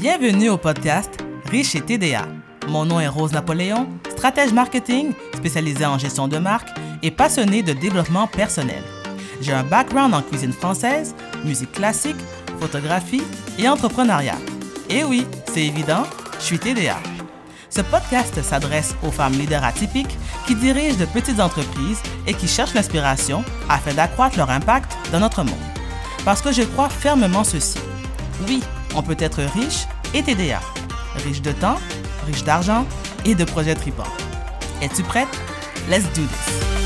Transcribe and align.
Bienvenue 0.00 0.48
au 0.48 0.56
podcast 0.56 1.10
Riche 1.50 1.74
et 1.74 1.80
TDA. 1.80 2.22
Mon 2.68 2.84
nom 2.84 3.00
est 3.00 3.08
Rose 3.08 3.32
Napoléon, 3.32 3.88
stratège 4.08 4.52
marketing 4.52 5.12
spécialisée 5.34 5.86
en 5.86 5.98
gestion 5.98 6.28
de 6.28 6.38
marque 6.38 6.68
et 7.02 7.10
passionnée 7.10 7.64
de 7.64 7.72
développement 7.72 8.28
personnel. 8.28 8.80
J'ai 9.40 9.52
un 9.52 9.64
background 9.64 10.14
en 10.14 10.22
cuisine 10.22 10.52
française, 10.52 11.16
musique 11.44 11.72
classique, 11.72 12.16
photographie 12.60 13.24
et 13.58 13.68
entrepreneuriat. 13.68 14.38
Et 14.88 15.02
oui, 15.02 15.26
c'est 15.52 15.66
évident, 15.66 16.04
je 16.38 16.44
suis 16.44 16.60
TDA. 16.60 16.98
Ce 17.68 17.80
podcast 17.80 18.40
s'adresse 18.40 18.94
aux 19.02 19.10
femmes 19.10 19.32
leaders 19.32 19.64
atypiques 19.64 20.16
qui 20.46 20.54
dirigent 20.54 20.98
de 20.98 21.06
petites 21.06 21.40
entreprises 21.40 22.00
et 22.24 22.34
qui 22.34 22.46
cherchent 22.46 22.74
l'inspiration 22.74 23.44
afin 23.68 23.94
d'accroître 23.94 24.38
leur 24.38 24.50
impact 24.50 24.96
dans 25.10 25.18
notre 25.18 25.42
monde. 25.42 25.54
Parce 26.24 26.40
que 26.40 26.52
je 26.52 26.62
crois 26.62 26.88
fermement 26.88 27.42
ceci. 27.42 27.78
Oui, 28.46 28.62
on 28.94 29.02
peut 29.02 29.16
être 29.18 29.42
riche 29.54 29.86
et 30.14 30.22
TDA. 30.22 30.60
Riche 31.24 31.42
de 31.42 31.52
temps, 31.52 31.78
riche 32.26 32.44
d'argent 32.44 32.86
et 33.24 33.34
de 33.34 33.44
projets 33.44 33.74
tripants. 33.74 34.04
Es-tu 34.82 35.02
prête? 35.02 35.28
Let's 35.88 36.04
do 36.14 36.22
this! 36.22 36.77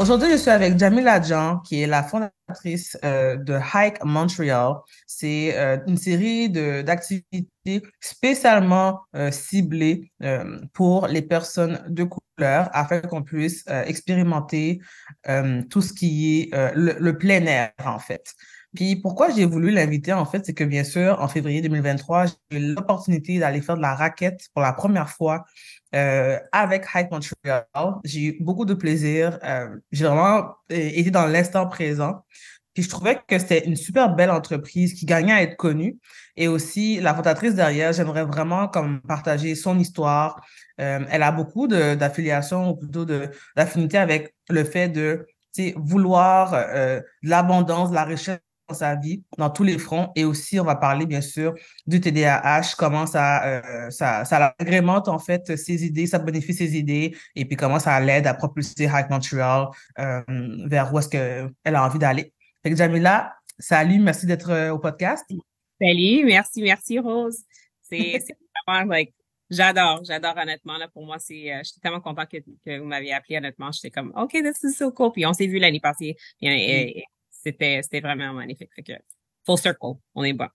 Aujourd'hui, 0.00 0.30
je 0.30 0.36
suis 0.38 0.48
avec 0.48 0.78
Jamila 0.78 1.20
Jean, 1.20 1.58
qui 1.58 1.82
est 1.82 1.86
la 1.86 2.02
fondatrice 2.02 2.96
euh, 3.04 3.36
de 3.36 3.52
Hike 3.52 4.02
Montreal. 4.02 4.76
C'est 5.06 5.54
euh, 5.58 5.76
une 5.86 5.98
série 5.98 6.48
d'activités 6.48 7.82
spécialement 8.00 9.02
euh, 9.14 9.30
ciblées 9.30 10.10
pour 10.72 11.06
les 11.06 11.20
personnes 11.20 11.84
de 11.86 12.04
couleur 12.04 12.70
afin 12.72 13.02
qu'on 13.02 13.22
puisse 13.22 13.66
expérimenter 13.66 14.80
tout 15.68 15.82
ce 15.82 15.92
qui 15.92 16.40
est 16.40 16.74
le, 16.74 16.96
le 16.98 17.18
plein 17.18 17.44
air, 17.44 17.72
en 17.84 17.98
fait. 17.98 18.32
Puis 18.74 18.96
pourquoi 18.96 19.30
j'ai 19.30 19.44
voulu 19.44 19.70
l'inviter, 19.70 20.12
en 20.12 20.24
fait, 20.24 20.46
c'est 20.46 20.54
que 20.54 20.64
bien 20.64 20.84
sûr, 20.84 21.20
en 21.20 21.28
février 21.28 21.60
2023, 21.60 22.26
j'ai 22.26 22.58
eu 22.58 22.74
l'opportunité 22.74 23.38
d'aller 23.38 23.60
faire 23.60 23.76
de 23.76 23.82
la 23.82 23.94
raquette 23.94 24.48
pour 24.54 24.62
la 24.62 24.72
première 24.72 25.10
fois 25.10 25.44
euh, 25.94 26.38
avec 26.52 26.86
Hike 26.94 27.10
Montreal. 27.10 27.66
J'ai 28.04 28.20
eu 28.20 28.36
beaucoup 28.40 28.64
de 28.64 28.74
plaisir. 28.74 29.38
Euh, 29.44 29.76
j'ai 29.92 30.06
vraiment 30.06 30.54
euh, 30.72 30.90
été 30.94 31.10
dans 31.10 31.26
l'instant 31.26 31.66
présent. 31.66 32.24
Puis 32.74 32.84
je 32.84 32.88
trouvais 32.88 33.18
que 33.26 33.38
c'était 33.38 33.66
une 33.66 33.76
super 33.76 34.14
belle 34.14 34.30
entreprise 34.30 34.94
qui 34.94 35.04
gagnait 35.04 35.32
à 35.32 35.42
être 35.42 35.56
connue. 35.56 35.98
Et 36.36 36.48
aussi, 36.48 37.00
la 37.00 37.14
fondatrice 37.14 37.54
derrière, 37.54 37.92
j'aimerais 37.92 38.24
vraiment 38.24 38.68
comme 38.68 39.00
partager 39.02 39.54
son 39.54 39.78
histoire. 39.78 40.40
Euh, 40.80 41.00
elle 41.10 41.22
a 41.22 41.32
beaucoup 41.32 41.66
d'affiliation 41.66 42.70
ou 42.70 42.76
plutôt 42.76 43.04
d'affinité 43.56 43.98
avec 43.98 44.34
le 44.48 44.64
fait 44.64 44.88
de 44.88 45.26
vouloir 45.76 46.54
euh, 46.54 47.00
l'abondance, 47.22 47.92
la 47.92 48.04
richesse 48.04 48.38
sa 48.74 48.94
vie, 48.96 49.22
dans 49.38 49.50
tous 49.50 49.64
les 49.64 49.78
fronts. 49.78 50.10
Et 50.16 50.24
aussi, 50.24 50.58
on 50.60 50.64
va 50.64 50.76
parler, 50.76 51.06
bien 51.06 51.20
sûr, 51.20 51.54
du 51.86 52.00
TDAH, 52.00 52.74
comment 52.76 53.06
ça, 53.06 53.44
euh, 53.44 53.90
ça, 53.90 54.24
ça 54.24 54.54
agrémente, 54.58 55.08
en 55.08 55.18
fait, 55.18 55.56
ses 55.56 55.84
idées, 55.84 56.06
ça 56.06 56.18
bonifie 56.18 56.54
ses 56.54 56.76
idées, 56.76 57.16
et 57.34 57.44
puis 57.44 57.56
comment 57.56 57.78
ça 57.78 57.98
l'aide 58.00 58.26
à 58.26 58.34
propulser 58.34 58.86
Hack 58.86 59.10
Montreal 59.10 59.68
euh, 59.98 60.22
vers 60.66 60.92
où 60.92 60.98
est-ce 60.98 61.08
qu'elle 61.08 61.74
a 61.74 61.84
envie 61.84 61.98
d'aller. 61.98 62.32
Fait 62.62 62.70
que 62.70 62.76
Jamila, 62.76 63.34
salut, 63.58 63.98
merci 63.98 64.26
d'être 64.26 64.50
euh, 64.50 64.70
au 64.70 64.78
podcast. 64.78 65.24
Salut, 65.80 66.24
merci, 66.24 66.62
merci 66.62 66.98
Rose. 66.98 67.38
C'est 67.82 68.18
vraiment 68.66 68.92
like 68.92 69.14
j'adore, 69.50 70.04
j'adore 70.04 70.36
honnêtement 70.36 70.78
là 70.78 70.88
pour 70.88 71.04
moi 71.04 71.18
c'est 71.18 71.52
euh, 71.52 71.60
j'étais 71.64 71.80
tellement 71.82 72.00
content 72.00 72.24
que, 72.24 72.36
que 72.64 72.78
vous 72.78 72.86
m'aviez 72.86 73.12
appelé 73.12 73.38
honnêtement, 73.38 73.72
j'étais 73.72 73.90
comme 73.90 74.12
OK, 74.16 74.30
this 74.32 74.62
is 74.62 74.74
so 74.74 74.92
cool. 74.92 75.12
Puis 75.12 75.26
on 75.26 75.32
s'est 75.32 75.46
vu 75.46 75.58
l'année 75.58 75.80
passée. 75.80 76.16
Euh, 76.42 76.48
et- 76.48 77.04
c'était 77.42 77.80
c'était 77.82 78.00
vraiment 78.00 78.32
magnifique. 78.32 78.70
Fait 78.74 78.82
que 78.82 78.92
full 79.44 79.58
circle, 79.58 79.94
on 80.14 80.24
est 80.24 80.32
bon. 80.32 80.48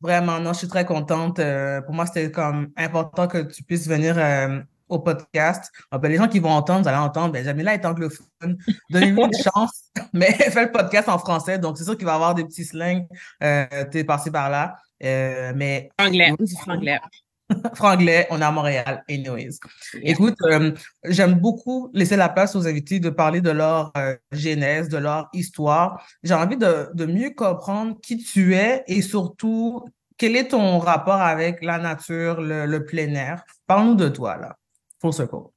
Vraiment, 0.00 0.38
non, 0.38 0.52
je 0.52 0.58
suis 0.58 0.68
très 0.68 0.84
contente. 0.84 1.40
Euh, 1.40 1.80
pour 1.82 1.94
moi, 1.94 2.06
c'était 2.06 2.30
comme 2.30 2.70
important 2.76 3.26
que 3.26 3.38
tu 3.38 3.64
puisses 3.64 3.88
venir 3.88 4.16
euh, 4.16 4.60
au 4.88 4.98
podcast. 5.00 5.72
Ah, 5.90 5.98
ben, 5.98 6.08
les 6.08 6.16
gens 6.16 6.28
qui 6.28 6.38
vont 6.38 6.50
entendre, 6.50 6.82
vous 6.82 6.88
allez 6.88 6.98
entendre, 6.98 7.32
ben, 7.32 7.44
Jamila 7.44 7.74
est 7.74 7.84
anglophone. 7.84 8.28
Donnez-lui 8.90 9.20
une 9.20 9.32
chance, 9.32 9.90
mais 10.12 10.36
elle 10.40 10.52
fait 10.52 10.66
le 10.66 10.72
podcast 10.72 11.08
en 11.08 11.18
français, 11.18 11.58
donc 11.58 11.78
c'est 11.78 11.84
sûr 11.84 11.96
qu'il 11.96 12.06
va 12.06 12.12
y 12.12 12.14
avoir 12.14 12.34
des 12.34 12.44
petits 12.44 12.64
slangs 12.64 13.06
euh, 13.42 13.66
t'es 13.90 14.04
passé 14.04 14.30
par 14.30 14.50
là. 14.50 14.76
Euh, 15.02 15.52
mais 15.54 15.90
Anglais, 15.98 16.32
du 16.38 16.54
franglais. 16.56 16.98
franglais, 17.74 18.26
on 18.30 18.40
est 18.40 18.44
à 18.44 18.50
Montréal, 18.50 19.04
anyways. 19.08 19.58
Écoute, 20.02 20.36
euh, 20.42 20.72
j'aime 21.04 21.34
beaucoup 21.34 21.90
laisser 21.92 22.16
la 22.16 22.28
place 22.28 22.54
aux 22.54 22.66
invités 22.66 23.00
de 23.00 23.10
parler 23.10 23.40
de 23.40 23.50
leur 23.50 23.92
euh, 23.96 24.16
genèse, 24.32 24.88
de 24.88 24.98
leur 24.98 25.28
histoire. 25.32 26.06
J'ai 26.22 26.34
envie 26.34 26.56
de, 26.56 26.90
de 26.94 27.06
mieux 27.06 27.30
comprendre 27.30 27.98
qui 28.02 28.18
tu 28.18 28.54
es 28.54 28.84
et 28.86 29.02
surtout, 29.02 29.84
quel 30.16 30.36
est 30.36 30.48
ton 30.48 30.78
rapport 30.78 31.20
avec 31.20 31.62
la 31.62 31.78
nature, 31.78 32.40
le, 32.40 32.66
le 32.66 32.84
plein 32.84 33.14
air. 33.14 33.44
Parle-nous 33.66 33.94
de 33.94 34.08
toi, 34.08 34.36
là. 34.36 34.56
Full 35.00 35.12
circle. 35.12 35.50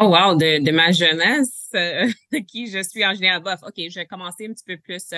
Oh 0.00 0.08
wow, 0.08 0.36
de, 0.36 0.62
de 0.62 0.70
ma 0.70 0.92
jeunesse, 0.92 1.70
euh, 1.74 2.06
de 2.32 2.38
qui 2.38 2.70
je 2.70 2.82
suis 2.82 3.04
en 3.04 3.14
général. 3.14 3.42
Bof, 3.42 3.60
ok, 3.62 3.74
je 3.88 4.00
vais 4.00 4.06
commencer 4.06 4.46
un 4.46 4.52
petit 4.52 4.64
peu 4.64 4.76
plus 4.76 5.12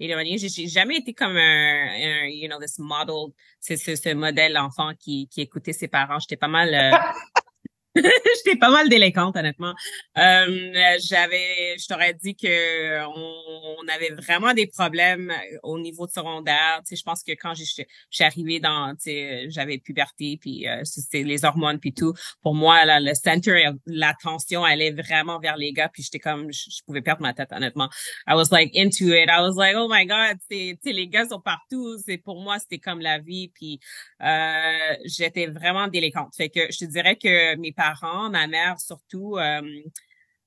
éloigné. 0.00 0.38
J'ai 0.38 0.48
j'ai 0.48 0.68
jamais 0.68 0.96
été 0.98 1.12
comme 1.12 1.36
un, 1.36 1.88
un, 1.88 2.26
you 2.26 2.48
know, 2.48 2.58
this 2.60 2.78
model, 2.78 3.32
c'est 3.60 3.76
ce, 3.76 3.96
ce 3.96 4.14
modèle 4.14 4.56
enfant 4.58 4.92
qui, 4.98 5.28
qui 5.28 5.40
écoutait 5.40 5.72
ses 5.72 5.88
parents. 5.88 6.18
J'étais 6.18 6.36
pas 6.36 6.48
mal, 6.48 6.74
euh, 6.74 6.96
j'étais 7.96 8.58
pas 8.58 8.70
mal 8.70 8.88
délinquante 8.88 9.36
honnêtement. 9.36 9.74
Euh, 10.18 10.96
j'avais, 11.00 11.76
je 11.78 11.86
t'aurais 11.86 12.14
dit 12.14 12.36
que 12.36 13.04
on, 13.06 13.76
on 13.80 13.88
avait 13.88 14.10
vraiment 14.10 14.54
des 14.54 14.66
problèmes 14.66 15.32
au 15.62 15.78
niveau 15.78 16.06
de 16.06 16.12
secondaire. 16.12 16.80
Tu 16.86 16.90
sais, 16.90 16.96
je 16.96 17.02
pense 17.02 17.22
que 17.22 17.32
quand 17.32 17.54
je 17.54 17.64
suis 17.64 18.24
arrivée 18.24 18.60
dans, 18.60 18.94
tu 18.94 19.10
sais, 19.10 19.46
j'avais 19.50 19.78
puberté 19.78 20.38
puis 20.40 20.68
euh, 20.68 20.82
c'était 20.84 21.22
les 21.22 21.44
hormones 21.44 21.78
puis 21.78 21.92
tout 21.92 22.14
pour 22.42 22.54
moi, 22.54 22.84
là, 22.84 23.00
le 23.00 23.14
center, 23.14 23.70
l'attention 23.86 24.64
allait 24.64 24.90
vraiment 24.90 25.38
vers 25.38 25.56
les 25.56 25.72
gars, 25.72 25.88
puis 25.88 26.02
j'étais 26.02 26.18
comme, 26.18 26.52
je, 26.52 26.82
pouvais 26.86 27.02
perdre 27.02 27.22
ma 27.22 27.32
tête, 27.32 27.52
honnêtement. 27.52 27.88
I 28.26 28.34
was 28.34 28.50
like 28.50 28.70
into 28.74 29.12
it. 29.12 29.28
I 29.28 29.40
was 29.40 29.56
like, 29.56 29.74
oh 29.76 29.88
my 29.88 30.06
God, 30.06 30.38
tu 30.50 30.76
sais, 30.82 30.92
les 30.92 31.08
gars 31.08 31.26
sont 31.28 31.40
partout. 31.40 31.98
C'est 32.04 32.18
pour 32.18 32.40
moi, 32.40 32.58
c'était 32.58 32.78
comme 32.78 33.00
la 33.00 33.18
vie, 33.18 33.48
puis 33.48 33.80
euh, 34.22 34.94
j'étais 35.04 35.46
vraiment 35.46 35.88
délinquante. 35.88 36.34
Fait 36.36 36.48
que 36.48 36.60
je 36.70 36.78
te 36.78 36.84
dirais 36.84 37.16
que 37.16 37.56
mes 37.56 37.72
parents, 37.72 37.87
ma 38.30 38.46
mère 38.46 38.80
surtout, 38.80 39.36
euh, 39.36 39.60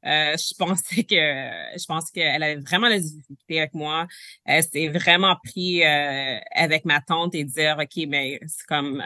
euh, 0.06 0.36
je 0.36 0.56
pensais 0.58 1.04
que 1.04 1.16
je 1.16 1.86
pense 1.86 2.10
qu'elle 2.12 2.42
avait 2.42 2.62
vraiment 2.62 2.88
la 2.88 3.00
difficulté 3.00 3.60
avec 3.60 3.74
moi. 3.74 4.08
Elle 4.46 4.64
s'est 4.64 4.88
vraiment 4.88 5.36
pris 5.44 5.84
euh, 5.84 6.40
avec 6.52 6.86
ma 6.86 7.02
tante 7.02 7.36
et 7.36 7.44
dire 7.44 7.78
OK, 7.80 8.06
mais 8.08 8.40
c'est 8.48 8.66
comme 8.68 9.04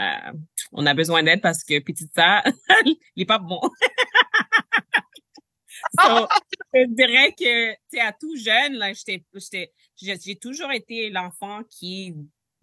on 0.72 0.85
a 0.85 0.94
besoin 0.94 1.23
d'aide 1.23 1.41
parce 1.41 1.63
que 1.63 1.79
petite 1.79 2.12
ça, 2.16 2.44
il 2.85 3.23
est 3.23 3.25
pas 3.25 3.40
bon. 3.40 3.62
je 6.73 6.88
dirais 6.88 7.34
que 7.38 7.73
tu 7.91 8.00
à 8.00 8.12
tout 8.12 8.35
jeune 8.38 8.73
là, 8.73 8.91
j'étais 8.94 9.23
j'ai 10.02 10.35
toujours 10.35 10.72
été 10.72 11.09
l'enfant 11.09 11.62
qui 11.69 12.13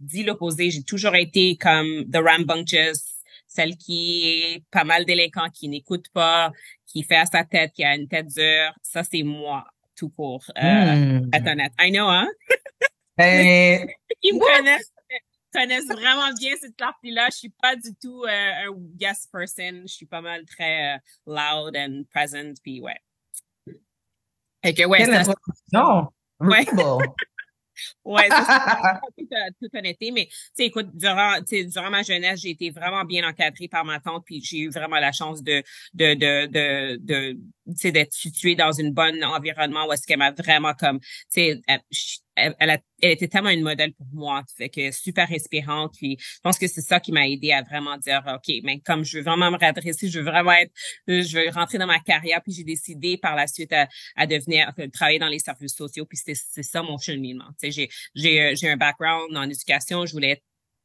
dit 0.03 0.25
l'opposé. 0.25 0.71
J'ai 0.71 0.83
toujours 0.83 1.15
été 1.15 1.57
comme 1.57 2.05
the 2.11 2.19
rambunctious, 2.19 3.22
celle 3.55 3.77
qui 3.77 4.25
est 4.29 4.65
pas 4.71 4.85
mal 4.85 5.05
délinquant, 5.05 5.49
qui 5.51 5.69
n'écoute 5.69 6.09
pas, 6.13 6.51
qui 6.87 7.03
fait 7.03 7.17
à 7.17 7.27
sa 7.27 7.45
tête, 7.45 7.73
qui 7.73 7.85
a 7.85 7.95
une 7.95 8.09
tête 8.09 8.29
dure. 8.29 8.73
Ça, 8.83 9.05
c'est 9.05 9.23
moi, 9.23 9.67
tout 9.95 10.09
court. 10.11 10.45
Euh, 10.57 11.21
Hmm. 11.21 11.31
être 11.33 11.47
honnête. 11.47 11.73
I 11.79 11.91
know, 11.91 12.09
hein? 12.09 12.29
Ben, 13.19 13.87
Ils 14.23 14.35
me 14.35 14.41
connaissent, 14.41 14.91
connaissent 15.53 15.89
vraiment 15.89 16.33
bien 16.39 16.55
cette 16.59 16.77
partie-là. 16.77 17.29
Je 17.31 17.37
suis 17.37 17.53
pas 17.61 17.77
du 17.77 17.95
tout 18.01 18.25
euh, 18.25 18.29
un 18.29 18.75
yes 18.99 19.29
person. 19.31 19.83
Je 19.83 19.93
suis 19.93 20.07
pas 20.07 20.23
mal 20.23 20.47
très 20.47 20.95
euh, 20.95 20.99
loud 21.27 21.77
and 21.77 22.05
present, 22.11 22.55
puis 22.63 22.81
ouais. 22.81 22.97
Fait 24.65 24.73
que 24.73 24.85
ouais, 24.87 24.99
quelle 24.99 25.13
ça, 25.13 25.21
introduction. 25.21 26.13
Ouais. 26.41 26.65
Ouais, 28.05 28.29
ça, 28.29 29.01
c'est 29.17 29.25
toute, 29.61 29.75
euh, 29.75 29.79
honnêteté, 29.79 30.11
mais 30.11 30.27
tu 30.27 30.33
sais, 30.55 30.65
écoute, 30.67 30.89
durant, 30.95 31.35
durant 31.41 31.91
ma 31.91 32.03
jeunesse, 32.03 32.41
j'ai 32.41 32.51
été 32.51 32.71
vraiment 32.71 33.05
bien 33.05 33.29
encadrée 33.29 33.69
par 33.69 33.85
ma 33.85 34.01
tante, 34.01 34.25
puis 34.25 34.43
j'ai 34.43 34.59
eu 34.59 34.71
vraiment 34.71 34.99
la 34.99 35.13
chance 35.13 35.43
de, 35.43 35.63
de, 35.95 36.15
de, 36.15 36.47
de, 36.47 36.97
de 36.97 37.33
tu 37.67 37.75
sais, 37.77 37.93
d'être 37.93 38.13
située 38.13 38.55
dans 38.55 38.73
une 38.73 38.93
bonne 38.93 39.25
environnement 39.25 39.87
où 39.87 39.93
est-ce 39.93 40.07
qu'elle 40.07 40.19
m'a 40.19 40.33
vraiment 40.33 40.75
comme, 40.75 40.99
tu 41.01 41.09
sais, 41.31 41.61
elle, 42.35 42.55
a- 42.71 42.79
elle 43.01 43.11
était 43.13 43.29
tellement 43.29 43.51
une 43.51 43.63
modèle 43.63 43.93
pour 43.95 44.07
moi, 44.13 44.43
fait 44.57 44.69
que 44.69 44.91
super 44.91 45.31
inspirante, 45.31 45.95
puis 45.97 46.17
je 46.19 46.41
pense 46.43 46.59
que 46.59 46.67
c'est 46.67 46.81
ça 46.81 47.01
qui 47.01 47.13
m'a 47.13 47.29
aidé 47.29 47.53
à 47.53 47.63
vraiment 47.63 47.97
dire, 47.99 48.23
ok, 48.27 48.55
mais 48.65 48.81
comme 48.81 49.05
je 49.05 49.19
veux 49.19 49.25
vraiment 49.25 49.51
me 49.51 49.57
redresser, 49.57 50.09
je 50.09 50.19
veux 50.21 50.25
vraiment 50.25 50.53
être, 50.53 50.73
je 51.09 51.39
veux 51.39 51.51
rentrer 51.51 51.79
dans 51.79 51.87
ma 51.87 52.01
carrière, 52.01 52.41
puis 52.43 52.53
j'ai 52.53 52.65
décidé 52.65 53.19
par 53.19 53.37
la 53.37 53.47
suite 53.47 53.73
à, 54.17 54.27
devenir, 54.27 54.73
travailler 54.93 55.19
dans 55.19 55.29
les 55.29 55.39
services 55.39 55.75
sociaux, 55.75 56.07
puis 56.07 56.19
c'est 56.19 56.63
ça 56.63 56.83
mon 56.83 56.99
cheminement. 56.99 57.49
Tu 57.61 57.71
sais, 57.71 57.71
j'ai 57.71 57.89
j'ai 58.15 58.41
euh, 58.43 58.55
j'ai 58.55 58.71
un 58.71 58.77
background 58.77 59.37
en 59.37 59.45
éducation, 59.49 60.07
je 60.07 60.13
voulais 60.13 60.43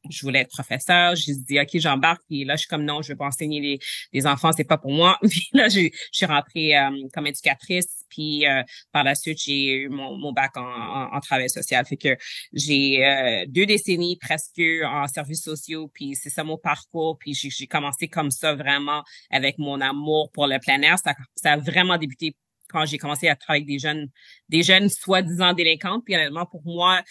je 0.09 0.21
voulais 0.21 0.41
être 0.41 0.49
professeur. 0.49 1.15
J'ai 1.15 1.33
dit, 1.33 1.59
OK, 1.59 1.69
j'embarque. 1.75 2.21
Puis 2.27 2.45
là, 2.45 2.55
je 2.55 2.61
suis 2.61 2.67
comme, 2.67 2.83
non, 2.83 3.01
je 3.01 3.13
veux 3.13 3.17
pas 3.17 3.27
enseigner 3.27 3.59
les, 3.59 3.79
les 4.13 4.27
enfants, 4.27 4.51
c'est 4.51 4.63
pas 4.63 4.77
pour 4.77 4.91
moi. 4.91 5.17
Puis 5.29 5.49
là, 5.53 5.67
je 5.69 5.89
suis 6.11 6.25
rentrée 6.25 6.77
euh, 6.77 7.07
comme 7.13 7.27
éducatrice. 7.27 8.05
Puis 8.09 8.47
euh, 8.47 8.63
par 8.91 9.03
la 9.03 9.15
suite, 9.15 9.39
j'ai 9.39 9.83
eu 9.83 9.89
mon, 9.89 10.17
mon 10.17 10.31
bac 10.31 10.55
en, 10.57 10.63
en, 10.63 11.19
travail 11.19 11.49
social. 11.49 11.85
Fait 11.85 11.97
que 11.97 12.15
j'ai 12.53 13.05
euh, 13.05 13.45
deux 13.47 13.65
décennies 13.65 14.17
presque 14.17 14.61
en 14.85 15.07
services 15.07 15.43
sociaux. 15.43 15.89
Puis 15.93 16.15
c'est 16.15 16.29
ça 16.29 16.43
mon 16.43 16.57
parcours. 16.57 17.17
Puis 17.19 17.33
j'ai 17.33 17.67
commencé 17.67 18.07
comme 18.07 18.31
ça 18.31 18.55
vraiment 18.55 19.03
avec 19.29 19.57
mon 19.57 19.81
amour 19.81 20.31
pour 20.31 20.47
le 20.47 20.59
plein 20.59 20.81
air. 20.81 20.97
Ça, 21.03 21.13
ça 21.35 21.53
a 21.53 21.57
vraiment 21.57 21.97
débuté 21.97 22.35
quand 22.69 22.85
j'ai 22.85 22.97
commencé 22.97 23.27
à 23.27 23.35
travailler 23.35 23.63
avec 23.63 23.67
des 23.67 23.79
jeunes, 23.79 24.09
des 24.49 24.63
jeunes 24.63 24.89
soi-disant 24.89 25.53
délinquantes. 25.53 26.03
Puis 26.05 26.15
honnêtement, 26.15 26.45
pour 26.45 26.61
moi, 26.65 27.01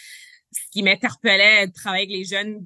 ce 0.51 0.61
qui 0.71 0.83
m'interpellait 0.83 1.67
de 1.67 1.73
travailler 1.73 2.03
avec 2.03 2.17
les 2.17 2.25
jeunes 2.25 2.65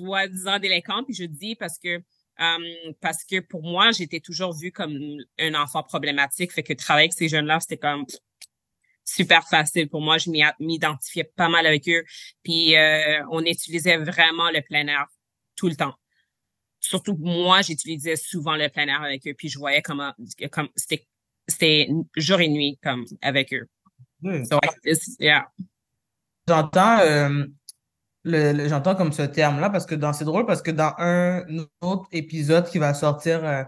soi-disant 0.00 0.58
délinquants, 0.58 1.04
puis 1.04 1.14
je 1.14 1.24
dis 1.24 1.54
parce 1.54 1.78
que 1.78 2.02
euh, 2.40 2.92
parce 3.00 3.24
que 3.24 3.40
pour 3.40 3.62
moi, 3.62 3.90
j'étais 3.92 4.20
toujours 4.20 4.54
vue 4.54 4.72
comme 4.72 4.98
un 5.38 5.54
enfant 5.54 5.82
problématique, 5.82 6.52
fait 6.52 6.62
que 6.62 6.72
travailler 6.72 7.04
avec 7.04 7.12
ces 7.12 7.28
jeunes-là, 7.28 7.60
c'était 7.60 7.76
comme 7.76 8.06
super 9.04 9.46
facile 9.46 9.88
pour 9.88 10.00
moi. 10.00 10.16
Je 10.16 10.30
m'identifiais 10.58 11.24
pas 11.24 11.48
mal 11.48 11.66
avec 11.66 11.86
eux, 11.88 12.02
puis 12.42 12.76
euh, 12.76 13.22
on 13.30 13.44
utilisait 13.44 13.98
vraiment 13.98 14.50
le 14.50 14.62
plein 14.62 14.86
air 14.86 15.06
tout 15.56 15.68
le 15.68 15.76
temps. 15.76 15.94
Surtout 16.80 17.16
moi, 17.18 17.60
j'utilisais 17.60 18.16
souvent 18.16 18.56
le 18.56 18.68
plein 18.70 18.86
air 18.88 19.02
avec 19.02 19.26
eux, 19.26 19.34
puis 19.34 19.50
je 19.50 19.58
voyais 19.58 19.82
comment, 19.82 20.14
comme 20.50 20.68
c'était 20.76 21.06
c'était 21.46 21.88
jour 22.16 22.40
et 22.40 22.48
nuit 22.48 22.78
comme 22.82 23.04
avec 23.20 23.52
eux. 23.52 23.68
J'entends 26.48 26.98
euh, 27.00 27.44
le, 28.24 28.68
j'entends 28.68 28.94
comme 28.94 29.12
ce 29.12 29.22
terme-là 29.22 29.70
parce 29.70 29.86
que 29.86 29.94
dans 29.94 30.12
c'est 30.12 30.24
drôle 30.24 30.46
parce 30.46 30.62
que 30.62 30.70
dans 30.70 30.92
un 30.98 31.42
autre 31.80 32.06
épisode 32.12 32.68
qui 32.68 32.78
va 32.78 32.92
sortir 32.94 33.44
euh, 33.44 33.62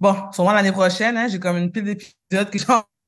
bon 0.00 0.14
sûrement 0.32 0.52
l'année 0.52 0.72
prochaine 0.72 1.16
hein, 1.16 1.28
j'ai 1.28 1.38
comme 1.38 1.56
une 1.56 1.70
pile 1.70 1.84
d'épisodes 1.84 2.50
que 2.50 2.58
j'ai 2.58 2.66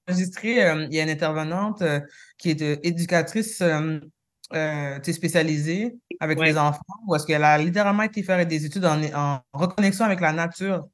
enregistrés 0.09 0.65
euh, 0.65 0.87
il 0.89 0.95
y 0.95 1.01
a 1.01 1.03
une 1.03 1.11
intervenante 1.11 1.83
euh, 1.83 2.01
qui 2.39 2.51
est 2.51 2.63
éducatrice 2.87 3.63
spécialisée 5.03 5.97
avec 6.21 6.41
les 6.41 6.57
enfants 6.57 6.81
où 7.07 7.15
est-ce 7.15 7.27
qu'elle 7.27 7.45
a 7.45 7.59
littéralement 7.59 8.05
été 8.05 8.23
faire 8.23 8.47
des 8.47 8.65
études 8.65 8.85
en, 8.85 9.03
en 9.15 9.41
reconnexion 9.53 10.05
avec 10.05 10.21
la 10.21 10.33
nature. 10.33 10.87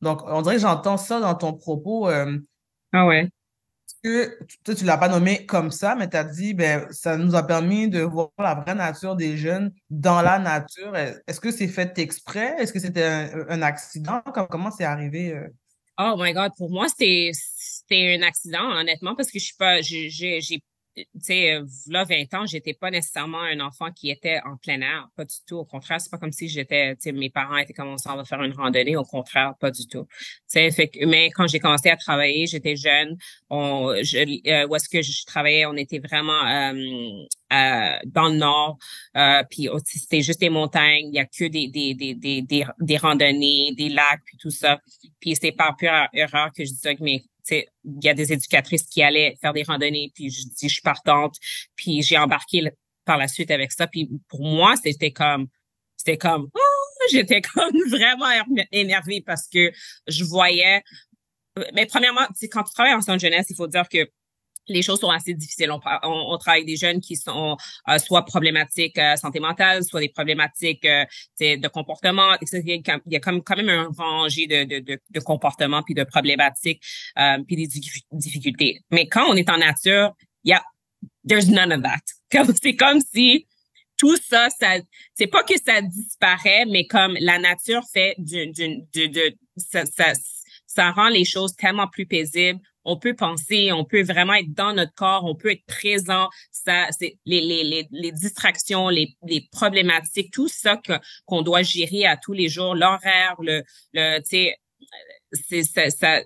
Donc 0.00 0.22
on 0.26 0.40
dirait 0.42 0.54
que 0.56 0.62
j'entends 0.62 0.96
ça 0.96 1.20
dans 1.20 1.34
ton 1.34 1.52
propos 1.52 2.08
ah 2.94 3.06
ouais 3.06 3.28
que 4.02 4.38
toi, 4.64 4.74
tu 4.74 4.84
l'as 4.84 4.98
pas 4.98 5.08
nommé 5.08 5.46
comme 5.46 5.70
ça, 5.70 5.94
mais 5.94 6.08
tu 6.08 6.16
as 6.16 6.24
dit, 6.24 6.54
ben, 6.54 6.86
ça 6.90 7.16
nous 7.16 7.34
a 7.34 7.46
permis 7.46 7.88
de 7.88 8.00
voir 8.00 8.30
la 8.38 8.54
vraie 8.54 8.74
nature 8.74 9.16
des 9.16 9.36
jeunes 9.36 9.72
dans 9.90 10.22
la 10.22 10.38
nature. 10.38 10.96
Est-ce 10.96 11.40
que 11.40 11.50
c'est 11.50 11.68
fait 11.68 11.96
exprès? 11.98 12.56
Est-ce 12.58 12.72
que 12.72 12.80
c'était 12.80 13.04
un, 13.04 13.62
accident? 13.62 14.22
Comment 14.50 14.70
c'est 14.70 14.84
arrivé? 14.84 15.32
Euh? 15.32 15.48
Oh 15.98 16.16
my 16.18 16.32
God, 16.32 16.52
pour 16.56 16.70
moi, 16.70 16.86
c'était 16.88 17.32
un 17.90 18.22
accident, 18.22 18.70
honnêtement, 18.70 19.14
parce 19.14 19.30
que 19.30 19.38
je 19.38 19.44
suis 19.44 19.56
pas, 19.56 19.80
j'ai 19.82 20.62
tu 20.96 21.04
sais, 21.20 21.54
euh, 21.54 21.64
là, 21.88 22.04
20 22.04 22.34
ans, 22.34 22.46
j'étais 22.46 22.74
pas 22.74 22.90
nécessairement 22.90 23.40
un 23.40 23.60
enfant 23.60 23.90
qui 23.90 24.10
était 24.10 24.40
en 24.44 24.56
plein 24.56 24.80
air, 24.80 25.08
pas 25.16 25.24
du 25.24 25.36
tout. 25.46 25.56
Au 25.56 25.64
contraire, 25.64 26.00
c'est 26.00 26.10
pas 26.10 26.18
comme 26.18 26.32
si 26.32 26.48
j'étais, 26.48 26.94
tu 26.96 27.02
sais, 27.02 27.12
mes 27.12 27.30
parents 27.30 27.56
étaient 27.56 27.72
comme 27.72 27.88
on 27.88 28.14
va 28.16 28.24
faire 28.24 28.42
une 28.42 28.52
randonnée. 28.52 28.96
Au 28.96 29.04
contraire, 29.04 29.54
pas 29.58 29.70
du 29.70 29.86
tout. 29.86 30.06
Tu 30.50 30.70
fait 30.70 30.90
mais 31.06 31.30
quand 31.30 31.46
j'ai 31.46 31.58
commencé 31.60 31.88
à 31.88 31.96
travailler, 31.96 32.46
j'étais 32.46 32.76
jeune. 32.76 33.16
On, 33.50 33.94
je, 34.02 34.18
euh, 34.50 34.66
où 34.68 34.76
est-ce 34.76 34.88
que 34.88 35.02
je 35.02 35.24
travaillais, 35.24 35.66
on 35.66 35.74
était 35.76 35.98
vraiment 35.98 36.46
euh, 36.46 36.72
euh 37.52 37.98
dans 38.06 38.28
le 38.28 38.36
nord. 38.36 38.78
Euh, 39.16 39.42
puis 39.50 39.68
c'était 39.84 40.22
juste 40.22 40.40
des 40.40 40.50
montagnes. 40.50 41.08
Il 41.08 41.14
y 41.14 41.18
a 41.18 41.26
que 41.26 41.44
des 41.44 41.68
des 41.68 41.94
des 41.94 42.14
des 42.14 42.66
des, 42.78 42.96
randonnées, 42.96 43.72
des 43.76 43.88
lacs, 43.88 44.22
puis 44.24 44.36
tout 44.38 44.50
ça. 44.50 44.80
Puis 45.20 45.34
c'était 45.34 45.52
par 45.52 45.76
pure 45.76 46.08
erreur 46.12 46.50
que 46.56 46.64
je 46.64 46.70
disais 46.70 46.96
que 46.96 47.02
il 47.04 48.04
y 48.04 48.08
a 48.08 48.14
des 48.14 48.32
éducatrices 48.32 48.84
qui 48.84 49.02
allaient 49.02 49.36
faire 49.40 49.52
des 49.52 49.64
randonnées, 49.64 50.12
puis 50.14 50.30
je 50.30 50.42
dis 50.44 50.68
je 50.68 50.74
suis 50.74 50.82
partante, 50.82 51.36
puis 51.76 52.02
j'ai 52.02 52.16
embarqué 52.16 52.70
par 53.04 53.18
la 53.18 53.28
suite 53.28 53.50
avec 53.50 53.72
ça. 53.72 53.86
Puis 53.86 54.08
pour 54.28 54.42
moi, 54.42 54.74
c'était 54.76 55.10
comme 55.10 55.48
c'était 55.96 56.18
comme 56.18 56.48
oh, 56.54 57.08
j'étais 57.10 57.40
comme 57.54 57.76
vraiment 57.88 58.30
énervée 58.70 59.20
parce 59.20 59.48
que 59.48 59.72
je 60.06 60.24
voyais 60.24 60.82
mais 61.74 61.86
premièrement, 61.86 62.26
quand 62.50 62.62
tu 62.62 62.72
travailles 62.72 62.94
en 62.94 63.00
centre 63.00 63.20
jeunesse, 63.20 63.46
il 63.50 63.56
faut 63.56 63.66
dire 63.66 63.88
que 63.88 64.08
les 64.68 64.82
choses 64.82 65.00
sont 65.00 65.10
assez 65.10 65.34
difficiles. 65.34 65.70
On, 65.70 65.80
on, 66.04 66.38
travaille 66.38 66.60
avec 66.60 66.66
des 66.66 66.76
jeunes 66.76 67.00
qui 67.00 67.16
sont 67.16 67.56
euh, 67.88 67.98
soit 67.98 68.24
problématiques 68.24 68.98
euh, 68.98 69.16
santé 69.16 69.40
mentale, 69.40 69.84
soit 69.84 70.00
des 70.00 70.08
problématiques 70.08 70.84
euh, 70.84 71.04
de 71.40 71.68
comportement. 71.68 72.36
Il 72.52 72.82
y 73.06 73.16
a 73.16 73.20
comme 73.20 73.42
quand 73.42 73.56
même 73.56 73.68
un 73.68 73.88
rangé 73.96 74.46
de, 74.46 74.64
de, 74.64 74.78
de, 74.78 75.00
de 75.10 75.20
comportements 75.20 75.82
puis 75.82 75.94
de 75.94 76.04
problématiques 76.04 76.82
euh, 77.18 77.38
puis 77.46 77.56
des 77.56 77.68
difficultés. 78.12 78.80
Mais 78.90 79.08
quand 79.08 79.26
on 79.28 79.34
est 79.34 79.50
en 79.50 79.58
nature, 79.58 80.14
il 80.44 80.50
y 80.50 80.54
a 80.54 80.62
there's 81.26 81.48
none 81.48 81.72
of 81.72 81.82
that. 81.82 82.52
c'est 82.62 82.76
comme 82.76 83.00
si 83.00 83.46
tout 83.96 84.16
ça, 84.16 84.48
ça 84.50 84.78
c'est 85.14 85.26
pas 85.26 85.42
que 85.42 85.54
ça 85.64 85.80
disparaît, 85.80 86.64
mais 86.66 86.86
comme 86.86 87.16
la 87.20 87.38
nature 87.38 87.82
fait 87.92 88.14
d'une 88.18 88.52
de 88.52 89.36
ça, 89.56 89.84
ça, 89.86 90.12
ça 90.66 90.90
rend 90.92 91.08
les 91.08 91.24
choses 91.24 91.54
tellement 91.54 91.86
plus 91.86 92.06
paisibles 92.06 92.60
on 92.84 92.98
peut 92.98 93.14
penser, 93.14 93.72
on 93.72 93.84
peut 93.84 94.02
vraiment 94.02 94.34
être 94.34 94.52
dans 94.52 94.72
notre 94.72 94.94
corps, 94.94 95.24
on 95.24 95.34
peut 95.34 95.52
être 95.52 95.64
présent. 95.66 96.28
Ça, 96.50 96.88
c'est 96.90 97.18
les, 97.24 97.40
les, 97.40 97.64
les, 97.64 97.88
les, 97.90 98.12
distractions, 98.12 98.88
les, 98.88 99.16
les 99.26 99.48
problématiques, 99.52 100.32
tout 100.32 100.48
ça 100.48 100.76
que, 100.76 100.92
qu'on 101.26 101.42
doit 101.42 101.62
gérer 101.62 102.06
à 102.06 102.16
tous 102.16 102.32
les 102.32 102.48
jours, 102.48 102.74
l'horaire, 102.74 103.36
le, 103.40 103.62
le, 103.92 104.18
tu 104.20 104.24
sais, 104.26 104.56
c'est 105.32 105.62
ça, 105.62 105.90
ça, 105.90 106.20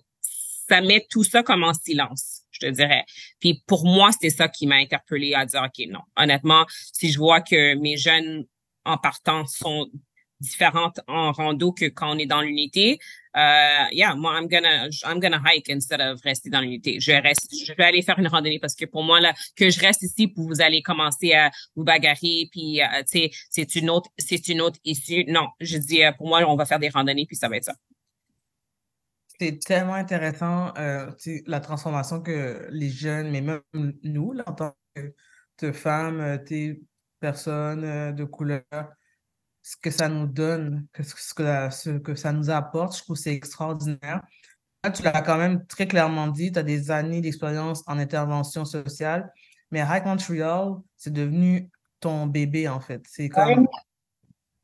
ça 0.68 0.80
met 0.80 1.06
tout 1.10 1.24
ça 1.24 1.42
comme 1.42 1.62
en 1.62 1.74
silence, 1.74 2.42
je 2.50 2.60
te 2.60 2.70
dirais. 2.70 3.04
Puis 3.40 3.62
pour 3.66 3.84
moi, 3.84 4.10
c'est 4.20 4.30
ça 4.30 4.48
qui 4.48 4.66
m'a 4.66 4.76
interpellée 4.76 5.34
à 5.34 5.46
dire, 5.46 5.62
ok, 5.64 5.86
non, 5.88 6.00
honnêtement, 6.16 6.66
si 6.92 7.10
je 7.12 7.18
vois 7.18 7.40
que 7.40 7.74
mes 7.74 7.96
jeunes 7.96 8.44
en 8.84 8.96
partant 8.96 9.46
sont 9.46 9.90
différentes 10.40 11.00
en 11.06 11.32
rando 11.32 11.72
que 11.72 11.86
quand 11.86 12.14
on 12.14 12.18
est 12.18 12.26
dans 12.26 12.40
l'unité. 12.40 12.98
Euh, 13.36 13.84
yeah, 13.92 14.14
moi, 14.14 14.32
I'm 14.32 14.48
gonna, 14.48 14.88
I'm 15.04 15.20
gonna 15.20 15.38
hike 15.38 15.68
instead 15.68 16.00
of 16.00 16.22
rester 16.22 16.48
dans 16.48 16.62
l'unité. 16.62 17.00
Je 17.00 17.12
reste, 17.12 17.54
je 17.66 17.74
vais 17.74 17.84
aller 17.84 18.00
faire 18.00 18.18
une 18.18 18.28
randonnée 18.28 18.58
parce 18.58 18.74
que 18.74 18.86
pour 18.86 19.02
moi, 19.02 19.20
là, 19.20 19.34
que 19.54 19.68
je 19.68 19.78
reste 19.78 20.02
ici, 20.02 20.26
pour 20.28 20.46
vous 20.46 20.62
allez 20.62 20.82
commencer 20.82 21.34
à 21.34 21.50
vous 21.74 21.84
bagarrer, 21.84 22.48
puis, 22.50 22.80
euh, 22.80 22.86
tu 23.00 23.18
sais, 23.18 23.30
c'est 23.50 23.74
une 23.74 23.90
autre, 23.90 24.10
c'est 24.16 24.48
une 24.48 24.62
autre 24.62 24.78
issue. 24.84 25.24
Non, 25.28 25.48
je 25.60 25.76
dis, 25.76 26.02
euh, 26.02 26.12
pour 26.12 26.28
moi, 26.28 26.42
on 26.48 26.56
va 26.56 26.64
faire 26.64 26.78
des 26.78 26.88
randonnées, 26.88 27.26
puis 27.26 27.36
ça 27.36 27.48
va 27.48 27.58
être 27.58 27.64
ça. 27.64 27.74
C'est 29.38 29.62
tellement 29.62 29.94
intéressant, 29.94 30.72
la 30.74 31.60
transformation 31.60 32.22
que 32.22 32.66
les 32.70 32.88
jeunes, 32.88 33.30
mais 33.30 33.42
même 33.42 33.60
nous, 34.02 34.32
en 34.46 34.52
tant 34.54 34.74
que, 35.58 35.72
femmes, 35.72 36.42
personnes 37.20 38.14
de 38.14 38.24
couleur, 38.24 38.64
ce 39.66 39.76
que 39.76 39.90
ça 39.90 40.08
nous 40.08 40.28
donne, 40.28 40.86
que, 40.92 41.02
ce, 41.02 41.34
que, 41.34 41.70
ce 41.72 41.98
que 41.98 42.14
ça 42.14 42.32
nous 42.32 42.50
apporte. 42.50 42.96
Je 42.96 43.02
trouve 43.02 43.16
que 43.16 43.22
c'est 43.22 43.34
extraordinaire. 43.34 44.22
Là, 44.84 44.90
tu 44.92 45.02
l'as 45.02 45.22
quand 45.22 45.38
même 45.38 45.66
très 45.66 45.88
clairement 45.88 46.28
dit, 46.28 46.52
tu 46.52 46.58
as 46.60 46.62
des 46.62 46.92
années 46.92 47.20
d'expérience 47.20 47.82
en 47.88 47.98
intervention 47.98 48.64
sociale, 48.64 49.28
mais 49.72 49.80
High 49.80 50.04
Montreal, 50.04 50.76
c'est 50.96 51.12
devenu 51.12 51.68
ton 51.98 52.28
bébé, 52.28 52.68
en 52.68 52.78
fait. 52.78 53.02
C'est 53.08 53.28
comme... 53.28 53.66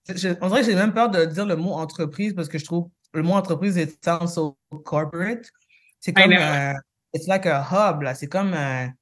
on 0.08 0.48
dirait 0.48 0.60
que 0.60 0.66
j'ai 0.66 0.74
même 0.76 0.94
peur 0.94 1.10
de 1.10 1.24
dire 1.24 1.46
le 1.46 1.56
mot 1.56 1.72
entreprise 1.72 2.32
parce 2.34 2.48
que 2.48 2.58
je 2.58 2.64
trouve 2.64 2.88
le 3.12 3.24
mot 3.24 3.32
entreprise 3.32 3.76
est 3.78 4.08
so 4.28 4.56
corporate. 4.84 5.50
C'est 5.98 6.12
comme... 6.12 6.30
Euh, 6.30 6.74
it's 7.12 7.26
like 7.26 7.44
a 7.46 7.60
hub, 7.60 8.02
là. 8.02 8.14
C'est 8.14 8.28
comme... 8.28 8.54
un 8.54 8.92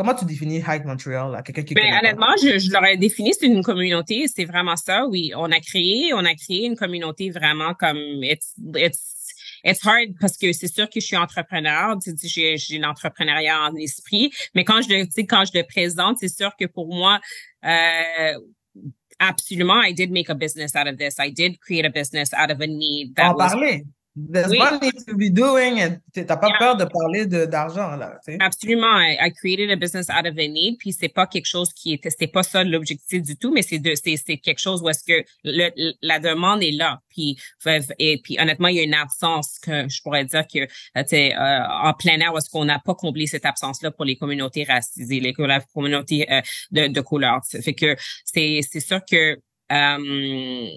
Comment 0.00 0.14
tu 0.14 0.24
définis 0.24 0.62
Hike 0.66 0.86
Montreal 0.86 1.42
quelqu'un 1.44 1.62
qui 1.62 1.74
ben, 1.74 1.92
honnêtement, 1.92 2.34
je, 2.42 2.58
je 2.58 2.72
l'aurais 2.72 2.96
défini, 2.96 3.34
c'est 3.38 3.44
une 3.44 3.62
communauté, 3.62 4.24
c'est 4.34 4.46
vraiment 4.46 4.74
ça. 4.74 5.06
Oui, 5.06 5.32
on 5.36 5.52
a 5.52 5.60
créé, 5.60 6.14
on 6.14 6.24
a 6.24 6.34
créé 6.34 6.64
une 6.64 6.74
communauté 6.74 7.28
vraiment 7.28 7.74
comme 7.74 7.98
it's, 8.22 8.54
it's, 8.76 9.34
it's 9.62 9.84
hard 9.84 10.14
parce 10.18 10.38
que 10.38 10.54
c'est 10.54 10.72
sûr 10.72 10.88
que 10.88 11.00
je 11.00 11.04
suis 11.04 11.18
entrepreneur, 11.18 11.98
j'ai, 12.22 12.56
j'ai 12.56 12.78
l'entrepreneuriat 12.78 13.60
en 13.60 13.76
esprit, 13.76 14.32
mais 14.54 14.64
quand 14.64 14.80
je 14.80 14.88
le, 14.88 15.26
quand 15.26 15.44
je 15.44 15.58
le 15.58 15.64
présente, 15.66 16.16
c'est 16.18 16.34
sûr 16.34 16.52
que 16.58 16.64
pour 16.64 16.88
moi, 16.88 17.20
euh, 17.66 18.38
absolument, 19.18 19.82
I 19.82 19.92
did 19.92 20.10
make 20.10 20.30
a 20.30 20.34
business 20.34 20.74
out 20.74 20.88
of 20.88 20.96
this. 20.96 21.16
I 21.18 21.28
did 21.28 21.60
create 21.60 21.84
a 21.84 21.90
business 21.90 22.32
out 22.32 22.50
of 22.50 22.62
a 22.62 22.66
need. 22.66 23.16
That 23.16 23.32
en 23.32 23.36
was, 23.36 23.52
parler. 23.52 23.84
There's 24.28 24.50
oui. 24.50 24.58
money 24.58 24.92
to 25.06 25.16
be 25.16 25.30
doing 25.30 26.00
t'as 26.12 26.36
pas 26.36 26.48
yeah. 26.48 26.58
peur 26.58 26.76
de 26.76 26.84
parler 26.84 27.26
d'argent 27.26 27.96
là. 27.96 28.18
Absolument. 28.40 28.98
I, 28.98 29.16
I, 29.20 29.30
created 29.30 29.70
a 29.70 29.76
business 29.76 30.08
out 30.10 30.26
of 30.26 30.36
a 30.38 30.48
need. 30.48 30.78
Puis 30.78 30.92
c'est 30.92 31.08
pas 31.08 31.26
quelque 31.26 31.46
chose 31.46 31.72
qui 31.72 31.92
était, 31.92 32.10
c'était 32.10 32.26
pas 32.26 32.42
ça 32.42 32.64
l'objectif 32.64 33.22
du 33.22 33.36
tout, 33.36 33.52
mais 33.52 33.62
c'est 33.62 33.78
de, 33.78 33.94
c'est, 33.94 34.16
c'est 34.16 34.36
quelque 34.38 34.58
chose 34.58 34.82
où 34.82 34.88
est-ce 34.88 35.04
que 35.04 35.24
le, 35.44 35.94
la 36.02 36.18
demande 36.18 36.62
est 36.62 36.72
là. 36.72 37.00
Puis 37.08 37.38
et 37.98 38.20
puis 38.22 38.36
honnêtement, 38.40 38.68
il 38.68 38.76
y 38.76 38.80
a 38.80 38.82
une 38.82 38.94
absence 38.94 39.58
que 39.60 39.88
je 39.88 40.02
pourrais 40.02 40.24
dire 40.24 40.44
que 40.46 40.60
euh, 40.60 41.04
tu 41.08 41.16
euh, 41.16 41.66
en 41.82 41.94
plein 41.94 42.18
air 42.20 42.34
où 42.34 42.38
est-ce 42.38 42.50
qu'on 42.50 42.64
n'a 42.64 42.78
pas 42.78 42.94
comblé 42.94 43.26
cette 43.26 43.46
absence 43.46 43.82
là 43.82 43.90
pour 43.90 44.04
les 44.04 44.16
communautés 44.16 44.64
racisées, 44.64 45.20
les 45.20 45.32
communautés 45.32 46.30
euh, 46.30 46.40
de, 46.70 46.88
de 46.88 47.00
couleur. 47.00 47.40
Fait 47.44 47.74
que 47.74 47.96
c'est 48.24 48.60
c'est 48.68 48.80
sûr 48.80 49.00
que 49.08 49.38
euh, 49.72 50.68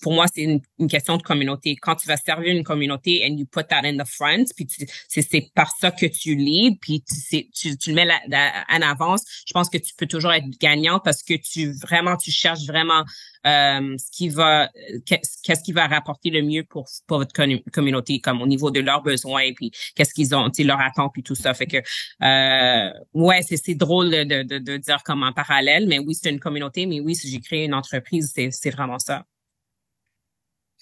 pour 0.00 0.12
moi, 0.12 0.26
c'est 0.32 0.42
une, 0.42 0.60
question 0.88 1.16
de 1.16 1.22
communauté. 1.22 1.76
Quand 1.76 1.96
tu 1.96 2.06
vas 2.06 2.16
servir 2.16 2.54
une 2.54 2.64
communauté 2.64 3.26
and 3.26 3.36
you 3.36 3.46
put 3.46 3.64
that 3.68 3.82
in 3.84 3.96
the 3.96 4.06
front, 4.06 4.44
puis 4.56 4.66
c'est 5.08 5.52
par 5.54 5.70
ça 5.78 5.90
que 5.90 6.06
tu 6.06 6.34
lead, 6.34 6.78
puis 6.80 7.02
tu, 7.02 7.48
tu, 7.50 7.76
tu 7.76 7.90
le 7.90 7.96
mets 7.96 8.08
en 8.08 8.82
avance, 8.82 9.22
je 9.46 9.52
pense 9.52 9.68
que 9.68 9.78
tu 9.78 9.94
peux 9.96 10.06
toujours 10.06 10.32
être 10.32 10.46
gagnant 10.60 11.00
parce 11.00 11.22
que 11.22 11.34
tu 11.34 11.72
vraiment, 11.72 12.16
tu 12.16 12.30
cherches 12.30 12.66
vraiment 12.66 13.04
euh, 13.46 13.96
ce 13.98 14.10
qui 14.10 14.28
va, 14.28 14.70
qu'est-ce 15.06 15.62
qui 15.62 15.72
va 15.72 15.86
rapporter 15.86 16.30
le 16.30 16.42
mieux 16.42 16.64
pour, 16.64 16.88
pour 17.06 17.18
votre 17.18 17.34
communauté, 17.70 18.20
comme 18.20 18.40
au 18.40 18.46
niveau 18.46 18.70
de 18.70 18.80
leurs 18.80 19.02
besoins, 19.02 19.52
puis 19.54 19.70
qu'est-ce 19.94 20.14
qu'ils 20.14 20.34
ont, 20.34 20.50
leurs 20.58 20.80
attentes, 20.80 21.12
puis 21.12 21.22
tout 21.22 21.34
ça. 21.34 21.52
Fait 21.52 21.66
que, 21.66 21.76
euh, 21.76 22.90
ouais, 23.12 23.42
c'est 23.42 23.74
drôle 23.74 24.10
de, 24.10 24.42
de, 24.42 24.58
de 24.58 24.76
dire 24.78 25.02
comme 25.04 25.22
en 25.22 25.32
parallèle, 25.32 25.86
mais 25.86 25.98
oui, 25.98 26.14
c'est 26.14 26.30
une 26.30 26.40
communauté, 26.40 26.86
mais 26.86 27.00
oui, 27.00 27.14
si 27.14 27.28
j'ai 27.28 27.40
créé 27.40 27.64
une 27.64 27.74
entreprise, 27.74 28.32
c'est 28.34 28.70
vraiment 28.70 28.98
ça. 28.98 29.26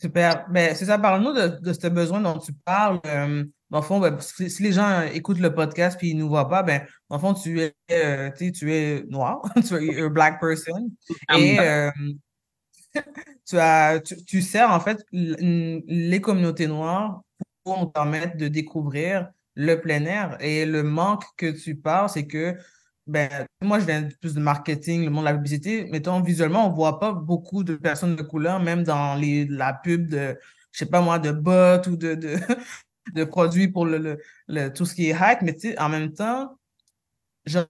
Super. 0.02 0.46
Ben, 0.50 0.74
c'est 0.74 0.86
ça. 0.86 0.98
Parle-nous 0.98 1.32
de, 1.32 1.46
de 1.60 1.72
ce 1.72 1.86
besoin 1.86 2.20
dont 2.20 2.36
tu 2.36 2.52
parles. 2.52 2.98
Euh, 3.06 3.44
dans 3.70 3.78
le 3.78 3.84
fond, 3.84 4.00
ben, 4.00 4.18
si, 4.20 4.60
les 4.60 4.72
gens 4.72 5.02
écoutent 5.02 5.38
le 5.38 5.54
podcast 5.54 5.96
puis 5.96 6.10
ils 6.10 6.16
ne 6.16 6.22
nous 6.22 6.28
voient 6.28 6.48
pas, 6.48 6.64
ben, 6.64 6.84
dans 7.08 7.16
le 7.16 7.20
fond, 7.20 7.34
tu 7.34 7.60
es, 7.60 7.72
euh, 7.92 8.28
tu 8.36 8.74
es 8.74 9.04
noir, 9.08 9.40
tu 9.64 9.74
es 9.76 10.00
une 10.00 10.08
black 10.08 10.40
person. 10.40 10.90
Et 11.38 11.56
euh, 11.60 11.88
tu, 13.48 13.56
as, 13.60 14.00
tu, 14.00 14.16
tu, 14.24 14.42
sers 14.42 14.68
en 14.72 14.80
fait 14.80 14.98
les 15.12 16.20
communautés 16.20 16.66
noires 16.66 17.22
pour 17.62 17.78
nous 17.78 17.88
permettre 17.88 18.36
de 18.36 18.48
découvrir 18.48 19.28
le 19.54 19.80
plein 19.80 20.04
air. 20.04 20.36
Et 20.40 20.66
le 20.66 20.82
manque 20.82 21.22
que 21.36 21.52
tu 21.52 21.76
parles, 21.76 22.08
c'est 22.08 22.26
que 22.26 22.56
ben, 23.06 23.46
moi, 23.60 23.80
je 23.80 23.86
viens 23.86 24.08
plus 24.20 24.34
de 24.34 24.40
marketing, 24.40 25.04
le 25.04 25.10
monde 25.10 25.24
de 25.24 25.30
la 25.30 25.34
publicité. 25.34 25.88
Mettons, 25.90 26.20
visuellement, 26.20 26.66
on 26.66 26.70
ne 26.70 26.74
voit 26.74 27.00
pas 27.00 27.12
beaucoup 27.12 27.64
de 27.64 27.74
personnes 27.76 28.16
de 28.16 28.22
couleur, 28.22 28.60
même 28.60 28.84
dans 28.84 29.16
les, 29.16 29.46
la 29.46 29.72
pub 29.72 30.08
de, 30.08 30.38
je 30.70 30.78
sais 30.78 30.86
pas 30.86 31.00
moi, 31.00 31.18
de 31.18 31.32
bots 31.32 31.88
ou 31.88 31.96
de, 31.96 32.14
de, 32.14 32.36
de 33.14 33.24
produits 33.24 33.68
pour 33.68 33.86
le, 33.86 34.18
le, 34.48 34.68
tout 34.72 34.86
ce 34.86 34.94
qui 34.94 35.08
est 35.08 35.14
hack. 35.14 35.42
Mais 35.42 35.54
tu 35.54 35.70
sais, 35.70 35.78
en 35.80 35.88
même 35.88 36.12
temps, 36.12 36.56
genre, 37.46 37.66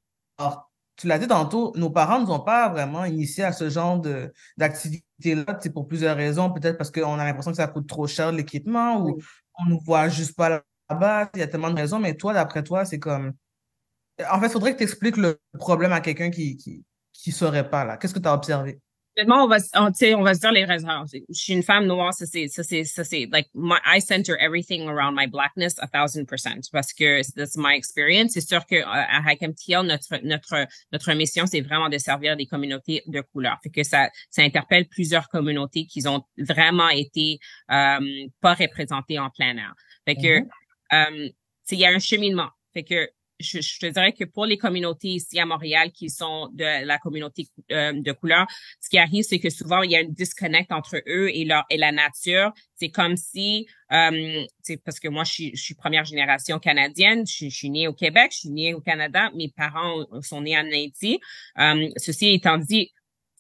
tu 0.97 1.07
l'as 1.07 1.19
dit 1.19 1.27
tantôt, 1.27 1.73
nos 1.77 1.91
parents 1.91 2.21
ne 2.21 2.27
nous 2.27 2.33
ont 2.33 2.41
pas 2.41 2.69
vraiment 2.69 3.05
initiés 3.05 3.45
à 3.45 3.53
ce 3.53 3.71
genre 3.71 4.01
d'activité-là, 4.57 5.59
pour 5.73 5.89
plusieurs 5.89 6.17
raisons. 6.17 6.51
Peut-être 6.53 6.77
parce 6.77 6.91
qu'on 6.91 7.19
a 7.19 7.25
l'impression 7.25 7.51
que 7.53 7.57
ça 7.57 7.67
coûte 7.69 7.89
trop 7.89 8.07
cher 8.07 8.33
l'équipement 8.33 9.01
ou 9.03 9.19
on 9.59 9.65
ne 9.65 9.71
nous 9.71 9.81
voit 9.81 10.09
juste 10.09 10.37
pas 10.37 10.49
là-bas. 10.91 11.31
Il 11.35 11.41
y 11.41 11.43
a 11.43 11.47
tellement 11.47 11.71
de 11.71 11.77
raisons. 11.77 11.99
Mais 11.99 12.15
toi, 12.17 12.35
d'après 12.35 12.63
toi, 12.63 12.85
c'est 12.85 12.99
comme 12.99 13.33
en 14.31 14.41
fait, 14.41 14.47
il 14.47 14.53
faudrait 14.53 14.73
que 14.73 14.79
tu 14.79 14.85
expliques 14.85 15.17
le 15.17 15.41
problème 15.59 15.93
à 15.93 16.01
quelqu'un 16.01 16.31
qui, 16.31 16.57
qui, 16.57 16.85
qui 17.13 17.33
saurait 17.33 17.69
pas, 17.69 17.85
là. 17.85 17.97
Qu'est-ce 17.97 18.15
que 18.15 18.19
tu 18.19 18.29
as 18.29 18.35
observé? 18.35 18.79
Honnêtement, 19.15 19.45
on 19.45 19.47
va, 19.47 19.59
on, 19.75 19.93
on 20.17 20.23
va 20.23 20.33
se 20.33 20.41
dire 20.41 20.53
les 20.53 20.65
raisons. 20.65 20.89
Je 21.13 21.21
suis 21.35 21.53
une 21.53 21.63
femme 21.63 21.85
noire, 21.85 22.15
ça 22.15 22.25
c'est, 22.25 22.49
ça 22.49 22.63
c'est, 22.63 22.85
ça 22.85 23.05
c'est, 23.05 23.29
like, 23.31 23.47
my, 23.55 23.77
I 23.85 24.01
center 24.01 24.35
everything 24.41 24.89
around 24.89 25.15
my 25.15 25.27
blackness 25.27 25.79
a 25.81 25.87
thousand 25.87 26.25
percent 26.25 26.71
parce 26.73 26.95
que 26.95 27.21
that's 27.37 27.55
my 27.55 27.77
experience. 27.77 28.33
C'est 28.33 28.41
sûr 28.41 28.65
que 28.65 28.77
euh, 28.77 28.87
à 28.87 29.21
HighMTL, 29.31 29.83
notre, 29.83 30.17
notre, 30.25 30.67
notre 30.93 31.13
mission, 31.13 31.45
c'est 31.45 31.61
vraiment 31.61 31.91
de 31.91 31.99
servir 31.99 32.39
des 32.39 32.47
communautés 32.47 33.03
de 33.07 33.21
couleur. 33.21 33.59
Fait 33.63 33.69
que 33.69 33.83
ça, 33.83 34.09
ça 34.31 34.41
interpelle 34.41 34.87
plusieurs 34.89 35.29
communautés 35.29 35.85
qui 35.85 36.09
ont 36.09 36.25
vraiment 36.39 36.89
été, 36.89 37.39
euh, 37.71 37.99
pas 38.41 38.55
représentées 38.55 39.19
en 39.19 39.29
plein 39.29 39.59
air. 39.59 39.75
Fait 40.07 40.15
que, 40.15 40.41
euh, 40.95 41.29
il 41.71 41.79
y 41.79 41.85
a 41.85 41.91
un 41.91 41.99
cheminement. 41.99 42.49
Fait 42.73 42.83
que, 42.83 43.11
je, 43.43 43.79
te 43.79 43.87
dirais 43.87 44.13
que 44.13 44.25
pour 44.25 44.47
les 44.47 44.57
communautés 44.57 45.09
ici 45.09 45.39
à 45.39 45.47
Montréal 45.47 45.93
qui 45.93 46.09
sont 46.11 46.49
de 46.53 46.85
la 46.85 46.99
communauté 46.99 47.49
euh, 47.71 47.93
de 47.93 48.13
couleur, 48.13 48.47
ce 48.81 48.89
qui 48.89 48.99
arrive, 48.99 49.25
c'est 49.25 49.39
que 49.39 49.51
souvent 49.51 49.83
il 49.83 49.91
y 49.91 49.97
a 49.97 50.01
une 50.01 50.13
disconnect 50.13 50.73
entre 50.73 50.97
eux 51.09 51.31
et 51.35 51.45
leur 51.45 51.65
et 51.71 51.77
la 51.77 51.93
nature. 51.93 52.53
C'est 52.75 52.91
comme 52.91 53.17
si, 53.17 53.67
euh, 53.93 54.45
parce 54.85 54.99
que 54.99 55.09
moi 55.09 55.25
je 55.25 55.55
suis, 55.55 55.75
première 55.75 56.05
génération 56.05 56.59
canadienne, 56.59 57.27
je, 57.27 57.49
je, 57.49 57.55
suis 57.55 57.71
née 57.71 57.89
au 57.89 57.93
Québec, 57.93 58.31
je 58.33 58.39
suis 58.39 58.51
née 58.51 58.75
au 58.75 58.81
Canada, 58.81 59.31
mes 59.35 59.49
parents 59.49 60.05
sont 60.23 60.41
nés 60.41 60.59
en 60.59 60.67
Haïti. 60.67 61.21
Euh, 61.59 61.89
ceci 61.97 62.29
étant 62.29 62.59
dit, 62.59 62.93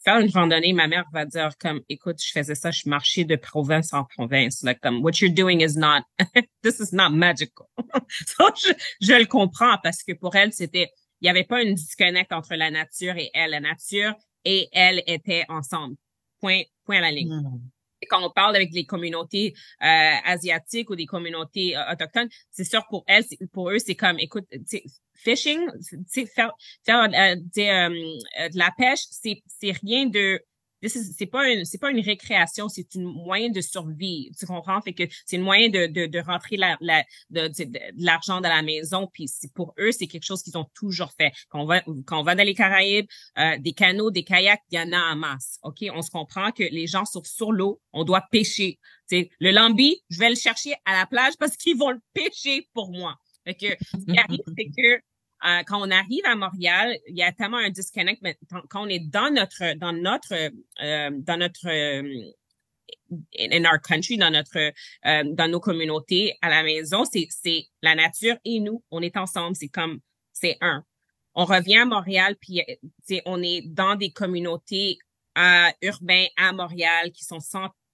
faire 0.05 0.19
une 0.19 0.31
randonnée, 0.31 0.73
ma 0.73 0.89
mère 0.89 1.05
va 1.13 1.25
dire 1.25 1.51
comme, 1.59 1.81
écoute, 1.89 2.17
je 2.23 2.31
faisais 2.33 2.55
ça, 2.55 2.71
je 2.71 2.89
marchais 2.89 3.25
de 3.25 3.37
province 3.37 3.93
en 3.93 4.05
province. 4.05 4.63
Like, 4.63 4.81
comme, 4.81 5.03
what 5.03 5.13
you're 5.21 5.33
doing 5.33 5.61
is 5.61 5.77
not, 5.77 6.03
this 6.63 6.81
is 6.81 6.95
not 6.95 7.11
magical. 7.11 7.69
je, 8.09 8.73
je, 9.01 9.13
le 9.13 9.27
comprends 9.27 9.77
parce 9.83 10.03
que 10.03 10.13
pour 10.13 10.35
elle, 10.37 10.53
c'était, 10.53 10.91
il 11.21 11.27
n'y 11.27 11.31
avait 11.31 11.45
pas 11.45 11.63
une 11.63 11.75
disconnect 11.75 12.33
entre 12.33 12.55
la 12.55 12.71
nature 12.71 13.17
et 13.17 13.31
elle. 13.35 13.51
La 13.51 13.61
nature 13.61 14.15
et 14.45 14.69
elle 14.73 15.03
étaient 15.07 15.45
ensemble. 15.49 15.97
Point, 16.41 16.63
point 16.85 16.99
à 16.99 17.03
la 17.03 17.11
ligne. 17.13 17.33
Hmm 17.33 17.61
quand 18.09 18.25
on 18.25 18.31
parle 18.31 18.57
avec 18.57 18.73
les 18.73 18.85
communautés 18.85 19.55
euh, 19.83 20.15
asiatiques 20.25 20.91
ou 20.91 20.97
des 20.97 21.07
communautés 21.07 21.77
euh, 21.77 21.93
autochtones, 21.93 22.29
c'est 22.51 22.65
sûr 22.65 22.85
pour 22.89 23.05
elles, 23.07 23.25
pour 23.53 23.71
eux, 23.71 23.79
c'est 23.79 23.95
comme, 23.95 24.19
écoute, 24.19 24.47
fishing, 25.23 25.61
faire, 26.35 26.53
faire 26.85 27.03
euh, 27.03 27.37
de 27.37 28.59
la 28.59 28.71
pêche, 28.77 29.01
c'est 29.11 29.43
c'est 29.47 29.73
rien 29.73 30.07
de 30.07 30.41
c'est 30.89 31.27
pas 31.27 31.49
une 31.49 31.65
c'est 31.65 31.79
pas 31.79 31.91
une 31.91 32.01
récréation, 32.01 32.69
c'est 32.69 32.95
une 32.95 33.05
moyen 33.05 33.51
de 33.51 33.61
survie. 33.61 34.31
Tu 34.39 34.47
comprends? 34.47 34.81
Fait 34.81 34.93
que 34.93 35.05
c'est 35.27 35.37
une 35.37 35.43
moyen 35.43 35.69
de, 35.69 35.87
de, 35.87 36.07
de 36.07 36.19
rentrer 36.19 36.57
la, 36.57 36.77
la 36.81 37.05
de, 37.31 37.49
de, 37.49 37.79
l'argent 37.97 38.41
dans 38.41 38.49
la 38.49 38.63
maison. 38.63 39.09
Puis 39.13 39.31
pour 39.55 39.75
eux, 39.79 39.93
c'est 39.93 40.07
quelque 40.07 40.25
chose 40.25 40.43
qu'ils 40.43 40.59
ont 40.59 40.67
toujours 40.75 41.13
fait. 41.13 41.33
Quand 41.49 41.61
on 41.61 41.67
va 41.67 41.83
quand 42.07 42.21
on 42.21 42.23
va 42.23 42.35
dans 42.35 42.45
les 42.45 42.55
Caraïbes, 42.55 43.07
euh, 43.39 43.57
des 43.59 43.73
canaux, 43.73 44.11
des 44.11 44.25
kayaks, 44.25 44.63
il 44.71 44.79
y 44.79 44.83
en 44.83 44.93
a 44.93 45.13
en 45.13 45.17
masse. 45.17 45.59
Ok, 45.63 45.85
on 45.95 46.03
se 46.03 46.11
comprend 46.11 46.51
que 46.51 46.65
les 46.65 46.87
gens 46.87 47.05
sont 47.05 47.23
sur 47.25 47.53
l'eau, 47.53 47.81
on 47.93 48.05
doit 48.05 48.25
pêcher. 48.31 48.79
sais? 49.07 49.31
Le 49.39 49.51
lambi, 49.51 50.03
je 50.11 50.19
vais 50.19 50.31
le 50.31 50.37
chercher 50.37 50.75
à 50.85 50.95
la 50.99 51.07
plage 51.07 51.35
parce 51.39 51.57
qu'ils 51.57 51.77
vont 51.77 51.91
le 51.91 52.01
pêcher 52.13 52.69
pour 52.75 52.91
moi. 52.91 53.17
Fait 53.45 53.55
que 53.55 53.67
ce 53.67 54.05
qui 54.05 54.19
arrive, 54.19 54.41
c'est 54.57 54.67
que 54.67 55.03
euh, 55.45 55.63
quand 55.67 55.81
on 55.81 55.91
arrive 55.91 56.25
à 56.25 56.35
Montréal, 56.35 56.97
il 57.09 57.17
y 57.17 57.23
a 57.23 57.33
tellement 57.33 57.59
un 57.59 57.71
disconnect, 57.71 58.21
mais 58.23 58.39
quand 58.69 58.85
on 58.85 58.89
est 58.89 59.01
dans 59.01 59.33
notre, 59.33 59.75
dans 59.77 59.93
notre, 59.93 60.33
euh, 60.35 61.11
dans 61.13 61.37
notre, 61.37 61.69
euh, 61.69 62.31
in 63.39 63.65
our 63.65 63.81
country, 63.81 64.17
dans 64.17 64.31
notre, 64.31 64.73
dans 65.05 65.51
nos 65.51 65.61
communautés, 65.61 66.35
à 66.41 66.49
la 66.49 66.63
maison, 66.63 67.05
c'est, 67.05 67.27
c'est 67.31 67.67
la 67.83 67.95
nature 67.95 68.37
et 68.45 68.61
nous, 68.61 68.83
on 68.91 69.03
est 69.03 69.17
ensemble, 69.17 69.55
c'est 69.55 69.69
comme, 69.69 70.01
c'est 70.33 70.57
un. 70.61 70.85
On 71.35 71.45
revient 71.45 71.79
à 71.79 71.85
Montréal, 71.85 72.37
puis 72.41 72.63
on 73.27 73.43
est 73.43 73.63
dans 73.67 73.97
des 73.97 74.13
communautés 74.13 74.99
euh, 75.39 75.71
urbaines 75.81 76.29
à 76.37 76.53
Montréal 76.53 77.11
qui 77.13 77.25
sont 77.25 77.41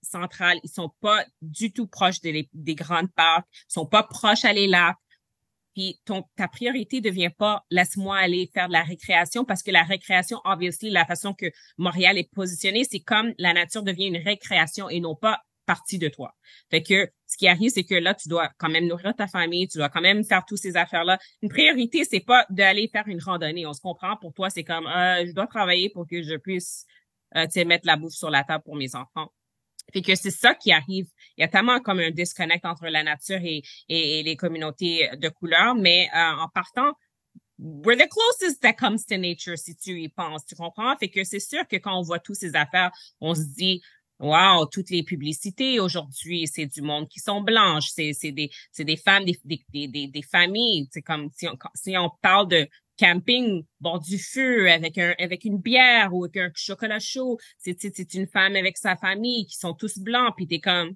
centrales, 0.02 0.58
ils 0.64 0.70
sont 0.70 0.90
pas 1.00 1.24
du 1.40 1.72
tout 1.72 1.86
proches 1.86 2.20
des, 2.20 2.48
des 2.52 2.74
grandes 2.74 3.12
parcs, 3.12 3.46
ils 3.52 3.72
sont 3.72 3.86
pas 3.86 4.02
proches 4.02 4.44
à 4.44 4.52
les 4.52 4.66
lacs, 4.66 4.96
puis 5.78 6.00
ton, 6.04 6.24
ta 6.34 6.48
priorité 6.48 7.00
devient 7.00 7.30
pas 7.30 7.64
laisse-moi 7.70 8.16
aller 8.16 8.50
faire 8.52 8.66
de 8.66 8.72
la 8.72 8.82
récréation 8.82 9.44
parce 9.44 9.62
que 9.62 9.70
la 9.70 9.84
récréation, 9.84 10.40
obviously, 10.44 10.90
la 10.90 11.04
façon 11.04 11.34
que 11.34 11.46
Montréal 11.76 12.18
est 12.18 12.28
positionné, 12.34 12.82
c'est 12.82 12.98
comme 12.98 13.32
la 13.38 13.52
nature 13.52 13.84
devient 13.84 14.06
une 14.06 14.16
récréation 14.16 14.88
et 14.88 14.98
non 14.98 15.14
pas 15.14 15.40
partie 15.66 15.98
de 15.98 16.08
toi. 16.08 16.34
Fait 16.68 16.82
que 16.82 17.08
ce 17.28 17.36
qui 17.36 17.46
arrive, 17.46 17.70
c'est 17.70 17.84
que 17.84 17.94
là, 17.94 18.14
tu 18.14 18.28
dois 18.28 18.50
quand 18.58 18.68
même 18.68 18.88
nourrir 18.88 19.14
ta 19.14 19.28
famille, 19.28 19.68
tu 19.68 19.78
dois 19.78 19.88
quand 19.88 20.00
même 20.00 20.24
faire 20.24 20.44
toutes 20.44 20.58
ces 20.58 20.76
affaires-là. 20.76 21.16
Une 21.42 21.48
priorité, 21.48 22.02
c'est 22.02 22.24
pas 22.26 22.44
d'aller 22.50 22.88
faire 22.88 23.06
une 23.06 23.22
randonnée. 23.22 23.64
On 23.64 23.72
se 23.72 23.80
comprend. 23.80 24.16
Pour 24.16 24.34
toi, 24.34 24.50
c'est 24.50 24.64
comme 24.64 24.88
euh, 24.88 25.26
je 25.26 25.32
dois 25.32 25.46
travailler 25.46 25.90
pour 25.90 26.08
que 26.08 26.22
je 26.22 26.34
puisse 26.34 26.86
euh, 27.36 27.46
mettre 27.66 27.86
la 27.86 27.96
bouffe 27.96 28.14
sur 28.14 28.30
la 28.30 28.42
table 28.42 28.64
pour 28.64 28.74
mes 28.74 28.96
enfants. 28.96 29.30
Fait 29.92 30.02
que 30.02 30.14
c'est 30.14 30.30
ça 30.30 30.54
qui 30.54 30.72
arrive. 30.72 31.06
Il 31.36 31.42
y 31.42 31.44
a 31.44 31.48
tellement 31.48 31.80
comme 31.80 32.00
un 32.00 32.10
disconnect 32.10 32.64
entre 32.64 32.86
la 32.86 33.02
nature 33.02 33.40
et, 33.42 33.62
et, 33.88 34.22
les 34.22 34.36
communautés 34.36 35.08
de 35.16 35.28
couleur, 35.28 35.74
mais 35.74 36.08
euh, 36.14 36.42
en 36.42 36.48
partant, 36.48 36.92
we're 37.58 37.96
the 37.96 38.08
closest 38.08 38.60
that 38.62 38.74
comes 38.74 39.04
to 39.04 39.16
nature 39.16 39.56
si 39.56 39.74
tu 39.74 40.00
y 40.00 40.08
penses, 40.08 40.44
tu 40.46 40.54
comprends? 40.54 40.96
Fait 40.96 41.08
que 41.08 41.24
c'est 41.24 41.40
sûr 41.40 41.66
que 41.66 41.76
quand 41.76 41.98
on 41.98 42.02
voit 42.02 42.18
toutes 42.18 42.36
ces 42.36 42.54
affaires, 42.54 42.90
on 43.20 43.34
se 43.34 43.44
dit, 43.56 43.80
Wow, 44.20 44.66
toutes 44.66 44.90
les 44.90 45.04
publicités 45.04 45.78
aujourd'hui, 45.78 46.48
c'est 46.48 46.66
du 46.66 46.82
monde 46.82 47.08
qui 47.08 47.20
sont 47.20 47.40
blanches, 47.40 47.90
c'est 47.92 48.12
des 48.32 48.50
des 48.76 48.96
femmes, 48.96 49.24
des 49.24 49.38
des 49.44 49.86
des, 49.86 50.08
des 50.08 50.22
familles. 50.22 50.88
C'est 50.90 51.02
comme 51.02 51.30
si 51.36 51.46
on 51.46 51.56
si 51.74 51.96
on 51.96 52.10
parle 52.20 52.48
de 52.48 52.68
camping 52.98 53.64
bord 53.80 54.00
du 54.00 54.18
feu 54.18 54.70
avec 54.70 54.98
un 54.98 55.14
avec 55.18 55.44
une 55.44 55.58
bière 55.58 56.14
ou 56.14 56.24
avec 56.24 56.36
un 56.36 56.50
chocolat 56.54 56.98
chaud. 56.98 57.38
C'est 57.56 57.76
c'est 57.80 58.14
une 58.14 58.26
femme 58.26 58.56
avec 58.56 58.76
sa 58.76 58.96
famille 58.96 59.46
qui 59.46 59.56
sont 59.56 59.74
tous 59.74 59.98
blancs 59.98 60.34
puis 60.36 60.46
t'es 60.46 60.60
comme 60.60 60.94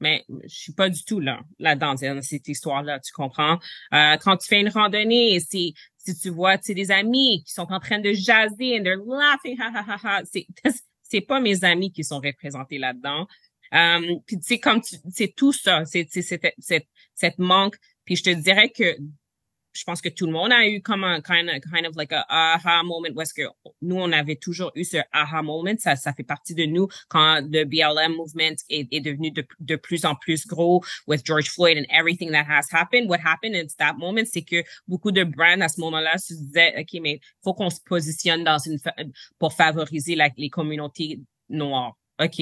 mais 0.00 0.24
je 0.44 0.54
suis 0.54 0.72
pas 0.72 0.88
du 0.88 1.04
tout 1.04 1.20
là 1.20 1.40
là-dedans 1.58 1.94
dans 1.94 2.22
cette 2.22 2.48
histoire-là, 2.48 3.00
tu 3.00 3.12
comprends? 3.12 3.58
Euh, 3.92 4.16
Quand 4.18 4.36
tu 4.36 4.48
fais 4.48 4.60
une 4.60 4.68
randonnée, 4.68 5.40
c'est 5.40 5.72
si 5.96 6.18
tu 6.18 6.30
vois, 6.30 6.58
tu 6.58 6.74
des 6.74 6.90
amis 6.90 7.42
qui 7.44 7.52
sont 7.52 7.70
en 7.70 7.80
train 7.80 7.98
de 7.98 8.12
jaser 8.12 8.78
and 8.78 8.84
they're 8.84 9.02
laughing, 9.04 9.58
ha 9.60 9.70
ha 9.74 9.84
ha 9.86 9.98
ha, 10.02 10.22
c'est 10.24 10.46
c'est 11.02 11.20
pas 11.20 11.40
mes 11.40 11.64
amis 11.64 11.90
qui 11.92 12.04
sont 12.04 12.20
représentés 12.20 12.78
là-dedans. 12.78 13.26
Euh, 13.74 14.16
puis 14.26 14.38
tu 14.38 14.58
comme 14.58 14.80
c'est 15.10 15.34
tout 15.34 15.52
ça, 15.52 15.84
c'est 15.84 16.06
cette, 16.10 16.54
cette 16.58 16.86
cette 17.14 17.38
manque. 17.38 17.76
Puis 18.04 18.16
je 18.16 18.24
te 18.24 18.30
dirais 18.30 18.70
que 18.70 18.96
je 19.72 19.84
pense 19.84 20.00
que 20.00 20.08
tout 20.08 20.26
le 20.26 20.32
monde 20.32 20.52
a 20.52 20.66
eu 20.66 20.80
comme 20.82 21.04
un 21.04 21.20
kind 21.20 21.48
of, 21.48 21.60
kind 21.72 21.86
of 21.86 21.96
like 21.96 22.12
a 22.12 22.24
aha 22.28 22.82
moment 22.82 23.08
où 23.14 23.20
est-ce 23.20 23.34
que 23.34 23.42
nous, 23.82 23.96
on 23.96 24.10
avait 24.12 24.36
toujours 24.36 24.72
eu 24.74 24.84
ce 24.84 24.98
aha 25.12 25.42
moment. 25.42 25.74
Ça, 25.78 25.96
ça 25.96 26.12
fait 26.12 26.24
partie 26.24 26.54
de 26.54 26.64
nous 26.64 26.88
quand 27.08 27.40
le 27.42 27.64
BLM 27.64 28.16
movement 28.16 28.56
est, 28.68 29.00
devenu 29.00 29.30
de, 29.30 29.46
de 29.60 29.76
plus 29.76 30.04
en 30.04 30.14
plus 30.14 30.46
gros 30.46 30.82
with 31.06 31.24
George 31.24 31.50
Floyd 31.50 31.78
and 31.78 31.86
everything 31.90 32.30
that 32.32 32.44
has 32.48 32.66
happened. 32.72 33.08
What 33.08 33.20
happened 33.24 33.54
in 33.54 33.66
that 33.78 33.94
moment, 33.94 34.24
c'est 34.26 34.42
que 34.42 34.62
beaucoup 34.86 35.12
de 35.12 35.24
brands 35.24 35.60
à 35.60 35.68
ce 35.68 35.80
moment-là 35.80 36.18
se 36.18 36.34
disaient, 36.34 36.74
OK, 36.78 37.00
mais 37.00 37.20
faut 37.42 37.54
qu'on 37.54 37.70
se 37.70 37.80
positionne 37.84 38.44
dans 38.44 38.58
une, 38.58 38.78
pour 39.38 39.52
favoriser 39.52 40.16
les 40.36 40.50
communautés 40.50 41.20
noires. 41.48 41.96
OK? 42.20 42.40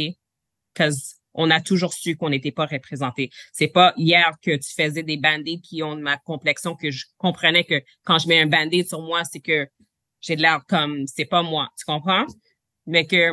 Cause 0.74 1.16
on 1.36 1.50
a 1.50 1.60
toujours 1.60 1.92
su 1.92 2.16
qu'on 2.16 2.30
n'était 2.30 2.50
pas 2.50 2.66
représenté. 2.66 3.30
C'est 3.52 3.68
pas 3.68 3.92
hier 3.96 4.32
que 4.42 4.56
tu 4.56 4.72
faisais 4.74 5.02
des 5.02 5.18
band 5.18 5.44
qui 5.62 5.82
ont 5.82 5.96
ma 5.96 6.16
complexion 6.16 6.74
que 6.74 6.90
je 6.90 7.04
comprenais 7.18 7.64
que 7.64 7.82
quand 8.04 8.18
je 8.18 8.26
mets 8.26 8.40
un 8.40 8.46
band 8.46 8.70
sur 8.86 9.02
moi, 9.02 9.22
c'est 9.24 9.40
que 9.40 9.68
j'ai 10.20 10.34
de 10.34 10.42
l'air 10.42 10.62
comme 10.68 11.06
c'est 11.06 11.26
pas 11.26 11.42
moi, 11.42 11.68
tu 11.78 11.84
comprends? 11.84 12.26
Mais 12.86 13.06
que 13.06 13.32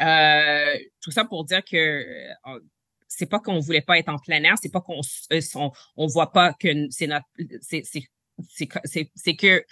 euh, 0.00 0.78
tout 1.00 1.10
ça 1.10 1.24
pour 1.24 1.44
dire 1.44 1.62
que 1.64 1.76
euh, 1.76 2.60
c'est 3.06 3.26
pas 3.26 3.38
qu'on 3.38 3.60
voulait 3.60 3.80
pas 3.80 3.98
être 3.98 4.08
en 4.08 4.18
plein 4.18 4.42
air, 4.42 4.56
c'est 4.60 4.72
pas 4.72 4.80
qu'on 4.80 5.00
euh, 5.32 5.40
on, 5.96 6.06
voit 6.06 6.32
pas 6.32 6.52
que 6.54 6.68
c'est 6.90 7.06
notre 7.06 7.26
c'est 7.60 7.82
c'est 9.14 9.36
que 9.36 9.64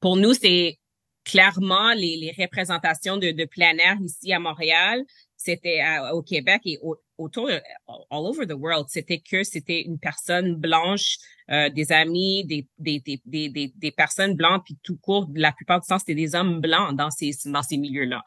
pour 0.00 0.16
nous 0.16 0.34
c'est 0.34 0.78
clairement 1.24 1.92
les, 1.94 2.34
représentations 2.38 3.16
de 3.16 3.44
plein 3.44 3.76
air 3.78 3.96
ici 4.00 4.32
à 4.32 4.38
Montréal, 4.38 5.04
c'était 5.44 5.82
au 6.12 6.22
Québec 6.22 6.62
et 6.64 6.78
autour, 7.18 7.48
euh, 7.48 7.58
all 7.86 8.26
over 8.26 8.46
the 8.46 8.54
world, 8.54 8.86
c'était 8.88 9.20
que 9.20 9.44
c'était 9.44 9.82
une 9.82 9.98
personne 9.98 10.54
blanche, 10.56 11.18
euh, 11.50 11.68
des 11.68 11.92
amis, 11.92 12.44
des, 12.46 12.66
des, 12.78 13.00
des, 13.00 13.48
des, 13.50 13.72
des 13.74 13.92
personnes 13.92 14.34
blanches, 14.34 14.62
puis 14.64 14.78
tout 14.82 14.96
court, 14.96 15.28
la 15.34 15.52
plupart 15.52 15.80
du 15.80 15.86
temps, 15.86 15.98
c'était 15.98 16.14
des 16.14 16.34
hommes 16.34 16.60
blancs 16.60 16.96
dans 16.96 17.10
ces, 17.10 17.32
dans 17.44 17.62
ces 17.62 17.76
milieux-là. 17.76 18.22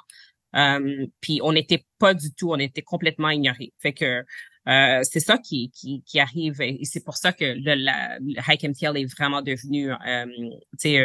Um, 0.53 1.07
puis 1.19 1.39
on 1.43 1.51
n'était 1.53 1.85
pas 1.99 2.13
du 2.13 2.33
tout, 2.33 2.51
on 2.51 2.57
était 2.57 2.81
complètement 2.81 3.29
ignorés. 3.29 3.73
Fait 3.79 3.93
que 3.93 4.23
euh, 4.67 5.01
c'est 5.03 5.19
ça 5.19 5.37
qui, 5.37 5.71
qui, 5.71 6.03
qui 6.03 6.19
arrive 6.19 6.61
et 6.61 6.79
c'est 6.83 7.03
pour 7.03 7.15
ça 7.15 7.33
que 7.33 7.45
le, 7.45 7.75
la, 7.75 8.17
le 8.19 8.39
Hike 8.47 8.63
MTL 8.63 8.97
est 8.97 9.05
vraiment 9.05 9.41
devenu, 9.41 9.91
euh, 9.91 10.25
tu 10.79 10.97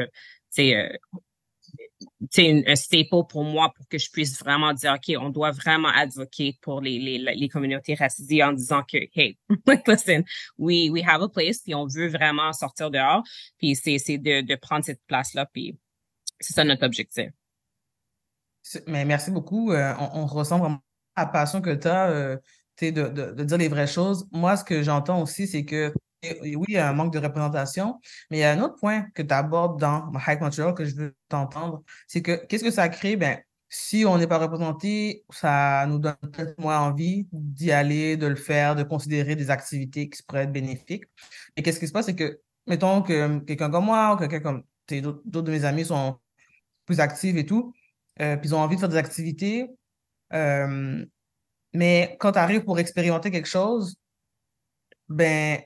sais, 0.50 0.98
c'est 2.30 2.64
un 2.66 2.74
staple 2.76 3.26
pour 3.28 3.44
moi 3.44 3.72
pour 3.74 3.86
que 3.88 3.98
je 3.98 4.10
puisse 4.10 4.38
vraiment 4.38 4.72
dire, 4.72 4.94
OK, 4.94 5.14
on 5.20 5.30
doit 5.30 5.50
vraiment 5.50 5.88
advoquer 5.88 6.58
pour 6.62 6.80
les, 6.80 6.98
les, 6.98 7.18
les 7.18 7.48
communautés 7.48 7.94
racisées 7.94 8.42
en 8.42 8.52
disant 8.52 8.82
que, 8.82 8.98
hey, 9.14 9.38
listen, 9.86 10.24
we, 10.58 10.90
we 10.90 11.02
have 11.06 11.22
a 11.22 11.28
place, 11.28 11.58
puis 11.58 11.74
on 11.74 11.86
veut 11.86 12.08
vraiment 12.08 12.52
sortir 12.52 12.90
dehors, 12.90 13.22
puis 13.58 13.76
c'est, 13.76 13.98
c'est 13.98 14.18
de, 14.18 14.40
de 14.40 14.54
prendre 14.54 14.84
cette 14.84 15.02
place-là, 15.06 15.46
puis 15.52 15.76
c'est 16.40 16.54
ça 16.54 16.64
notre 16.64 16.84
objectif. 16.84 17.30
Mais 18.86 19.04
merci 19.04 19.30
beaucoup. 19.30 19.72
Euh, 19.72 19.92
on, 19.98 20.26
ressent 20.26 20.58
vraiment 20.58 20.82
la 21.16 21.26
passion 21.26 21.60
que 21.60 21.74
tu 21.74 21.88
as 21.88 22.10
euh, 22.10 22.36
de, 22.80 22.90
de 22.90 23.44
dire 23.44 23.58
les 23.58 23.68
vraies 23.68 23.86
choses. 23.86 24.28
Moi, 24.30 24.56
ce 24.56 24.64
que 24.64 24.82
j'entends 24.82 25.20
aussi, 25.20 25.46
c'est 25.46 25.64
que 25.64 25.92
oui, 26.42 26.64
il 26.68 26.74
y 26.74 26.78
a 26.78 26.88
un 26.88 26.92
manque 26.92 27.12
de 27.12 27.18
représentation, 27.18 28.00
mais 28.30 28.38
il 28.38 28.40
y 28.40 28.44
a 28.44 28.52
un 28.52 28.60
autre 28.60 28.76
point 28.76 29.02
que 29.14 29.22
tu 29.22 29.34
abordes 29.34 29.80
dans 29.80 30.10
High 30.26 30.40
Montreal 30.40 30.74
que 30.74 30.84
je 30.84 30.94
veux 30.94 31.16
t'entendre, 31.28 31.82
c'est 32.06 32.22
que 32.22 32.44
qu'est-ce 32.46 32.64
que 32.64 32.70
ça 32.70 32.88
crée? 32.88 33.16
Ben, 33.16 33.38
si 33.68 34.04
on 34.06 34.18
n'est 34.18 34.26
pas 34.26 34.38
représenté, 34.38 35.24
ça 35.30 35.86
nous 35.88 35.98
donne 35.98 36.16
peut-être 36.20 36.60
moins 36.60 36.80
envie 36.80 37.26
d'y 37.32 37.72
aller, 37.72 38.16
de 38.18 38.26
le 38.26 38.36
faire, 38.36 38.76
de 38.76 38.82
considérer 38.82 39.34
des 39.34 39.50
activités 39.50 40.10
qui 40.10 40.22
pourraient 40.22 40.42
être 40.42 40.52
bénéfiques. 40.52 41.04
Et 41.56 41.62
qu'est-ce 41.62 41.80
qui 41.80 41.88
se 41.88 41.92
passe, 41.92 42.06
c'est 42.06 42.14
que, 42.14 42.40
mettons 42.66 43.02
que 43.02 43.38
quelqu'un 43.40 43.70
comme 43.70 43.86
moi 43.86 44.14
ou 44.14 44.16
quelqu'un 44.18 44.40
comme 44.40 44.62
d'autres 44.88 45.42
de 45.42 45.50
mes 45.50 45.64
amis 45.64 45.86
sont 45.86 46.18
plus 46.84 47.00
actifs 47.00 47.36
et 47.36 47.46
tout, 47.46 47.72
euh, 48.20 48.36
puis 48.36 48.50
ils 48.50 48.54
ont 48.54 48.58
envie 48.58 48.76
de 48.76 48.80
faire 48.80 48.90
des 48.90 48.96
activités, 48.96 49.70
euh, 50.34 51.04
mais 51.72 52.16
quand 52.20 52.32
tu 52.32 52.38
arrives 52.38 52.64
pour 52.64 52.78
expérimenter 52.78 53.30
quelque 53.30 53.48
chose, 53.48 53.96
ben, 55.08 55.60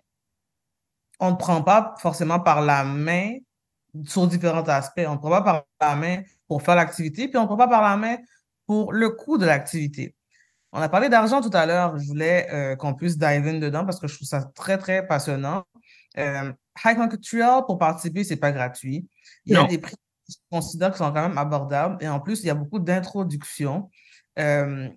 on 1.19 1.31
ne 1.33 1.37
prend 1.37 1.63
pas 1.63 1.95
forcément 1.99 2.41
par 2.41 2.61
la 2.61 2.85
main 2.85 3.39
sur 4.05 4.27
différents 4.27 4.65
aspects. 4.65 5.05
On 5.07 5.13
ne 5.13 5.19
prend 5.19 5.31
pas 5.31 5.43
par 5.43 5.65
la 5.81 5.97
main 5.97 6.23
pour 6.49 6.63
faire 6.63 6.77
l'activité, 6.77 7.29
puis 7.29 7.39
on 7.39 7.43
ne 7.43 7.47
prend 7.47 7.57
pas 7.57 7.69
par 7.69 7.83
la 7.83 7.97
main 7.97 8.17
pour 8.67 8.93
le 8.93 9.11
coût 9.11 9.39
de 9.39 9.47
l'activité. 9.47 10.15
On 10.73 10.81
a 10.81 10.89
parlé 10.89 11.09
d'argent 11.09 11.41
tout 11.41 11.51
à 11.55 11.65
l'heure. 11.65 11.97
Je 11.97 12.07
voulais 12.07 12.49
euh, 12.53 12.77
qu'on 12.77 12.95
puisse 12.95 13.17
dive 13.17 13.47
in 13.47 13.59
dedans 13.59 13.85
parce 13.85 13.99
que 13.99 14.09
je 14.09 14.15
trouve 14.15 14.29
ça 14.29 14.43
très, 14.55 14.77
très 14.77 15.07
passionnant. 15.07 15.65
Euh, 16.19 16.53
Hike 16.85 16.99
Market 16.99 17.23
Trail, 17.23 17.63
pour 17.67 17.79
participer, 17.79 18.25
c'est 18.25 18.37
pas 18.37 18.53
gratuit. 18.53 19.09
Il 19.47 19.55
y 19.55 19.57
a 19.57 19.65
des 19.65 19.79
prix 19.79 19.95
que 19.95 20.33
je 20.33 20.37
considère 20.51 20.93
qui 20.93 20.99
sont 20.99 21.13
quand 21.13 21.29
même 21.29 21.39
abordables. 21.39 21.97
Et 22.03 22.09
en 22.09 22.21
plus, 22.21 22.43
il 22.43 22.47
y 22.47 22.51
a 22.51 22.55
beaucoup 22.55 22.79
d'introductions. 22.79 23.91
Euh, 24.39 24.89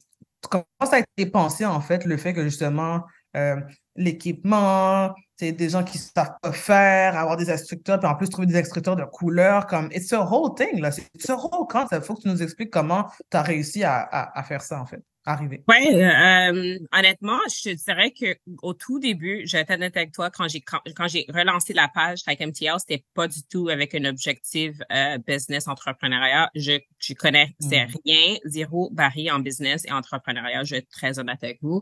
comment 0.50 0.66
ça 0.84 0.98
a 0.98 1.00
été 1.00 1.30
pensé, 1.30 1.66
en 1.66 1.80
fait, 1.80 2.04
le 2.06 2.18
fait 2.18 2.34
que 2.34 2.44
justement, 2.44 3.04
euh, 3.36 3.58
l'équipement, 3.96 5.14
c'est 5.38 5.52
des 5.52 5.70
gens 5.70 5.84
qui 5.84 5.98
savent 5.98 6.36
pas 6.42 6.52
faire, 6.52 7.18
avoir 7.18 7.38
des 7.38 7.50
instructeurs, 7.50 8.00
puis 8.00 8.10
en 8.10 8.16
plus 8.16 8.30
trouver 8.30 8.48
des 8.48 8.58
instructeurs 8.58 8.96
de 8.96 9.06
couleur, 9.06 9.68
comme, 9.68 9.90
it's 9.92 10.12
a 10.14 10.22
whole 10.22 10.54
thing, 10.56 10.82
là. 10.82 10.92
C'est 10.92 11.30
un 11.30 11.36
whole 11.36 11.68
concept. 11.68 12.04
Il 12.04 12.06
faut 12.06 12.16
que 12.16 12.22
tu 12.22 12.28
nous 12.30 12.42
expliques 12.42 12.72
comment 12.72 13.06
tu 13.30 13.38
as 13.38 13.42
réussi 13.42 13.84
à, 13.84 13.98
à, 14.00 14.40
à 14.40 14.44
faire 14.44 14.62
ça, 14.62 14.82
en 14.82 14.86
fait 14.86 15.02
arrivé? 15.26 15.64
Ouais, 15.68 15.94
euh, 15.94 16.80
honnêtement, 16.92 17.40
je 17.48 17.70
te 17.70 17.84
dirais 17.84 18.12
que 18.12 18.38
au 18.62 18.74
tout 18.74 19.00
début, 19.00 19.42
j'étais 19.46 19.74
honnête 19.74 19.96
avec 19.98 20.12
toi 20.12 20.30
quand 20.30 20.48
j'ai 20.48 20.62
quand, 20.62 21.08
j'ai 21.08 21.26
relancé 21.30 21.74
la 21.74 21.88
page 21.88 22.22
avec 22.28 22.40
MTL, 22.40 22.76
c'était 22.80 23.04
pas 23.14 23.28
du 23.28 23.44
tout 23.44 23.70
avec 23.70 23.94
un 23.96 24.06
objectif 24.06 24.78
euh, 24.92 25.18
business 25.20 25.68
entrepreneuriat. 25.68 26.50
Je 26.56 26.80
je 27.00 27.14
connais 27.14 27.56
c'est 27.60 27.86
hmm. 27.86 27.92
rien, 28.06 28.38
zéro 28.46 28.90
barrière 28.92 29.36
en 29.36 29.40
business 29.40 29.86
et 29.86 29.92
entrepreneuriat. 29.92 30.64
Je 30.64 30.76
vais 30.76 30.80
être 30.80 30.90
très 30.90 31.20
honnête 31.20 31.44
avec 31.44 31.60
vous. 31.62 31.82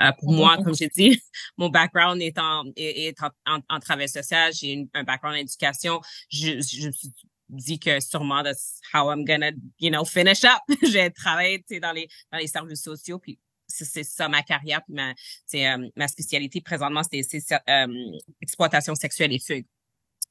Euh, 0.00 0.12
pour 0.18 0.32
moi, 0.32 0.56
comme 0.62 0.74
j'ai 0.74 0.88
dit, 0.88 1.20
mon 1.58 1.68
background 1.68 2.20
est 2.22 2.38
en 2.38 2.64
est, 2.76 3.16
en, 3.46 3.60
en, 3.68 3.80
travail 3.80 4.08
social. 4.08 4.52
J'ai 4.52 4.86
un 4.94 5.04
background 5.04 5.36
en 5.36 5.40
éducation. 5.40 6.00
Je 6.30 6.60
je 6.60 6.90
suis 6.90 7.12
dit 7.48 7.78
que 7.78 8.00
sûrement 8.00 8.42
that's 8.42 8.80
how 8.92 9.10
I'm 9.10 9.24
gonna, 9.24 9.50
you 9.78 9.90
know, 9.90 10.04
finish 10.04 10.44
up. 10.44 10.62
j'ai 10.82 11.10
travaillé, 11.10 11.58
tu 11.60 11.74
sais, 11.74 11.80
dans 11.80 11.92
les, 11.92 12.08
dans 12.30 12.38
les 12.38 12.46
services 12.46 12.82
sociaux, 12.82 13.18
puis 13.18 13.38
c'est 13.66 14.04
ça 14.04 14.28
ma 14.28 14.42
carrière, 14.42 14.82
puis 14.84 14.94
ma, 14.94 15.10
euh, 15.10 15.88
ma 15.96 16.08
spécialité 16.08 16.60
présentement, 16.60 17.02
c'est 17.02 17.22
euh, 17.68 17.86
exploitation 18.40 18.94
sexuelle 18.94 19.32
et 19.32 19.38
fugue. 19.38 19.66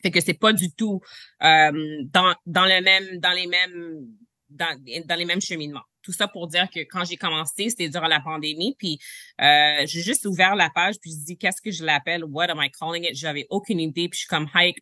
Fait 0.01 0.11
que 0.11 0.21
c'est 0.21 0.33
pas 0.33 0.53
du 0.53 0.71
tout 0.71 1.01
euh, 1.43 1.71
dans, 2.05 2.35
dans 2.45 2.65
le 2.65 2.81
même, 2.81 3.19
dans 3.19 3.31
les 3.31 3.47
mêmes, 3.47 4.07
dans, 4.49 4.79
dans 5.05 5.15
les 5.15 5.25
mêmes 5.25 5.41
cheminements. 5.41 5.83
Tout 6.01 6.13
ça 6.13 6.27
pour 6.27 6.47
dire 6.47 6.69
que 6.69 6.79
quand 6.81 7.03
j'ai 7.03 7.17
commencé, 7.17 7.69
c'était 7.69 7.89
durant 7.89 8.07
la 8.07 8.21
pandémie, 8.21 8.75
puis 8.77 8.99
euh, 9.41 9.85
j'ai 9.85 10.01
juste 10.01 10.25
ouvert 10.25 10.55
la 10.55 10.69
page, 10.69 10.95
puis 11.01 11.11
je 11.11 11.25
dis 11.25 11.37
qu'est-ce 11.37 11.61
que 11.61 11.71
je 11.71 11.83
l'appelle, 11.83 12.23
what 12.23 12.49
am 12.49 12.59
I 12.61 12.69
calling 12.71 13.03
it? 13.03 13.15
J'avais 13.15 13.45
aucune 13.49 13.79
idée, 13.79 14.07
puis 14.07 14.17
je 14.17 14.19
suis 14.19 14.27
comme 14.27 14.49
hike 14.53 14.77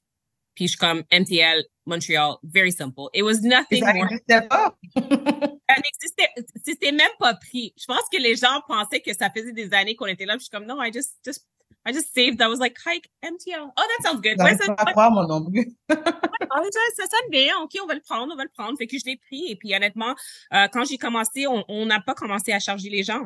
puis 0.56 0.66
je 0.66 0.70
suis 0.70 0.78
comme 0.78 1.04
MTL 1.12 1.64
Montreal, 1.86 2.38
very 2.44 2.72
simple. 2.72 3.10
It 3.14 3.24
was 3.24 3.42
nothing 3.42 3.84
ça 3.84 3.94
n'existait 3.94 4.48
pas. 4.48 4.76
ça 4.96 5.76
n'existait, 5.76 6.30
c'était 6.64 6.92
même 6.92 7.12
pas 7.20 7.36
pris. 7.36 7.74
Je 7.78 7.86
pense 7.86 8.04
que 8.12 8.18
les 8.18 8.36
gens 8.36 8.62
pensaient 8.68 9.02
que 9.02 9.14
ça 9.14 9.30
faisait 9.30 9.52
des 9.52 9.74
années 9.74 9.96
qu'on 9.96 10.08
était 10.08 10.26
là. 10.26 10.34
Puis 10.34 10.42
je 10.42 10.44
suis 10.46 10.52
comme, 10.52 10.66
non, 10.66 10.82
I 10.82 10.92
just, 10.92 11.18
just, 11.24 11.46
I 11.86 11.94
just 11.94 12.14
saved. 12.16 12.42
I 12.42 12.48
was 12.48 12.58
like, 12.58 12.78
hike 12.84 13.08
MTL. 13.24 13.70
Oh, 13.78 13.82
that 13.82 14.04
sounds 14.04 14.22
good. 14.22 14.42
Ouais, 14.42 14.58
ça, 14.58 14.74
pas 14.74 14.86
croire, 14.86 15.12
mon 15.12 15.28
nom 15.28 15.46
plus. 15.46 15.76
ça 15.90 17.04
sonne 17.04 17.30
bien. 17.30 17.56
OK, 17.62 17.72
on 17.84 17.86
va 17.86 17.94
le 17.94 18.02
prendre, 18.02 18.34
on 18.34 18.38
va 18.38 18.44
le 18.44 18.50
prendre. 18.50 18.76
Fait 18.78 18.88
que 18.88 18.98
je 18.98 19.06
l'ai 19.06 19.18
pris. 19.18 19.46
Et 19.50 19.56
puis, 19.56 19.76
honnêtement, 19.76 20.16
euh, 20.54 20.68
quand 20.72 20.86
j'ai 20.86 20.98
commencé, 20.98 21.46
on 21.48 21.86
n'a 21.86 22.00
pas 22.00 22.16
commencé 22.16 22.52
à 22.52 22.60
charger 22.60 22.90
les 22.90 23.04
gens. 23.04 23.26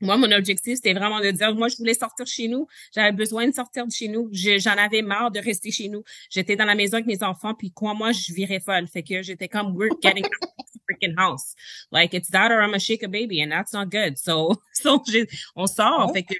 Moi, 0.00 0.16
mon 0.16 0.30
objectif, 0.30 0.76
c'était 0.76 0.92
vraiment 0.92 1.20
de 1.20 1.30
dire, 1.30 1.54
moi, 1.54 1.68
je 1.68 1.76
voulais 1.76 1.94
sortir 1.94 2.26
chez 2.26 2.46
nous. 2.46 2.66
J'avais 2.94 3.12
besoin 3.12 3.48
de 3.48 3.54
sortir 3.54 3.86
de 3.86 3.92
chez 3.92 4.08
nous. 4.08 4.28
J'en 4.32 4.76
avais 4.76 5.02
marre 5.02 5.30
de 5.30 5.40
rester 5.40 5.70
chez 5.70 5.88
nous. 5.88 6.04
J'étais 6.30 6.56
dans 6.56 6.64
la 6.64 6.74
maison 6.74 6.94
avec 6.94 7.06
mes 7.06 7.22
enfants, 7.22 7.54
puis 7.54 7.72
quoi, 7.72 7.94
moi, 7.94 8.12
je 8.12 8.32
virais 8.32 8.60
folle. 8.60 8.86
Fait 8.86 9.02
que 9.02 9.22
j'étais 9.22 9.48
comme, 9.48 9.74
we're 9.74 9.90
getting 10.00 10.24
out 10.24 10.50
of 10.58 10.66
the 10.72 10.80
freaking 10.88 11.14
house. 11.16 11.54
Like, 11.90 12.14
it's 12.14 12.30
that 12.30 12.52
or 12.52 12.62
I'm 12.62 12.74
a 12.74 12.78
shake 12.78 13.02
a 13.02 13.08
baby, 13.08 13.42
and 13.42 13.50
that's 13.50 13.72
not 13.72 13.86
good. 13.90 14.18
So, 14.18 14.54
so 14.72 15.02
on 15.56 15.66
sort. 15.66 16.12
Fait 16.12 16.22
que, 16.22 16.34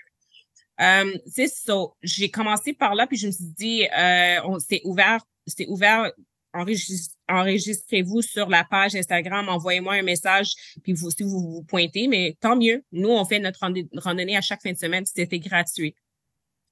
euh, 0.81 1.19
c'est 1.27 1.49
so, 1.49 1.97
j'ai 2.03 2.31
commencé 2.31 2.73
par 2.73 2.95
là, 2.95 3.07
puis 3.07 3.17
je 3.17 3.27
me 3.27 3.33
suis 3.33 3.53
dit, 3.59 3.87
euh, 3.87 4.41
on 4.45 4.61
s'est 4.61 4.83
ouvert, 4.85 5.21
c'était 5.47 5.67
ouvert 5.67 6.13
enregistrez-vous 6.55 8.23
sur 8.23 8.49
la 8.49 8.65
page 8.65 8.95
Instagram, 8.95 9.49
envoyez-moi 9.49 9.95
un 9.95 10.03
message, 10.03 10.55
puis 10.83 10.93
vous, 10.93 11.11
si 11.11 11.23
vous 11.23 11.41
vous 11.41 11.63
pointez, 11.63 12.09
mais 12.09 12.37
tant 12.41 12.57
mieux. 12.57 12.83
Nous, 12.93 13.09
on 13.09 13.25
fait 13.25 13.39
notre 13.39 13.61
randonnée 13.61 14.37
à 14.37 14.41
chaque 14.41 14.63
fin 14.63 14.73
de 14.73 14.79
semaine, 14.79 15.05
c'était 15.07 15.39
gratuit. 15.39 15.95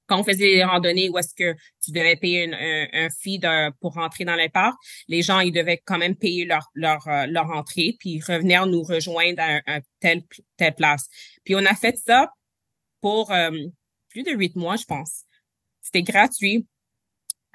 Quand 0.07 0.21
on 0.21 0.25
faisait 0.25 0.55
des 0.55 0.65
randonnées 0.65 1.09
où 1.09 1.19
est-ce 1.19 1.35
que 1.35 1.55
tu 1.83 1.91
devais 1.91 2.15
payer 2.15 2.49
un, 2.53 3.07
un, 3.07 3.11
fee 3.11 3.41
pour 3.81 3.95
rentrer 3.95 4.25
dans 4.25 4.37
les 4.37 4.49
parcs, 4.49 4.77
les 5.09 5.23
gens, 5.23 5.41
ils 5.41 5.53
devaient 5.53 5.83
quand 5.85 5.99
même 5.99 6.15
payer 6.15 6.45
leur 6.45 6.71
leur, 6.75 7.07
euh, 7.09 7.27
leur 7.27 7.51
entrée, 7.51 7.97
puis 7.99 8.21
revenir 8.21 8.67
nous 8.67 8.83
rejoindre 8.83 9.43
à 9.43 9.61
un, 9.67 9.81
tel 10.01 10.23
telle 10.57 10.75
place. 10.75 11.09
Puis 11.45 11.57
on 11.57 11.65
a 11.67 11.75
fait 11.75 11.97
ça 11.97 12.31
pour 13.01 13.33
euh, 13.33 13.51
plus 14.09 14.23
de 14.23 14.31
huit 14.31 14.55
mois, 14.55 14.77
je 14.77 14.85
pense. 14.85 15.25
C'était 15.83 16.03
gratuit. 16.03 16.67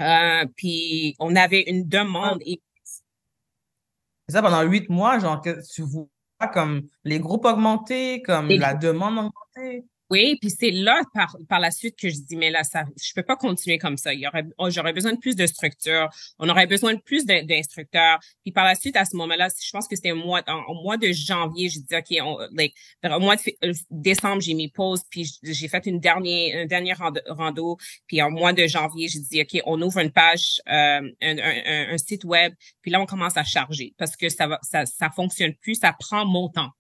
Euh, 0.01 0.45
puis 0.55 1.15
on 1.19 1.35
avait 1.35 1.61
une 1.69 1.87
demande. 1.87 2.39
Et... 2.45 2.61
C'est 2.83 4.33
ça 4.33 4.41
pendant 4.41 4.63
huit 4.63 4.89
mois, 4.89 5.19
genre 5.19 5.41
que 5.41 5.61
tu 5.73 5.83
vois 5.83 6.07
comme 6.53 6.87
les 7.03 7.19
groupes 7.19 7.45
augmenter, 7.45 8.21
comme 8.21 8.49
la 8.49 8.73
demande 8.73 9.17
augmenter. 9.17 9.85
Oui, 10.11 10.37
puis 10.41 10.49
c'est 10.49 10.71
là 10.71 11.01
par, 11.13 11.37
par 11.47 11.61
la 11.61 11.71
suite 11.71 11.97
que 11.97 12.09
je 12.09 12.15
dis 12.15 12.35
mais 12.35 12.49
là 12.49 12.65
ça 12.65 12.83
je 13.01 13.13
peux 13.15 13.23
pas 13.23 13.37
continuer 13.37 13.77
comme 13.77 13.95
ça. 13.95 14.13
Il 14.13 14.19
y 14.19 14.27
aurait 14.27 14.43
oh, 14.57 14.69
j'aurais 14.69 14.91
besoin 14.91 15.13
de 15.13 15.19
plus 15.19 15.37
de 15.37 15.45
structure, 15.45 16.09
on 16.37 16.49
aurait 16.49 16.67
besoin 16.67 16.95
de 16.95 16.99
plus 16.99 17.25
d'instructeurs. 17.25 18.19
Puis 18.43 18.51
par 18.51 18.65
la 18.65 18.75
suite 18.75 18.97
à 18.97 19.05
ce 19.05 19.15
moment-là, 19.15 19.47
je 19.47 19.71
pense 19.71 19.87
que 19.87 19.95
c'était 19.95 20.11
au 20.11 20.17
mois 20.17 20.41
en, 20.47 20.73
mois 20.83 20.97
de 20.97 21.13
janvier, 21.13 21.69
j'ai 21.69 21.79
dit 21.79 21.95
OK, 21.95 22.25
on, 22.25 22.37
like, 22.51 22.75
au 23.05 23.19
mois 23.21 23.37
de 23.37 23.41
euh, 23.63 23.73
décembre, 23.89 24.41
j'ai 24.41 24.53
mis 24.53 24.69
pause 24.69 25.01
puis 25.09 25.31
j'ai 25.43 25.69
fait 25.69 25.85
une 25.85 26.01
dernière 26.01 26.63
un 26.63 26.65
dernier 26.65 26.93
rando, 27.29 27.77
puis 28.05 28.21
en 28.21 28.31
mois 28.31 28.51
de 28.51 28.67
janvier, 28.67 29.07
j'ai 29.07 29.19
dit 29.19 29.41
OK, 29.41 29.61
on 29.65 29.81
ouvre 29.81 29.99
une 29.99 30.11
page 30.11 30.61
euh, 30.67 31.09
un, 31.21 31.37
un, 31.37 31.93
un, 31.93 31.97
site 31.97 32.25
web, 32.25 32.53
puis 32.81 32.91
là 32.91 32.99
on 32.99 33.05
commence 33.05 33.37
à 33.37 33.45
charger 33.45 33.93
parce 33.97 34.17
que 34.17 34.27
ça 34.27 34.47
va 34.47 34.59
ça 34.61 34.85
ça 34.85 35.09
fonctionne 35.09 35.53
plus, 35.61 35.75
ça 35.75 35.95
prend 35.97 36.25
mon 36.25 36.49
temps. 36.49 36.71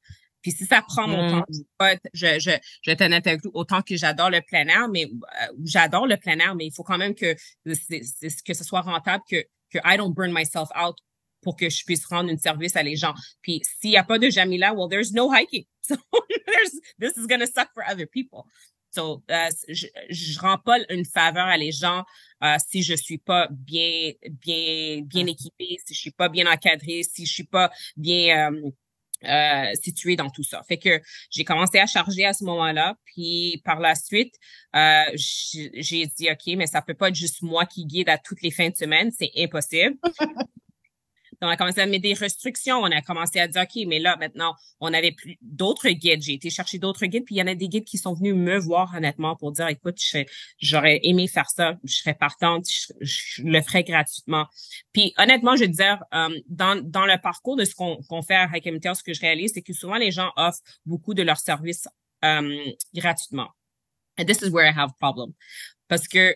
Puis 0.41 0.51
si 0.51 0.65
ça 0.65 0.81
prend 0.81 1.07
mon 1.07 1.27
mm. 1.27 1.31
temps, 1.31 1.45
je, 2.13 2.39
je, 2.39 2.51
je 2.81 2.91
te 2.91 3.03
avec 3.03 3.41
autant 3.53 3.81
que 3.81 3.95
j'adore 3.95 4.29
le 4.29 4.41
plein 4.41 4.67
air, 4.67 4.89
mais 4.89 5.05
euh, 5.05 5.47
j'adore 5.63 6.07
le 6.07 6.17
plein 6.17 6.39
air, 6.39 6.55
mais 6.55 6.65
il 6.65 6.73
faut 6.73 6.83
quand 6.83 6.97
même 6.97 7.15
que, 7.15 7.35
que 7.65 8.53
ce 8.53 8.63
soit 8.63 8.81
rentable, 8.81 9.23
que, 9.29 9.43
que 9.69 9.79
I 9.83 9.97
don't 9.97 10.13
burn 10.13 10.33
myself 10.33 10.69
out 10.75 10.97
pour 11.41 11.55
que 11.55 11.69
je 11.69 11.83
puisse 11.85 12.05
rendre 12.05 12.31
un 12.31 12.37
service 12.37 12.75
à 12.75 12.83
les 12.83 12.95
gens. 12.95 13.13
Puis 13.41 13.61
s'il 13.63 13.91
n'y 13.91 13.97
a 13.97 14.03
pas 14.03 14.19
de 14.19 14.29
Jamila, 14.29 14.73
well, 14.73 14.87
there's 14.89 15.11
no 15.11 15.31
hiking. 15.31 15.65
So 15.83 15.97
there's, 16.45 16.79
this 16.99 17.17
is 17.17 17.25
going 17.25 17.39
to 17.39 17.47
suck 17.47 17.73
for 17.73 17.83
other 17.83 18.05
people. 18.05 18.45
So, 18.91 19.23
uh, 19.29 19.51
je, 19.67 19.87
je 20.09 20.39
rends 20.39 20.57
pas 20.57 20.79
une 20.89 21.05
faveur 21.05 21.47
à 21.47 21.57
les 21.57 21.71
gens 21.71 22.03
uh, 22.41 22.57
si 22.59 22.83
je 22.83 22.95
suis 22.95 23.17
pas 23.17 23.47
bien, 23.49 24.11
bien, 24.29 25.01
bien 25.01 25.27
équipée, 25.27 25.77
si 25.85 25.93
je 25.93 25.99
suis 25.99 26.11
pas 26.11 26.27
bien 26.27 26.45
encadrée, 26.45 27.03
si 27.03 27.25
je 27.25 27.31
suis 27.31 27.45
pas 27.45 27.71
bien, 27.95 28.49
um, 28.49 28.71
euh, 29.23 29.65
situé 29.81 30.15
dans 30.15 30.29
tout 30.29 30.43
ça. 30.43 30.61
Fait 30.67 30.77
que 30.77 31.01
j'ai 31.29 31.43
commencé 31.43 31.79
à 31.79 31.85
charger 31.85 32.25
à 32.25 32.33
ce 32.33 32.43
moment-là, 32.45 32.95
puis 33.05 33.61
par 33.65 33.79
la 33.79 33.95
suite, 33.95 34.35
euh, 34.75 35.03
j'ai 35.13 36.05
dit 36.17 36.29
ok, 36.29 36.55
mais 36.57 36.67
ça 36.67 36.81
peut 36.81 36.93
pas 36.93 37.09
être 37.09 37.15
juste 37.15 37.41
moi 37.41 37.65
qui 37.65 37.85
guide 37.85 38.09
à 38.09 38.17
toutes 38.17 38.41
les 38.41 38.51
fins 38.51 38.69
de 38.69 38.75
semaine, 38.75 39.11
c'est 39.11 39.31
impossible. 39.37 39.97
on 41.41 41.47
a 41.47 41.57
commencé 41.57 41.81
à 41.81 41.85
mettre 41.85 42.03
des 42.03 42.13
restrictions. 42.13 42.77
On 42.77 42.91
a 42.91 43.01
commencé 43.01 43.39
à 43.39 43.47
dire, 43.47 43.63
OK, 43.63 43.83
mais 43.87 43.99
là, 43.99 44.15
maintenant, 44.17 44.55
on 44.79 44.93
avait 44.93 45.11
plus 45.11 45.37
d'autres 45.41 45.89
guides. 45.89 46.21
J'ai 46.21 46.33
été 46.33 46.49
chercher 46.49 46.77
d'autres 46.77 47.05
guides, 47.05 47.25
puis 47.25 47.35
il 47.35 47.39
y 47.39 47.41
en 47.41 47.47
a 47.47 47.55
des 47.55 47.67
guides 47.67 47.85
qui 47.85 47.97
sont 47.97 48.13
venus 48.13 48.35
me 48.35 48.57
voir, 48.57 48.93
honnêtement, 48.95 49.35
pour 49.35 49.51
dire, 49.51 49.67
écoute, 49.67 49.97
j'aurais 50.59 50.99
aimé 51.03 51.27
faire 51.27 51.49
ça, 51.49 51.75
je 51.83 51.95
serais 51.95 52.13
partante, 52.13 52.65
je, 53.01 53.43
le 53.43 53.61
ferais 53.61 53.83
gratuitement. 53.83 54.47
Puis, 54.93 55.13
honnêtement, 55.17 55.55
je 55.55 55.61
veux 55.61 55.69
dire, 55.69 56.03
euh, 56.13 56.29
dans, 56.47 56.81
dans 56.83 57.05
le 57.05 57.17
parcours 57.21 57.55
de 57.55 57.65
ce 57.65 57.73
qu'on 57.75 58.21
fait 58.21 58.35
à 58.35 58.49
Hike 58.53 58.69
ce 58.95 59.03
que 59.03 59.13
je 59.13 59.21
réalise, 59.21 59.51
c'est 59.53 59.61
que 59.61 59.73
souvent, 59.73 59.97
les 59.97 60.11
gens 60.11 60.31
offrent 60.35 60.61
beaucoup 60.85 61.13
de 61.13 61.23
leurs 61.23 61.39
services 61.39 61.87
euh, 62.23 62.71
gratuitement. 62.93 63.49
This 64.17 64.41
is 64.41 64.49
where 64.49 64.65
I 64.65 64.73
have 64.77 64.91
problem. 64.99 65.33
Parce 65.87 66.07
que 66.07 66.35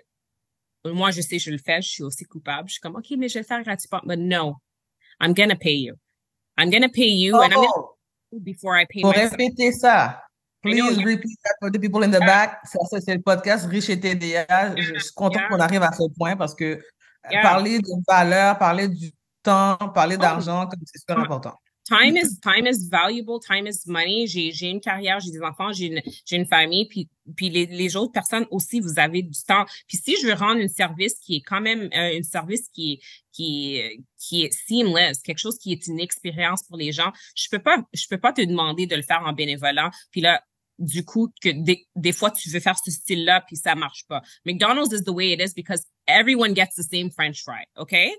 moi, 0.85 1.11
je 1.11 1.21
sais, 1.21 1.39
je 1.39 1.51
le 1.51 1.57
fais, 1.57 1.81
je 1.81 1.89
suis 1.89 2.03
aussi 2.03 2.25
coupable. 2.25 2.69
Je 2.69 2.73
suis 2.73 2.81
comme, 2.81 2.95
OK, 2.95 3.05
mais 3.17 3.27
je 3.27 3.35
vais 3.35 3.39
le 3.41 3.45
faire 3.45 3.63
gratuitement. 3.63 4.01
Mais 4.05 4.17
non, 4.17 4.55
I'm 5.19 5.33
gonna 5.33 5.55
pay 5.55 5.75
you. 5.75 5.95
I'm 6.57 6.69
gonna 6.69 6.89
pay 6.89 7.07
you 7.07 7.35
oh. 7.35 7.41
and 7.41 7.53
I'm 7.53 7.59
gonna 7.59 7.71
oh. 7.75 7.95
before 8.43 8.75
I 8.75 8.85
pay 8.85 9.01
Pour 9.01 9.11
myself. 9.11 9.31
répéter 9.31 9.71
ça. 9.71 10.21
Please 10.61 10.97
repeat 11.03 11.37
that 11.43 11.55
for 11.59 11.69
the 11.69 11.79
people 11.79 12.03
in 12.03 12.09
the 12.09 12.19
back. 12.19 12.59
Ça, 12.65 12.99
c'est 12.99 13.13
le 13.13 13.21
podcast 13.21 13.67
Riche 13.67 13.89
et 13.89 13.99
TDA. 13.99 14.75
Je 14.75 14.99
suis 14.99 15.13
content 15.13 15.39
qu'on 15.47 15.59
arrive 15.59 15.83
à 15.83 15.91
ce 15.91 16.03
point 16.17 16.35
parce 16.35 16.55
que 16.55 16.81
parler 17.43 17.79
de 17.79 18.03
valeur, 18.07 18.57
parler 18.57 18.87
du 18.87 19.11
temps, 19.43 19.77
parler 19.93 20.15
oh. 20.17 20.21
d'argent, 20.21 20.67
c'est 20.85 20.99
super 20.99 21.19
important. 21.19 21.53
Time 21.87 22.17
is 22.17 22.39
time 22.41 22.65
is 22.65 22.89
valuable, 22.89 23.39
time 23.39 23.67
is 23.67 23.85
money. 23.85 24.25
J'ai 24.25 24.51
j'ai 24.51 24.69
une 24.69 24.81
carrière, 24.81 25.19
j'ai 25.19 25.29
des 25.29 25.41
enfants, 25.41 25.71
j'ai 25.71 25.85
une 25.85 26.01
j'ai 26.25 26.35
une 26.35 26.47
famille, 26.47 26.87
puis 26.87 27.09
puis 27.35 27.49
les, 27.49 27.67
les 27.67 27.95
autres 27.95 28.11
personnes 28.11 28.47
aussi, 28.49 28.79
vous 28.79 28.97
avez 28.97 29.21
du 29.21 29.39
temps. 29.43 29.65
Puis 29.87 29.97
si 29.97 30.17
je 30.19 30.25
veux 30.25 30.33
rendre 30.33 30.61
un 30.61 30.67
service 30.67 31.19
qui 31.19 31.35
est 31.35 31.41
quand 31.41 31.61
même 31.61 31.89
euh, 31.93 32.17
un 32.19 32.23
service 32.23 32.69
qui 32.69 32.93
est 32.93 32.99
qui 33.31 34.03
qui 34.17 34.43
est 34.43 34.51
seamless, 34.51 35.21
quelque 35.21 35.37
chose 35.37 35.59
qui 35.59 35.73
est 35.73 35.85
une 35.85 35.99
expérience 35.99 36.63
pour 36.63 36.77
les 36.77 36.91
gens, 36.91 37.11
je 37.35 37.47
peux 37.51 37.59
pas 37.59 37.77
je 37.93 38.07
peux 38.09 38.19
pas 38.19 38.33
te 38.33 38.41
demander 38.41 38.87
de 38.87 38.95
le 38.95 39.03
faire 39.03 39.21
en 39.23 39.33
bénévolat. 39.33 39.91
Puis 40.09 40.21
là 40.21 40.41
du 40.79 41.05
coup 41.05 41.31
que 41.41 41.49
des, 41.49 41.87
des 41.95 42.11
fois 42.11 42.31
tu 42.31 42.49
veux 42.49 42.59
faire 42.59 42.77
ce 42.83 42.91
style-là 42.91 43.41
puis 43.41 43.57
ça 43.57 43.75
marche 43.75 44.05
pas. 44.07 44.21
McDonald's 44.45 44.91
is 44.91 45.03
the 45.03 45.13
way 45.13 45.31
it 45.31 45.39
is 45.39 45.53
because 45.55 45.83
everyone 46.07 46.53
gets 46.53 46.75
the 46.75 46.83
same 46.83 47.11
French 47.11 47.43
fry, 47.43 47.63
okay? 47.77 48.11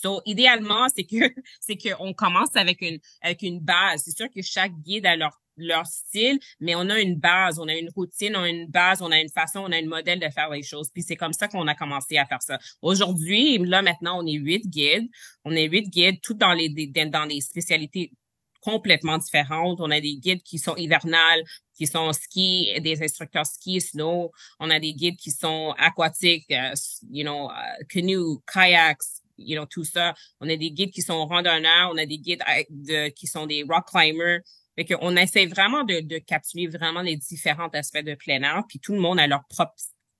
So, 0.00 0.22
idéalement, 0.26 0.86
c'est 0.94 1.04
que, 1.04 1.16
c'est 1.60 1.76
qu'on 1.76 2.12
commence 2.12 2.54
avec 2.54 2.80
une, 2.82 2.98
avec 3.22 3.42
une 3.42 3.60
base. 3.60 4.02
C'est 4.04 4.16
sûr 4.16 4.28
que 4.34 4.42
chaque 4.42 4.72
guide 4.82 5.06
a 5.06 5.16
leur, 5.16 5.40
leur 5.56 5.86
style, 5.86 6.38
mais 6.60 6.74
on 6.74 6.88
a 6.88 7.00
une 7.00 7.16
base, 7.16 7.58
on 7.58 7.68
a 7.68 7.74
une 7.74 7.90
routine, 7.90 8.36
on 8.36 8.42
a 8.42 8.48
une 8.48 8.66
base, 8.66 9.02
on 9.02 9.10
a 9.10 9.20
une 9.20 9.28
façon, 9.28 9.60
on 9.60 9.72
a 9.72 9.76
un 9.76 9.86
modèle 9.86 10.20
de 10.20 10.28
faire 10.28 10.50
les 10.50 10.62
choses. 10.62 10.88
Puis 10.92 11.02
c'est 11.02 11.16
comme 11.16 11.32
ça 11.32 11.48
qu'on 11.48 11.66
a 11.66 11.74
commencé 11.74 12.16
à 12.16 12.26
faire 12.26 12.42
ça. 12.42 12.58
Aujourd'hui, 12.82 13.58
là, 13.58 13.82
maintenant, 13.82 14.22
on 14.22 14.26
est 14.26 14.34
huit 14.34 14.68
guides. 14.68 15.08
On 15.44 15.52
est 15.52 15.68
huit 15.68 15.88
guides, 15.90 16.20
tout 16.22 16.34
dans 16.34 16.52
les, 16.52 16.68
dans 16.68 17.26
des 17.26 17.40
spécialités 17.40 18.12
complètement 18.60 19.18
différentes. 19.18 19.80
On 19.80 19.90
a 19.90 20.00
des 20.00 20.16
guides 20.16 20.42
qui 20.42 20.58
sont 20.58 20.76
hivernales, 20.76 21.42
qui 21.74 21.86
sont 21.86 22.12
ski, 22.12 22.72
des 22.80 23.02
instructeurs 23.02 23.46
ski, 23.46 23.80
snow. 23.80 24.32
On 24.58 24.70
a 24.70 24.80
des 24.80 24.94
guides 24.94 25.16
qui 25.16 25.30
sont 25.30 25.74
aquatiques, 25.78 26.50
euh, 26.50 26.74
you 27.10 27.22
know, 27.22 27.50
uh, 27.50 27.84
canoe, 27.88 28.40
kayaks, 28.52 29.17
you 29.38 29.56
know, 29.56 29.66
tout 29.66 29.84
ça. 29.84 30.14
On 30.40 30.48
a 30.48 30.56
des 30.56 30.70
guides 30.70 30.90
qui 30.90 31.02
sont 31.02 31.26
randonneurs, 31.26 31.90
on 31.92 31.98
a 31.98 32.06
des 32.06 32.18
guides 32.18 32.42
de, 32.70 33.08
qui 33.10 33.26
sont 33.26 33.46
des 33.46 33.64
rock 33.68 33.86
climbers. 33.88 34.40
Fait 34.76 34.84
qu'on 34.84 35.16
essaie 35.16 35.46
vraiment 35.46 35.82
de, 35.84 36.00
de 36.00 36.18
capturer 36.18 36.66
vraiment 36.66 37.02
les 37.02 37.16
différents 37.16 37.68
aspects 37.68 38.04
de 38.04 38.14
plein 38.14 38.42
air, 38.42 38.62
puis 38.68 38.78
tout 38.78 38.92
le 38.92 39.00
monde 39.00 39.18
a 39.18 39.26
leur 39.26 39.44
propre 39.48 39.74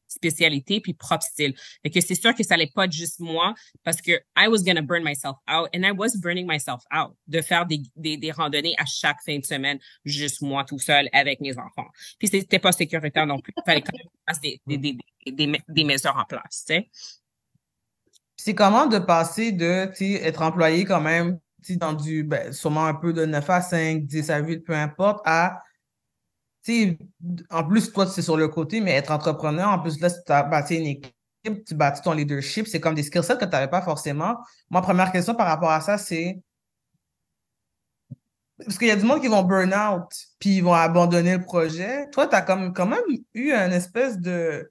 spécialité 0.09 0.81
puis 0.81 0.95
propre 0.95 1.23
style. 1.23 1.55
Fait 1.83 1.91
que 1.91 2.01
c'est 2.01 2.15
sûr 2.15 2.35
que 2.35 2.43
ça 2.43 2.55
allait 2.55 2.71
pas 2.75 2.89
juste 2.89 3.21
moi 3.21 3.55
parce 3.85 4.01
que 4.01 4.13
I 4.37 4.49
was 4.49 4.63
gonna 4.65 4.83
burn 4.83 5.05
myself 5.05 5.37
out 5.49 5.69
and 5.75 5.85
I 5.85 5.93
was 5.93 6.17
burning 6.17 6.47
myself 6.47 6.83
out 6.93 7.15
de 7.27 7.41
faire 7.43 7.67
des, 7.67 7.83
des, 7.97 8.17
des 8.17 8.33
randonnées 8.33 8.75
à 8.79 8.85
chaque 8.87 9.19
fin 9.25 9.39
de 9.39 9.45
semaine 9.45 9.79
juste 10.05 10.41
moi 10.43 10.65
tout 10.65 10.79
seul 10.79 11.09
avec 11.13 11.41
mes 11.41 11.57
enfants. 11.59 11.89
Puis 12.19 12.29
c'était 12.29 12.59
pas 12.59 12.73
sécuritaire 12.73 13.27
non 13.27 13.39
plus. 13.41 13.53
Il 13.57 13.63
fallait 13.65 13.83
quand 13.83 13.93
même 13.97 14.39
des, 14.43 14.79
des, 14.79 14.99
des, 15.33 15.61
des 15.69 15.85
mesures 15.85 16.17
en 16.17 16.25
place, 16.25 16.65
tu 16.67 16.75
sais 16.75 16.91
c'est 18.39 18.55
comment 18.55 18.87
de 18.87 18.99
passer 18.99 19.53
de 19.53 19.91
être 20.01 20.43
employé 20.43 20.87
quand 20.87 21.03
même 21.03 21.39
dans 21.71 21.93
du 21.93 22.23
ben, 22.23 22.53
sûrement 22.53 22.87
un 22.87 22.95
peu 22.95 23.13
de 23.13 23.27
9 23.27 23.51
à 23.51 23.61
5, 23.61 24.07
10 24.07 24.31
à 24.31 24.39
8, 24.39 24.61
peu 24.61 24.75
importe, 24.75 25.21
à 25.27 25.63
en 27.51 27.65
plus, 27.65 27.93
toi, 27.93 28.07
c'est 28.07 28.23
sur 28.23 28.37
le 28.37 28.49
côté, 28.49 28.81
mais 28.81 28.93
être 28.93 29.11
entrepreneur, 29.11 29.69
en 29.69 29.79
plus, 29.79 30.01
là, 30.01 30.11
tu 30.11 30.33
as 30.33 30.43
bâti 30.43 30.77
une 30.77 30.87
équipe, 30.87 31.65
tu 31.67 31.75
bâtis 31.75 32.03
ton 32.03 32.13
leadership, 32.13 32.67
c'est 32.67 32.81
comme 32.81 32.95
des 32.95 33.03
skill 33.03 33.23
sets 33.23 33.39
que 33.39 33.45
tu 33.45 33.51
n'avais 33.51 33.69
pas 33.69 33.83
forcément. 33.83 34.37
Moi, 34.71 34.83
première 34.83 35.11
question 35.13 35.35
par 35.35 35.47
rapport 35.47 35.71
à 35.71 35.81
ça, 35.81 35.97
c'est 35.99 36.41
parce 38.59 38.77
qu'il 38.77 38.89
y 38.89 38.91
a 38.91 38.97
du 38.97 39.05
monde 39.05 39.21
qui 39.21 39.29
vont 39.29 39.43
burn 39.43 39.73
out, 39.73 40.11
puis 40.39 40.57
ils 40.57 40.65
vont 40.65 40.75
abandonner 40.75 41.37
le 41.37 41.43
projet. 41.43 42.11
Toi, 42.11 42.27
tu 42.27 42.35
as 42.35 42.43
comme, 42.43 42.73
quand 42.73 42.87
même 42.87 43.01
eu 43.35 43.53
une 43.53 43.73
espèce 43.73 44.19
de. 44.19 44.71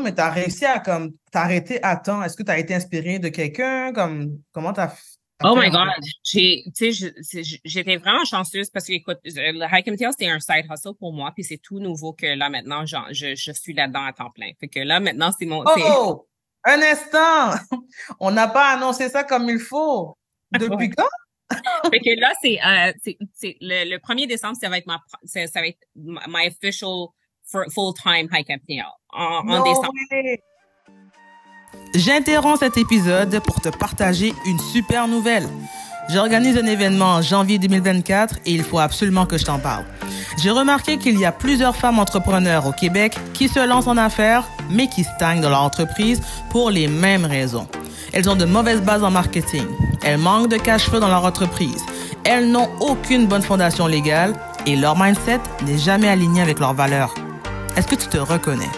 Mais 0.00 0.14
tu 0.14 0.20
as 0.20 0.30
réussi 0.30 0.64
à 0.64 0.80
comme 0.80 1.12
t'arrêter 1.30 1.82
à 1.82 1.96
temps. 1.96 2.22
Est-ce 2.22 2.36
que 2.36 2.42
tu 2.42 2.50
as 2.50 2.58
été 2.58 2.74
inspiré 2.74 3.18
de 3.18 3.28
quelqu'un? 3.28 3.92
Comme, 3.92 4.38
comment 4.52 4.72
tu 4.72 4.80
as 4.80 4.94
Oh 5.44 5.54
my 5.54 5.70
God. 5.70 5.88
J'étais 6.24 7.96
vraiment 7.96 8.24
chanceuse 8.24 8.70
parce 8.70 8.86
que, 8.86 8.92
écoute, 8.92 9.18
le 9.24 9.64
Hike 9.64 9.88
and 9.88 9.96
Tail, 9.96 10.10
c'était 10.10 10.28
un 10.28 10.40
side 10.40 10.66
hustle 10.68 10.94
pour 10.98 11.12
moi, 11.12 11.30
puis 11.32 11.44
c'est 11.44 11.58
tout 11.58 11.78
nouveau 11.78 12.12
que 12.12 12.26
là, 12.26 12.50
maintenant, 12.50 12.84
genre, 12.86 13.06
je, 13.12 13.36
je 13.36 13.52
suis 13.52 13.72
là-dedans 13.72 14.04
à 14.04 14.12
temps 14.12 14.30
plein. 14.30 14.50
Fait 14.58 14.66
que 14.66 14.80
là, 14.80 14.98
maintenant, 14.98 15.30
c'est 15.38 15.46
mon. 15.46 15.62
Oh! 15.64 16.26
Un 16.64 16.82
instant! 16.82 17.54
On 18.20 18.32
n'a 18.32 18.48
pas 18.48 18.70
annoncé 18.70 19.08
ça 19.08 19.22
comme 19.22 19.48
il 19.48 19.60
faut. 19.60 20.18
Depuis 20.52 20.90
quand? 20.90 21.06
fait 21.90 22.00
que 22.00 22.20
là, 22.20 22.32
c'est 22.42 22.58
euh, 22.60 22.92
le, 23.60 23.90
le 23.90 23.98
1er 23.98 24.26
décembre, 24.26 24.56
ça 24.60 24.68
va 24.68 24.78
être 24.78 24.86
ma 24.86 25.00
ça, 25.24 25.40
va 25.54 25.68
être 25.68 25.78
my 25.94 26.48
official 26.48 27.08
full-time 27.44 28.28
hike 28.30 28.50
apnea 28.50 28.97
en, 29.12 29.48
en 29.48 29.62
décembre. 29.62 29.92
J'interromps 31.94 32.60
cet 32.60 32.76
épisode 32.76 33.40
pour 33.40 33.60
te 33.60 33.68
partager 33.68 34.34
une 34.46 34.58
super 34.58 35.08
nouvelle. 35.08 35.48
J'organise 36.10 36.56
un 36.56 36.64
événement 36.66 37.16
en 37.16 37.22
janvier 37.22 37.58
2024 37.58 38.36
et 38.46 38.52
il 38.52 38.62
faut 38.62 38.78
absolument 38.78 39.26
que 39.26 39.36
je 39.36 39.44
t'en 39.44 39.58
parle. 39.58 39.84
J'ai 40.42 40.50
remarqué 40.50 40.96
qu'il 40.96 41.18
y 41.18 41.26
a 41.26 41.32
plusieurs 41.32 41.76
femmes 41.76 41.98
entrepreneurs 41.98 42.66
au 42.66 42.72
Québec 42.72 43.14
qui 43.34 43.48
se 43.48 43.66
lancent 43.66 43.88
en 43.88 43.96
affaires, 43.98 44.44
mais 44.70 44.86
qui 44.88 45.04
stagnent 45.04 45.42
dans 45.42 45.50
leur 45.50 45.62
entreprise 45.62 46.22
pour 46.50 46.70
les 46.70 46.88
mêmes 46.88 47.26
raisons. 47.26 47.68
Elles 48.14 48.30
ont 48.30 48.36
de 48.36 48.46
mauvaises 48.46 48.80
bases 48.80 49.04
en 49.04 49.10
marketing. 49.10 49.66
Elles 50.02 50.18
manquent 50.18 50.48
de 50.48 50.56
cash 50.56 50.84
flow 50.84 51.00
dans 51.00 51.08
leur 51.08 51.26
entreprise. 51.26 51.84
Elles 52.24 52.50
n'ont 52.50 52.70
aucune 52.80 53.26
bonne 53.26 53.42
fondation 53.42 53.86
légale 53.86 54.32
et 54.66 54.76
leur 54.76 54.98
mindset 54.98 55.40
n'est 55.66 55.78
jamais 55.78 56.08
aligné 56.08 56.40
avec 56.40 56.58
leurs 56.58 56.74
valeurs. 56.74 57.14
Est-ce 57.76 57.86
que 57.86 57.96
tu 57.96 58.08
te 58.08 58.18
reconnais? 58.18 58.70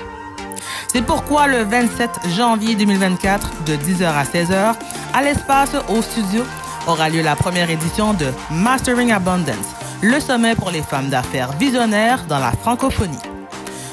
C'est 0.92 1.02
pourquoi 1.02 1.46
le 1.46 1.62
27 1.62 2.10
janvier 2.34 2.74
2024, 2.74 3.62
de 3.64 3.74
10h 3.74 4.06
à 4.06 4.24
16h, 4.24 4.74
à 5.14 5.22
l'espace 5.22 5.70
au 5.88 6.02
studio, 6.02 6.42
aura 6.88 7.08
lieu 7.08 7.22
la 7.22 7.36
première 7.36 7.70
édition 7.70 8.12
de 8.12 8.26
Mastering 8.50 9.12
Abundance, 9.12 9.68
le 10.02 10.18
sommet 10.18 10.56
pour 10.56 10.72
les 10.72 10.82
femmes 10.82 11.08
d'affaires 11.08 11.52
visionnaires 11.52 12.24
dans 12.28 12.40
la 12.40 12.50
francophonie. 12.50 13.20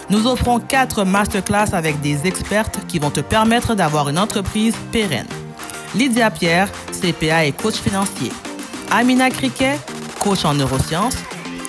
Nous 0.09 0.25
offrons 0.25 0.59
quatre 0.59 1.03
masterclass 1.03 1.71
avec 1.73 2.01
des 2.01 2.25
expertes 2.25 2.79
qui 2.87 2.97
vont 2.97 3.11
te 3.11 3.19
permettre 3.19 3.75
d'avoir 3.75 4.09
une 4.09 4.17
entreprise 4.17 4.73
pérenne. 4.91 5.27
Lydia 5.93 6.31
Pierre, 6.31 6.67
CPA 6.99 7.45
et 7.45 7.51
coach 7.51 7.75
financier. 7.75 8.31
Amina 8.89 9.29
Criquet, 9.29 9.77
coach 10.19 10.45
en 10.45 10.55
neurosciences. 10.55 11.17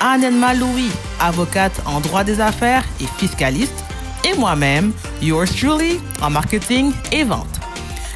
Anne 0.01 0.41
Louis, 0.59 0.91
avocate 1.21 1.83
en 1.85 2.01
droit 2.01 2.25
des 2.25 2.41
affaires 2.41 2.85
et 2.99 3.07
fiscaliste. 3.19 3.85
Et 4.29 4.37
moi-même, 4.37 4.93
yours 5.23 5.49
truly, 5.57 6.01
en 6.21 6.29
marketing 6.29 6.93
et 7.13 7.25
vente. 7.25 7.47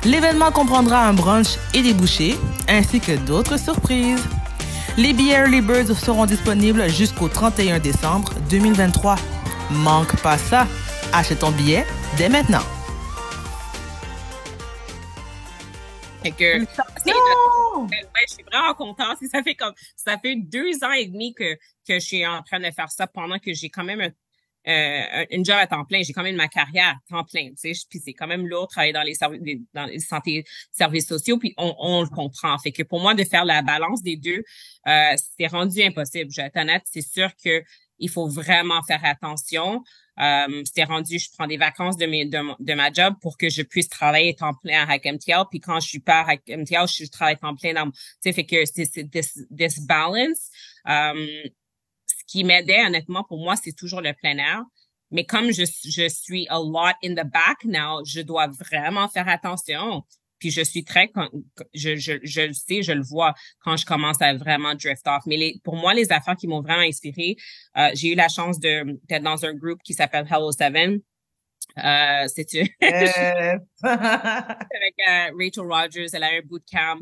L'événement 0.04 0.50
comprendra 0.50 1.06
un 1.06 1.14
brunch 1.14 1.56
et 1.72 1.80
des 1.80 1.94
bouchées, 1.94 2.36
ainsi 2.68 3.00
que 3.00 3.16
d'autres 3.24 3.58
surprises. 3.58 4.22
Les 4.98 5.14
billets 5.14 5.38
Early 5.38 5.62
Birds 5.62 5.96
seront 5.96 6.26
disponibles 6.26 6.86
jusqu'au 6.90 7.28
31 7.28 7.78
décembre 7.78 8.34
2023. 8.50 9.16
Manque 9.70 10.20
pas 10.20 10.36
ça. 10.36 10.66
Achète 11.14 11.38
ton 11.38 11.50
billet 11.50 11.86
dès 12.18 12.28
maintenant. 12.28 12.64
que, 16.30 16.60
je 16.60 18.32
suis 18.34 18.44
vraiment 18.44 18.74
contente. 18.74 19.16
Ça 19.32 19.42
fait 19.42 19.54
comme, 19.54 19.72
ça 19.96 20.18
fait 20.18 20.36
deux 20.36 20.84
ans 20.84 20.92
et 20.92 21.06
demi 21.06 21.32
que, 21.34 21.54
que 21.88 21.94
je 21.94 22.00
suis 22.00 22.26
en 22.26 22.42
train 22.42 22.60
de 22.60 22.70
faire 22.70 22.90
ça 22.90 23.06
pendant 23.06 23.38
que 23.38 23.54
j'ai 23.54 23.70
quand 23.70 23.84
même 23.84 24.00
un, 24.02 24.10
euh, 24.68 25.26
une 25.30 25.44
job 25.44 25.56
à 25.58 25.66
temps 25.66 25.84
plein. 25.84 26.02
J'ai 26.02 26.12
quand 26.12 26.22
même 26.22 26.36
ma 26.36 26.48
carrière 26.48 26.96
à 26.96 27.10
temps 27.10 27.24
plein. 27.24 27.50
Puis 27.60 28.00
c'est 28.04 28.12
quand 28.12 28.26
même 28.26 28.46
lourd 28.46 28.68
travailler 28.68 28.92
dans 28.92 29.02
les 29.02 29.14
services, 29.14 29.40
dans 29.74 29.86
les 29.86 29.98
santé, 29.98 30.44
services 30.70 31.08
sociaux. 31.08 31.38
Puis 31.38 31.54
on, 31.56 31.74
on 31.78 32.02
le 32.02 32.08
comprend. 32.08 32.56
Fait 32.58 32.72
que 32.72 32.82
pour 32.82 33.00
moi 33.00 33.14
de 33.14 33.24
faire 33.24 33.44
la 33.44 33.62
balance 33.62 34.02
des 34.02 34.16
deux, 34.16 34.42
euh, 34.86 35.14
c'est 35.38 35.46
rendu 35.46 35.82
impossible. 35.82 36.30
Je 36.30 36.40
vais 36.40 36.46
être 36.48 36.56
honnête, 36.56 36.82
c'est 36.84 37.06
sûr 37.06 37.30
que 37.42 37.62
il 37.98 38.10
faut 38.10 38.26
vraiment 38.26 38.82
faire 38.82 39.04
attention. 39.04 39.82
Euh, 40.20 40.62
c'était 40.64 40.84
rendu, 40.84 41.18
je 41.18 41.30
prends 41.32 41.46
des 41.46 41.56
vacances 41.56 41.96
de, 41.96 42.04
mes, 42.04 42.26
de, 42.26 42.74
ma 42.74 42.92
job 42.92 43.14
pour 43.22 43.38
que 43.38 43.48
je 43.48 43.62
puisse 43.62 43.88
travailler 43.88 44.34
temps 44.34 44.54
plein 44.54 44.86
à 44.86 44.96
MTL. 44.96 45.44
Puis 45.50 45.60
quand 45.60 45.80
je 45.80 45.88
suis 45.88 46.00
pas 46.00 46.20
à 46.20 46.34
MTL, 46.34 46.86
je, 46.86 47.08
travaille 47.10 47.38
temps 47.38 47.54
plein 47.56 47.72
dans, 47.72 47.90
tu 47.90 47.98
sais, 48.20 48.32
fait 48.32 48.44
que 48.44 48.64
c'est 48.66 49.10
this, 49.10 49.38
this 49.56 49.80
balance. 49.80 50.50
Euh, 50.88 51.44
qui 52.32 52.44
m'aidait, 52.44 52.84
honnêtement, 52.86 53.24
pour 53.24 53.38
moi, 53.38 53.56
c'est 53.56 53.76
toujours 53.76 54.00
le 54.00 54.14
plein 54.14 54.38
air. 54.38 54.62
Mais 55.10 55.24
comme 55.24 55.52
je, 55.52 55.64
je 55.84 56.08
suis 56.08 56.46
a 56.48 56.58
lot 56.58 56.94
in 57.04 57.12
the 57.12 57.28
back 57.30 57.62
now, 57.64 58.02
je 58.06 58.22
dois 58.22 58.46
vraiment 58.46 59.06
faire 59.08 59.28
attention. 59.28 60.02
Puis 60.38 60.50
je 60.50 60.62
suis 60.62 60.82
très, 60.82 61.12
je, 61.74 61.96
je, 61.96 62.14
je 62.22 62.40
le 62.40 62.54
sais, 62.54 62.82
je 62.82 62.92
le 62.92 63.02
vois 63.02 63.34
quand 63.60 63.76
je 63.76 63.84
commence 63.84 64.20
à 64.22 64.34
vraiment 64.34 64.74
drift 64.74 65.06
off. 65.06 65.22
Mais 65.26 65.36
les, 65.36 65.60
pour 65.62 65.76
moi, 65.76 65.92
les 65.92 66.10
affaires 66.10 66.34
qui 66.34 66.48
m'ont 66.48 66.62
vraiment 66.62 66.82
inspiré, 66.82 67.36
euh, 67.76 67.90
j'ai 67.92 68.12
eu 68.12 68.14
la 68.14 68.28
chance 68.28 68.58
de 68.58 68.98
d'être 69.04 69.22
dans 69.22 69.44
un 69.44 69.52
groupe 69.52 69.82
qui 69.84 69.92
s'appelle 69.92 70.26
Hello 70.28 70.50
Seven. 70.50 71.00
Euh, 71.78 72.26
c'est 72.26 72.46
avec 72.82 73.64
euh, 75.08 75.30
Rachel 75.38 75.66
Rogers, 75.70 76.06
elle 76.12 76.24
a 76.24 76.28
un 76.28 76.40
bootcamp 76.44 77.00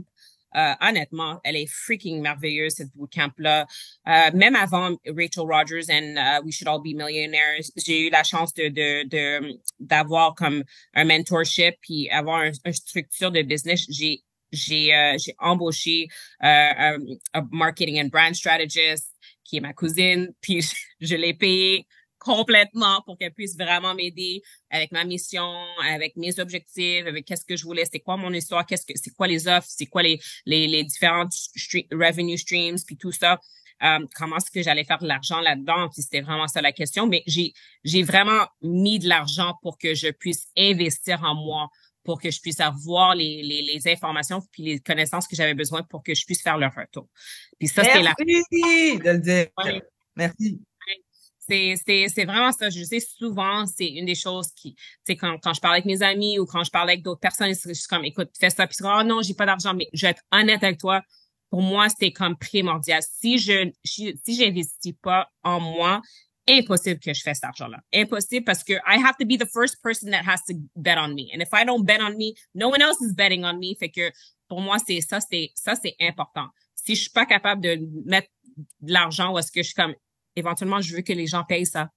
euh, 0.56 0.72
honnêtement, 0.80 1.40
elle 1.44 1.56
est 1.56 1.66
freaking 1.66 2.20
merveilleuse, 2.20 2.74
cette 2.74 2.90
bootcamp-là. 2.94 3.66
Euh, 4.08 4.30
même 4.34 4.56
avant 4.56 4.96
Rachel 5.06 5.44
Rogers 5.44 5.90
and 5.90 6.16
uh, 6.16 6.44
We 6.44 6.54
Should 6.54 6.68
All 6.68 6.80
Be 6.80 6.94
Millionaires, 6.96 7.60
j'ai 7.76 8.06
eu 8.06 8.10
la 8.10 8.22
chance 8.24 8.52
de, 8.54 9.48
d'avoir 9.78 10.34
comme 10.34 10.64
un 10.94 11.04
mentorship 11.04 11.76
puis 11.80 12.08
avoir 12.10 12.42
une 12.42 12.72
structure 12.72 13.30
de 13.30 13.42
business. 13.42 13.86
J'ai, 13.88 14.22
j'ai, 14.52 14.94
euh, 14.94 15.16
j'ai 15.18 15.34
embauché 15.38 16.08
un, 16.40 16.98
un 17.34 17.48
marketing 17.52 18.00
and 18.02 18.08
brand 18.08 18.34
strategist 18.34 19.14
qui 19.44 19.56
est 19.56 19.60
ma 19.60 19.72
cousine, 19.72 20.32
puis 20.40 20.64
je 21.00 21.14
l'ai 21.14 21.34
payé 21.34 21.86
complètement 22.20 23.02
pour 23.06 23.18
qu'elle 23.18 23.32
puisse 23.32 23.56
vraiment 23.56 23.94
m'aider 23.94 24.42
avec 24.70 24.92
ma 24.92 25.04
mission, 25.04 25.50
avec 25.82 26.16
mes 26.16 26.38
objectifs, 26.38 27.06
avec 27.06 27.24
qu'est-ce 27.24 27.44
que 27.44 27.56
je 27.56 27.64
voulais, 27.64 27.84
c'est 27.90 27.98
quoi 27.98 28.16
mon 28.16 28.32
histoire, 28.32 28.64
qu'est-ce 28.64 28.86
que 28.86 28.92
c'est 28.94 29.10
quoi 29.10 29.26
les 29.26 29.48
offres, 29.48 29.66
c'est 29.68 29.86
quoi 29.86 30.02
les 30.02 30.20
les, 30.46 30.68
les 30.68 30.84
différentes 30.84 31.32
revenue 31.90 32.38
streams 32.38 32.76
puis 32.86 32.96
tout 32.96 33.10
ça. 33.10 33.40
Euh, 33.82 34.06
comment 34.14 34.36
est-ce 34.36 34.50
que 34.50 34.62
j'allais 34.62 34.84
faire 34.84 34.98
de 34.98 35.08
l'argent 35.08 35.40
là-dedans? 35.40 35.88
Puis 35.88 36.02
c'était 36.02 36.20
vraiment 36.20 36.46
ça 36.46 36.60
la 36.60 36.72
question 36.72 37.06
mais 37.06 37.22
j'ai 37.26 37.52
j'ai 37.82 38.02
vraiment 38.02 38.46
mis 38.62 38.98
de 38.98 39.08
l'argent 39.08 39.54
pour 39.62 39.78
que 39.78 39.94
je 39.94 40.08
puisse 40.08 40.46
investir 40.56 41.24
en 41.24 41.34
moi 41.34 41.70
pour 42.04 42.20
que 42.20 42.30
je 42.30 42.40
puisse 42.40 42.60
avoir 42.60 43.14
les, 43.14 43.42
les, 43.42 43.62
les 43.62 43.88
informations 43.88 44.42
puis 44.52 44.62
les 44.64 44.80
connaissances 44.80 45.26
que 45.26 45.36
j'avais 45.36 45.54
besoin 45.54 45.82
pour 45.82 46.02
que 46.02 46.14
je 46.14 46.24
puisse 46.24 46.42
faire 46.42 46.58
le 46.58 46.66
retour. 46.66 47.08
Puis 47.58 47.68
ça, 47.68 47.84
c'est 47.84 48.02
la... 48.02 48.14
de 48.18 49.10
le 49.10 49.18
dire. 49.18 49.48
Merci 50.16 50.60
c'est 51.50 52.24
vraiment 52.24 52.52
ça. 52.52 52.70
Je 52.70 52.82
sais 52.84 53.00
souvent, 53.00 53.66
c'est 53.66 53.88
une 53.88 54.06
des 54.06 54.14
choses 54.14 54.48
qui, 54.54 54.74
tu 54.74 54.82
sais, 55.06 55.16
quand, 55.16 55.38
quand 55.42 55.54
je 55.54 55.60
parle 55.60 55.74
avec 55.74 55.84
mes 55.84 56.02
amis 56.02 56.38
ou 56.38 56.46
quand 56.46 56.64
je 56.64 56.70
parle 56.70 56.88
avec 56.88 57.02
d'autres 57.02 57.20
personnes, 57.20 57.52
je 57.52 57.72
suis 57.72 57.88
comme, 57.88 58.04
écoute, 58.04 58.30
fais 58.38 58.50
ça. 58.50 58.66
Puis 58.66 58.76
oh 58.82 59.02
non, 59.04 59.22
j'ai 59.22 59.34
pas 59.34 59.46
d'argent, 59.46 59.74
mais 59.74 59.88
je 59.92 60.06
vais 60.06 60.10
être 60.10 60.22
honnête 60.32 60.62
avec 60.62 60.78
toi. 60.78 61.02
Pour 61.50 61.62
moi, 61.62 61.88
c'était 61.88 62.12
comme 62.12 62.36
primordial. 62.36 63.02
Si 63.02 63.38
je, 63.38 63.70
si 63.82 64.14
j'investis 64.26 64.94
pas 65.02 65.28
en 65.42 65.58
moi, 65.58 66.00
impossible 66.48 67.00
que 67.00 67.12
je 67.12 67.22
fasse 67.22 67.38
cet 67.38 67.44
argent-là. 67.44 67.78
Impossible 67.92 68.44
parce 68.44 68.64
que 68.64 68.74
I 68.74 68.98
have 69.02 69.16
to 69.18 69.26
be 69.26 69.38
the 69.38 69.46
first 69.46 69.82
person 69.82 70.10
that 70.10 70.22
has 70.26 70.42
to 70.48 70.54
bet 70.76 70.98
on 70.98 71.14
me. 71.14 71.30
And 71.32 71.40
if 71.40 71.48
I 71.52 71.64
don't 71.64 71.84
bet 71.84 72.00
on 72.00 72.16
me, 72.16 72.34
no 72.54 72.68
one 72.68 72.80
else 72.80 73.00
is 73.00 73.14
betting 73.14 73.44
on 73.44 73.58
me. 73.58 73.74
Fait 73.78 73.90
que 73.90 74.10
pour 74.48 74.60
moi, 74.60 74.78
c'est 74.84 75.00
ça, 75.00 75.20
c'est 75.20 75.50
ça, 75.54 75.74
c'est 75.74 75.94
important. 76.00 76.48
Si 76.74 76.94
je 76.94 77.02
suis 77.02 77.10
pas 77.10 77.26
capable 77.26 77.62
de 77.62 77.78
mettre 78.04 78.28
de 78.80 78.92
l'argent 78.92 79.32
ou 79.32 79.38
est-ce 79.38 79.52
que 79.52 79.62
je 79.62 79.68
suis 79.68 79.74
comme 79.74 79.94
éventuellement, 80.36 80.80
je 80.80 80.94
veux 80.94 81.02
que 81.02 81.12
les 81.12 81.26
gens 81.26 81.44
payent 81.44 81.66
ça. 81.66 81.90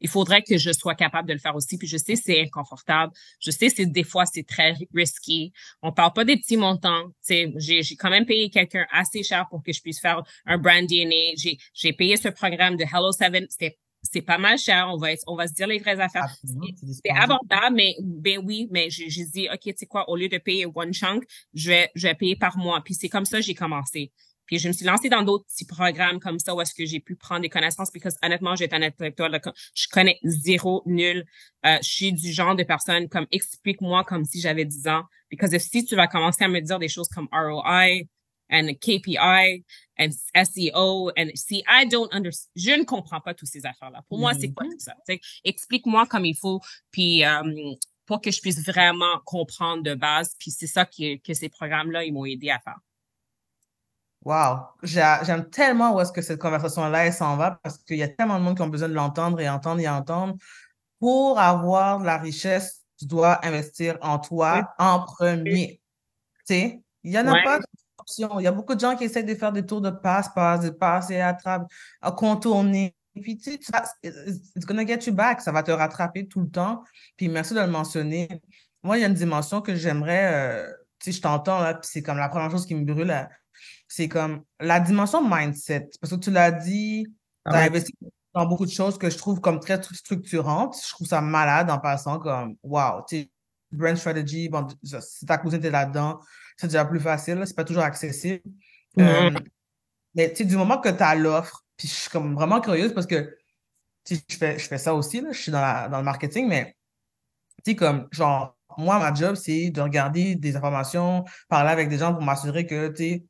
Il 0.00 0.08
faudrait 0.08 0.42
que 0.42 0.58
je 0.58 0.72
sois 0.72 0.94
capable 0.94 1.28
de 1.28 1.32
le 1.32 1.38
faire 1.38 1.54
aussi. 1.54 1.78
Puis 1.78 1.86
je 1.86 1.96
sais, 1.96 2.16
c'est 2.16 2.40
inconfortable. 2.40 3.12
Je 3.40 3.50
sais, 3.50 3.70
c'est 3.70 3.86
des 3.86 4.04
fois, 4.04 4.26
c'est 4.26 4.46
très 4.46 4.74
risqué. 4.92 5.52
On 5.82 5.92
parle 5.92 6.12
pas 6.12 6.24
des 6.24 6.36
petits 6.36 6.56
montants. 6.56 7.04
J'ai, 7.26 7.54
j'ai 7.56 7.96
quand 7.96 8.10
même 8.10 8.26
payé 8.26 8.50
quelqu'un 8.50 8.86
assez 8.92 9.22
cher 9.22 9.46
pour 9.48 9.62
que 9.62 9.72
je 9.72 9.80
puisse 9.80 10.00
faire 10.00 10.22
un 10.46 10.58
brand 10.58 10.84
DNA. 10.86 11.36
J'ai, 11.36 11.56
j'ai 11.72 11.92
payé 11.92 12.16
ce 12.16 12.28
programme 12.28 12.76
de 12.76 12.84
Hello 12.84 13.12
Seven. 13.12 13.46
C'était 13.48 13.78
c'est 14.12 14.22
pas 14.22 14.38
mal 14.38 14.58
cher. 14.58 14.88
On 14.92 14.96
va, 14.96 15.08
on 15.26 15.36
va 15.36 15.48
se 15.48 15.54
dire 15.54 15.66
les 15.66 15.78
vraies 15.78 15.98
affaires. 15.98 16.34
C'est 16.44 17.10
abordable, 17.10 17.74
mais 17.74 17.96
ben 18.02 18.40
oui, 18.44 18.68
mais 18.70 18.90
j'ai 18.90 19.24
dit, 19.24 19.48
OK, 19.52 19.60
tu 19.60 19.72
sais 19.76 19.86
quoi, 19.86 20.08
au 20.08 20.16
lieu 20.16 20.28
de 20.28 20.38
payer 20.38 20.66
one 20.66 20.92
chunk, 20.92 21.24
je 21.54 21.70
vais, 21.70 21.90
je 21.94 22.06
vais 22.06 22.14
payer 22.14 22.36
par 22.36 22.58
mois. 22.58 22.82
Puis 22.84 22.94
c'est 22.94 23.08
comme 23.08 23.24
ça 23.24 23.38
que 23.38 23.44
j'ai 23.44 23.54
commencé. 23.54 24.12
Puis 24.46 24.58
je 24.58 24.68
me 24.68 24.72
suis 24.72 24.84
lancée 24.84 25.08
dans 25.08 25.22
d'autres 25.22 25.44
petits 25.46 25.64
programmes 25.64 26.20
comme 26.20 26.38
ça 26.38 26.54
où 26.54 26.60
est-ce 26.60 26.74
que 26.74 26.84
j'ai 26.84 27.00
pu 27.00 27.16
prendre 27.16 27.42
des 27.42 27.48
connaissances 27.48 27.90
parce 27.90 28.14
que 28.14 28.26
honnêtement, 28.26 28.56
j'ai 28.56 28.64
été 28.64 28.76
honnête 28.76 28.94
avec 29.00 29.16
toi, 29.16 29.28
je 29.74 29.86
connais 29.90 30.18
zéro, 30.22 30.82
nul. 30.86 31.24
Euh, 31.66 31.78
je 31.82 31.88
suis 31.88 32.12
du 32.12 32.32
genre 32.32 32.54
de 32.54 32.62
personne 32.62 33.08
comme 33.08 33.26
explique-moi 33.30 34.04
comme 34.04 34.24
si 34.24 34.40
j'avais 34.40 34.64
10 34.64 34.88
ans. 34.88 35.04
Parce 35.38 35.52
que 35.52 35.58
si 35.58 35.84
tu 35.84 35.96
vas 35.96 36.06
commencer 36.06 36.44
à 36.44 36.48
me 36.48 36.60
dire 36.60 36.78
des 36.78 36.88
choses 36.88 37.08
comme 37.08 37.28
ROI 37.32 38.02
and 38.50 38.68
KPI 38.80 39.64
and 39.98 40.10
SEO 40.34 41.10
and 41.16 41.30
si 41.34 41.64
I 41.68 41.86
don't 41.88 42.08
understand, 42.12 42.50
je 42.54 42.70
ne 42.72 42.84
comprends 42.84 43.20
pas 43.20 43.34
toutes 43.34 43.48
ces 43.48 43.64
affaires-là. 43.64 44.02
Pour 44.08 44.18
moi, 44.18 44.34
c'est 44.34 44.52
quoi 44.52 44.66
mm-hmm. 44.66 44.72
tout 44.72 44.78
ça? 44.78 44.94
Explique-moi 45.44 46.06
comme 46.06 46.24
il 46.26 46.36
faut. 46.36 46.60
Puis 46.90 47.24
euh, 47.24 47.42
pour 48.06 48.20
que 48.20 48.30
je 48.30 48.40
puisse 48.40 48.64
vraiment 48.64 49.18
comprendre 49.24 49.82
de 49.82 49.94
base. 49.94 50.34
Puis 50.38 50.50
c'est 50.50 50.66
ça 50.66 50.84
que, 50.84 51.16
que 51.18 51.34
ces 51.34 51.48
programmes-là, 51.48 52.04
ils 52.04 52.12
m'ont 52.12 52.24
aidé 52.24 52.50
à 52.50 52.58
faire. 52.58 52.78
Wow, 54.24 54.60
j'aime 54.82 55.50
tellement 55.50 55.94
où 55.94 56.00
est-ce 56.00 56.10
que 56.10 56.22
cette 56.22 56.40
conversation-là, 56.40 57.12
s'en 57.12 57.36
va 57.36 57.58
parce 57.62 57.76
qu'il 57.78 57.98
y 57.98 58.02
a 58.02 58.08
tellement 58.08 58.38
de 58.38 58.44
monde 58.44 58.56
qui 58.56 58.62
ont 58.62 58.68
besoin 58.68 58.88
de 58.88 58.94
l'entendre 58.94 59.38
et 59.38 59.48
entendre 59.48 59.80
et 59.80 59.88
entendre. 59.88 60.36
Pour 60.98 61.38
avoir 61.38 62.02
la 62.02 62.16
richesse, 62.16 62.82
tu 62.98 63.04
dois 63.04 63.44
investir 63.46 63.98
en 64.00 64.18
toi 64.18 64.74
en 64.78 65.00
premier. 65.00 65.82
Tu 66.46 66.54
sais, 66.54 66.82
il 67.02 67.10
n'y 67.10 67.18
en 67.18 67.26
a 67.26 67.42
pas 67.42 67.58
d'option. 67.98 68.40
Il 68.40 68.44
y 68.44 68.46
a 68.46 68.52
beaucoup 68.52 68.74
de 68.74 68.80
gens 68.80 68.96
qui 68.96 69.04
essaient 69.04 69.22
de 69.22 69.34
faire 69.34 69.52
des 69.52 69.66
tours 69.66 69.82
de 69.82 69.90
passe-passe, 69.90 70.60
de 70.62 70.70
passer 70.70 71.20
à 71.20 71.34
travers, 71.34 71.66
à 72.00 72.10
contourner. 72.10 72.96
Et 73.16 73.20
puis, 73.20 73.36
tu 73.36 73.52
sais, 73.52 73.58
it's 74.02 74.64
gonna 74.64 74.86
get 74.86 75.00
you 75.06 75.12
back. 75.12 75.42
Ça 75.42 75.52
va 75.52 75.62
te 75.62 75.70
rattraper 75.70 76.26
tout 76.26 76.40
le 76.40 76.48
temps. 76.48 76.82
Puis, 77.18 77.28
merci 77.28 77.52
de 77.52 77.60
le 77.60 77.66
mentionner. 77.66 78.28
Moi, 78.82 78.96
il 78.96 79.02
y 79.02 79.04
a 79.04 79.08
une 79.08 79.14
dimension 79.14 79.60
que 79.60 79.74
j'aimerais, 79.74 80.32
euh, 80.32 80.72
tu 80.98 81.10
sais, 81.10 81.16
je 81.18 81.22
t'entends 81.22 81.60
là, 81.60 81.74
puis 81.74 81.88
c'est 81.92 82.02
comme 82.02 82.18
la 82.18 82.28
première 82.30 82.50
chose 82.50 82.66
qui 82.66 82.74
me 82.74 82.84
brûle 82.84 83.10
c'est 83.94 84.08
comme 84.08 84.42
la 84.58 84.80
dimension 84.80 85.22
mindset. 85.22 85.88
Parce 86.00 86.12
que 86.12 86.18
tu 86.18 86.32
l'as 86.32 86.50
dit, 86.50 87.06
tu 87.48 87.54
as 87.54 87.60
investi 87.60 87.94
dans 88.34 88.44
beaucoup 88.44 88.66
de 88.66 88.70
choses 88.70 88.98
que 88.98 89.08
je 89.08 89.16
trouve 89.16 89.40
comme 89.40 89.60
très 89.60 89.80
structurantes. 89.80 90.76
Je 90.84 90.90
trouve 90.90 91.06
ça 91.06 91.20
malade 91.20 91.70
en 91.70 91.78
passant 91.78 92.18
comme, 92.18 92.56
wow, 92.64 93.04
tu 93.08 93.30
brand 93.70 93.96
strategy, 93.96 94.48
bon, 94.48 94.66
si 94.82 95.26
ta 95.26 95.38
cousine 95.38 95.64
est 95.64 95.70
là-dedans, 95.70 96.18
c'est 96.56 96.66
déjà 96.66 96.84
plus 96.84 96.98
facile, 96.98 97.42
c'est 97.44 97.56
pas 97.56 97.64
toujours 97.64 97.84
accessible. 97.84 98.42
Euh, 98.98 99.30
mais 100.14 100.30
tu 100.30 100.38
sais, 100.38 100.44
du 100.44 100.56
moment 100.56 100.78
que 100.78 100.88
tu 100.88 101.02
as 101.02 101.14
l'offre, 101.14 101.64
puis 101.76 101.86
je 101.86 101.94
suis 101.94 102.10
comme 102.10 102.34
vraiment 102.34 102.60
curieuse 102.60 102.92
parce 102.94 103.06
que 103.06 103.36
je 104.08 104.16
fais, 104.30 104.58
je 104.58 104.66
fais 104.66 104.78
ça 104.78 104.94
aussi, 104.94 105.20
là, 105.20 105.30
je 105.32 105.40
suis 105.40 105.52
dans, 105.52 105.90
dans 105.90 105.98
le 105.98 106.04
marketing, 106.04 106.48
mais 106.48 106.76
Tu 107.64 107.70
sais, 107.70 107.76
comme, 107.76 108.08
genre, 108.10 108.56
moi, 108.76 108.98
ma 108.98 109.14
job, 109.14 109.34
c'est 109.36 109.70
de 109.70 109.80
regarder 109.80 110.34
des 110.34 110.56
informations, 110.56 111.24
parler 111.48 111.70
avec 111.70 111.88
des 111.88 111.98
gens 111.98 112.12
pour 112.12 112.22
m'assurer 112.22 112.66
que, 112.66 112.88
tu 112.88 112.96
sais, 112.96 113.24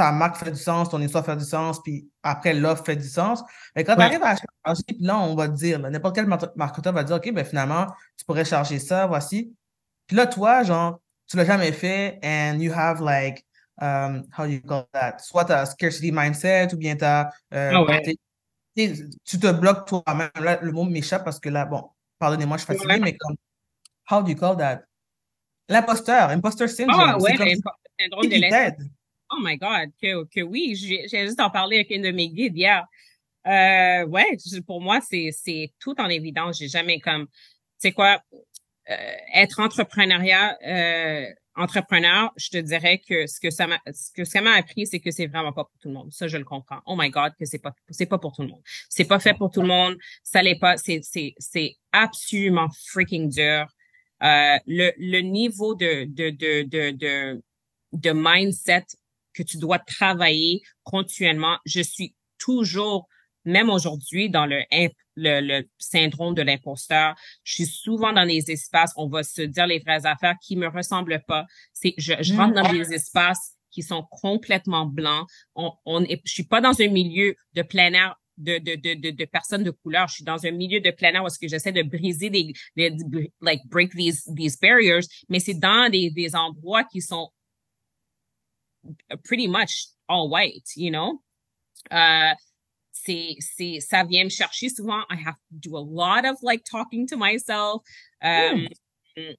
ta 0.00 0.12
marque 0.12 0.36
fait 0.36 0.50
du 0.50 0.58
sens, 0.58 0.88
ton 0.88 0.98
histoire 1.02 1.26
fait 1.26 1.36
du 1.36 1.44
sens, 1.44 1.82
puis 1.82 2.08
après, 2.22 2.54
l'offre 2.54 2.86
fait 2.86 2.96
du 2.96 3.06
sens. 3.06 3.42
Mais 3.76 3.84
quand 3.84 3.96
tu 3.96 4.00
arrives 4.00 4.22
à 4.22 4.34
charger, 4.64 4.82
puis 4.86 4.96
là, 5.00 5.18
on 5.18 5.34
va 5.34 5.46
te 5.46 5.52
dire, 5.52 5.78
n'importe 5.78 6.14
quel 6.14 6.26
marketeur 6.56 6.94
va 6.94 7.04
dire, 7.04 7.16
OK, 7.16 7.30
ben 7.34 7.44
finalement, 7.44 7.86
tu 8.16 8.24
pourrais 8.24 8.46
charger 8.46 8.78
ça, 8.78 9.06
voici. 9.06 9.54
Puis 10.06 10.16
là, 10.16 10.26
toi, 10.26 10.62
genre, 10.62 11.00
tu 11.26 11.36
l'as 11.36 11.44
jamais 11.44 11.70
fait, 11.72 12.18
and 12.24 12.60
you 12.60 12.72
have 12.72 13.02
like, 13.02 13.44
um, 13.82 14.24
how 14.38 14.46
do 14.46 14.52
you 14.52 14.62
call 14.62 14.86
that? 14.94 15.18
Soit 15.18 15.44
tu 15.44 15.52
as 15.52 15.66
scarcity 15.66 16.10
mindset, 16.12 16.72
ou 16.72 16.78
bien 16.78 16.96
tu 16.96 17.04
as. 17.04 17.30
Euh, 17.52 17.84
ah 17.86 18.00
tu 18.74 19.38
te 19.38 19.52
bloques 19.52 19.86
toi-même. 19.86 20.30
Là, 20.40 20.58
le 20.62 20.72
mot 20.72 20.84
m'échappe 20.84 21.24
parce 21.24 21.38
que 21.38 21.50
là, 21.50 21.66
bon, 21.66 21.90
pardonnez-moi, 22.18 22.56
je 22.56 22.64
suis 22.64 22.72
fatiguée, 22.72 23.00
mais 23.00 23.18
comme, 23.18 23.36
how 24.10 24.22
do 24.22 24.30
you 24.30 24.36
call 24.36 24.56
that? 24.56 24.80
L'imposteur, 25.68 26.30
imposteur 26.30 26.70
syndrome. 26.70 27.00
Ah 27.00 27.18
ouais, 27.18 27.36
syndrome 27.36 28.28
de 28.28 28.99
Oh 29.32 29.38
my 29.40 29.56
God, 29.56 29.90
que, 30.02 30.24
que 30.24 30.40
oui, 30.40 30.74
j'ai 30.74 31.06
juste 31.26 31.40
en 31.40 31.50
parlé 31.50 31.76
avec 31.76 31.90
une 31.90 32.02
de 32.02 32.10
mes 32.10 32.28
guides 32.28 32.56
hier. 32.56 32.84
Euh, 33.46 34.04
ouais, 34.06 34.36
pour 34.66 34.80
moi, 34.80 35.00
c'est 35.00 35.30
c'est 35.32 35.72
tout 35.78 35.98
en 36.00 36.08
évidence. 36.08 36.58
J'ai 36.58 36.68
jamais 36.68 37.00
comme, 37.00 37.26
tu 37.26 37.32
sais 37.78 37.92
quoi, 37.92 38.20
euh, 38.90 39.14
être 39.34 39.60
entrepreneuriat, 39.60 40.58
euh, 40.66 41.26
entrepreneur, 41.54 42.32
je 42.36 42.48
te 42.50 42.56
dirais 42.58 43.00
que 43.06 43.26
ce 43.26 43.40
que 43.40 43.50
ça 43.50 43.66
m'a, 43.66 43.78
ce 43.92 44.10
que 44.12 44.24
ça 44.24 44.40
m'a 44.40 44.52
appris, 44.54 44.86
c'est 44.86 45.00
que 45.00 45.10
c'est 45.10 45.26
vraiment 45.26 45.52
pas 45.52 45.64
pour 45.64 45.78
tout 45.80 45.88
le 45.88 45.94
monde. 45.94 46.12
Ça, 46.12 46.26
je 46.28 46.36
le 46.36 46.44
comprends. 46.44 46.80
Oh 46.86 46.96
my 46.98 47.10
God, 47.10 47.32
que 47.38 47.44
c'est 47.44 47.58
pas, 47.58 47.74
c'est 47.88 48.06
pas 48.06 48.18
pour 48.18 48.34
tout 48.34 48.42
le 48.42 48.48
monde. 48.48 48.62
C'est 48.88 49.04
pas 49.04 49.20
fait 49.20 49.34
pour 49.34 49.50
tout 49.50 49.62
le 49.62 49.68
monde. 49.68 49.96
Ça 50.22 50.42
l'est 50.42 50.58
pas. 50.58 50.76
C'est, 50.76 51.00
c'est, 51.02 51.34
c'est 51.38 51.76
absolument 51.92 52.68
freaking 52.88 53.30
dur. 53.30 53.66
Euh, 54.22 54.58
le, 54.66 54.92
le 54.98 55.20
niveau 55.20 55.74
de, 55.74 56.04
de, 56.04 56.30
de, 56.30 56.62
de, 56.62 56.90
de, 56.90 57.42
de 57.92 58.10
mindset 58.12 58.84
que 59.34 59.42
tu 59.42 59.58
dois 59.58 59.78
travailler 59.78 60.62
continuellement. 60.82 61.58
Je 61.64 61.80
suis 61.80 62.14
toujours, 62.38 63.08
même 63.44 63.70
aujourd'hui, 63.70 64.30
dans 64.30 64.46
le, 64.46 64.62
le, 65.16 65.40
le 65.40 65.68
syndrome 65.78 66.34
de 66.34 66.42
l'imposteur. 66.42 67.14
Je 67.44 67.54
suis 67.54 67.66
souvent 67.66 68.12
dans 68.12 68.26
des 68.26 68.50
espaces, 68.50 68.92
on 68.96 69.08
va 69.08 69.22
se 69.22 69.42
dire 69.42 69.66
les 69.66 69.78
vraies 69.78 70.06
affaires 70.06 70.36
qui 70.42 70.56
me 70.56 70.68
ressemblent 70.68 71.22
pas. 71.26 71.46
C'est, 71.72 71.94
je, 71.98 72.14
je 72.20 72.34
rentre 72.34 72.54
dans 72.54 72.72
des 72.72 72.92
espaces 72.92 73.56
qui 73.70 73.82
sont 73.82 74.04
complètement 74.10 74.86
blancs. 74.86 75.26
On, 75.54 75.72
on 75.84 76.02
est, 76.04 76.20
je 76.24 76.32
suis 76.32 76.44
pas 76.44 76.60
dans 76.60 76.80
un 76.80 76.88
milieu 76.88 77.34
de 77.54 77.62
plein 77.62 77.92
air 77.92 78.16
de, 78.36 78.58
de, 78.58 78.74
de, 78.74 79.10
de, 79.10 79.24
personnes 79.26 79.62
de 79.62 79.70
couleur. 79.70 80.08
Je 80.08 80.14
suis 80.14 80.24
dans 80.24 80.46
un 80.46 80.50
milieu 80.50 80.80
de 80.80 80.90
plein 80.90 81.12
air 81.12 81.22
où 81.22 81.26
est-ce 81.26 81.38
que 81.38 81.46
j'essaie 81.46 81.72
de 81.72 81.82
briser 81.82 82.30
des, 82.30 82.52
des, 82.74 82.96
like, 83.42 83.60
break 83.66 83.92
these, 83.92 84.24
these 84.34 84.58
barriers, 84.58 85.06
mais 85.28 85.40
c'est 85.40 85.54
dans 85.54 85.90
des, 85.90 86.10
des 86.10 86.34
endroits 86.34 86.84
qui 86.84 87.02
sont 87.02 87.30
pretty 89.24 89.46
much 89.46 89.88
all 90.08 90.28
white, 90.28 90.68
you 90.76 90.90
know? 90.90 91.20
Uh, 91.90 92.34
c'est, 92.92 93.36
c'est, 93.40 93.80
ça 93.80 94.04
vient 94.04 94.24
me 94.24 94.30
chercher 94.30 94.68
souvent. 94.68 95.04
I 95.10 95.16
have 95.16 95.36
to 95.36 95.70
do 95.70 95.76
a 95.76 95.80
lot 95.80 96.24
of 96.24 96.36
like 96.42 96.64
talking 96.64 97.06
to 97.08 97.16
myself. 97.16 97.82
Um, 98.22 98.68
mm. 99.16 99.36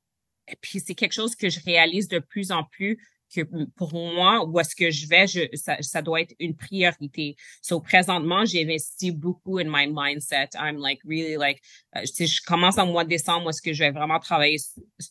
Et 0.47 0.55
puis 0.59 0.79
c'est 0.79 0.95
quelque 0.95 1.13
chose 1.13 1.35
que 1.35 1.49
je 1.49 1.59
réalise 1.63 2.07
de 2.07 2.19
plus 2.19 2.51
en 2.51 2.63
plus 2.63 2.97
que 3.33 3.41
pour 3.77 3.93
moi, 3.93 4.45
où 4.45 4.59
est-ce 4.59 4.75
que 4.75 4.91
je 4.91 5.07
vais, 5.07 5.25
je, 5.25 5.41
ça, 5.53 5.77
ça 5.81 6.01
doit 6.01 6.21
être 6.21 6.35
une 6.39 6.55
priorité. 6.55 7.35
So, 7.61 7.79
présentement, 7.79 8.45
j'ai 8.45 8.63
investi 8.63 9.11
beaucoup 9.11 9.57
in 9.57 9.65
my 9.69 9.87
mindset. 9.87 10.49
I'm 10.55 10.77
like 10.77 10.99
really 11.05 11.37
like, 11.37 11.61
uh, 11.95 12.05
je 12.05 12.41
commence 12.45 12.77
en 12.77 12.87
mois 12.87 13.03
de 13.03 13.09
décembre, 13.09 13.45
où 13.45 13.49
est-ce 13.49 13.61
que 13.61 13.73
je 13.73 13.83
vais 13.83 13.91
vraiment 13.91 14.19
travailler 14.19 14.57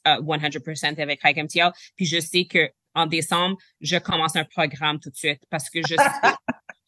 uh, 0.07 0.21
100% 0.21 1.01
avec 1.01 1.21
Hike 1.25 1.39
MTL. 1.39 1.73
Puis 1.97 2.07
je 2.07 2.21
sais 2.21 2.45
que 2.45 2.71
en 2.95 3.07
décembre, 3.07 3.57
je 3.81 3.97
commence 3.97 4.37
un 4.37 4.45
programme 4.45 4.99
tout 5.01 5.11
de 5.11 5.17
suite 5.17 5.43
parce 5.51 5.71
que 5.71 5.81
je 5.83 5.95
sais, 5.95 6.31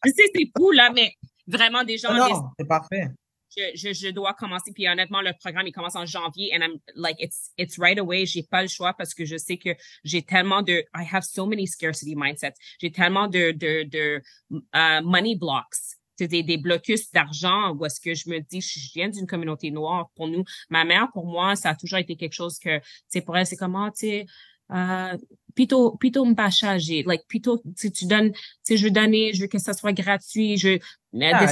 je 0.05 0.11
sais 0.11 0.31
c'est 0.35 0.51
fou 0.57 0.71
là, 0.71 0.91
mais 0.93 1.13
vraiment 1.47 1.83
des 1.83 1.97
gens. 1.97 2.13
Non, 2.13 2.49
c'est 2.59 2.67
parfait. 2.67 3.07
Je, 3.55 3.63
je, 3.75 3.93
je, 3.93 4.09
dois 4.09 4.33
commencer. 4.33 4.71
Puis 4.73 4.87
honnêtement, 4.87 5.21
le 5.21 5.31
programme, 5.39 5.67
il 5.67 5.71
commence 5.71 5.95
en 5.95 6.07
janvier 6.07 6.51
and 6.55 6.63
I'm 6.63 6.79
like, 6.95 7.17
it's, 7.19 7.51
it's 7.57 7.77
right 7.77 7.99
away. 7.99 8.25
J'ai 8.25 8.43
pas 8.43 8.63
le 8.63 8.67
choix 8.67 8.93
parce 8.93 9.13
que 9.13 9.25
je 9.25 9.37
sais 9.37 9.57
que 9.57 9.69
j'ai 10.03 10.23
tellement 10.23 10.63
de, 10.63 10.83
I 10.95 11.05
have 11.11 11.23
so 11.23 11.45
many 11.45 11.67
scarcity 11.67 12.15
mindsets. 12.15 12.55
J'ai 12.81 12.91
tellement 12.91 13.27
de, 13.27 13.51
de, 13.51 13.83
de 13.83 14.21
uh, 14.51 15.03
money 15.03 15.35
blocks. 15.35 15.97
C'est 16.17 16.27
des, 16.27 16.41
des 16.41 16.57
blocus 16.57 17.11
d'argent 17.11 17.71
où 17.73 17.85
est-ce 17.85 17.99
que 17.99 18.13
je 18.13 18.29
me 18.29 18.39
dis, 18.39 18.61
je 18.61 18.91
viens 18.93 19.09
d'une 19.09 19.27
communauté 19.27 19.69
noire. 19.71 20.09
Pour 20.15 20.27
nous, 20.27 20.43
ma 20.69 20.83
mère, 20.83 21.09
pour 21.11 21.25
moi, 21.27 21.55
ça 21.55 21.69
a 21.69 21.75
toujours 21.75 21.99
été 21.99 22.15
quelque 22.15 22.33
chose 22.33 22.57
que, 22.57 22.79
tu 22.79 22.83
sais, 23.09 23.21
pour 23.21 23.37
elle, 23.37 23.45
c'est 23.45 23.55
comment, 23.55 23.91
tu 23.91 24.07
sais, 24.07 24.25
uh, 24.71 25.17
plutôt 25.55 25.91
plutôt 25.91 26.25
me 26.25 26.33
pas 26.33 26.49
charger 26.49 27.03
like 27.05 27.25
plutôt 27.27 27.61
si 27.75 27.91
tu 27.91 28.05
donnes 28.05 28.31
si 28.63 28.77
je 28.77 28.85
veux 28.85 28.91
donner 28.91 29.33
je 29.33 29.41
veux 29.41 29.47
que 29.47 29.59
ça 29.59 29.73
soit 29.73 29.93
gratuit 29.93 30.57
je 30.57 30.79
ah, 31.21 31.45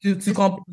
tu, 0.00 0.18
tu 0.18 0.32
comprends 0.32 0.64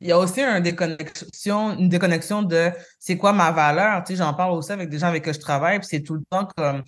il 0.00 0.08
y 0.08 0.12
a 0.12 0.18
aussi 0.18 0.40
une 0.40 0.62
déconnexion 0.62 1.78
une 1.78 1.88
déconnexion 1.88 2.42
de 2.42 2.70
c'est 2.98 3.16
quoi 3.16 3.32
ma 3.32 3.50
valeur 3.50 4.02
tu 4.04 4.12
sais 4.12 4.18
j'en 4.18 4.34
parle 4.34 4.52
aussi 4.52 4.72
avec 4.72 4.88
des 4.88 4.98
gens 4.98 5.08
avec 5.08 5.24
qui 5.24 5.32
je 5.32 5.38
travaille 5.40 5.78
puis 5.78 5.88
c'est 5.90 6.02
tout 6.02 6.14
le 6.14 6.24
temps 6.30 6.48
comme 6.56 6.82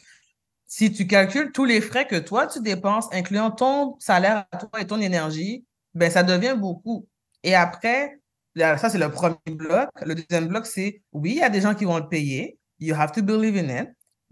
si 0.66 0.92
tu 0.92 1.06
calcules 1.06 1.52
tous 1.52 1.64
les 1.64 1.80
frais 1.80 2.06
que 2.06 2.16
toi 2.16 2.46
tu 2.46 2.60
dépenses 2.60 3.06
incluant 3.12 3.50
ton 3.50 3.96
salaire 4.00 4.44
à 4.50 4.56
toi 4.56 4.80
et 4.80 4.86
ton 4.86 5.00
énergie 5.00 5.64
ben 5.94 6.10
ça 6.10 6.22
devient 6.22 6.56
beaucoup. 6.58 7.06
Et 7.42 7.54
après 7.54 8.18
ça 8.56 8.88
c'est 8.90 8.98
le 8.98 9.10
premier 9.10 9.36
bloc. 9.46 9.88
Le 10.04 10.14
deuxième 10.14 10.48
bloc 10.48 10.66
c'est 10.66 11.02
oui 11.12 11.32
il 11.32 11.38
y 11.38 11.42
a 11.42 11.50
des 11.50 11.60
gens 11.60 11.74
qui 11.74 11.84
vont 11.84 11.98
le 11.98 12.08
payer. 12.08 12.58
You 12.80 12.94
have 12.96 13.12
to 13.12 13.22
believe 13.22 13.56
in 13.56 13.68
it 13.68 13.88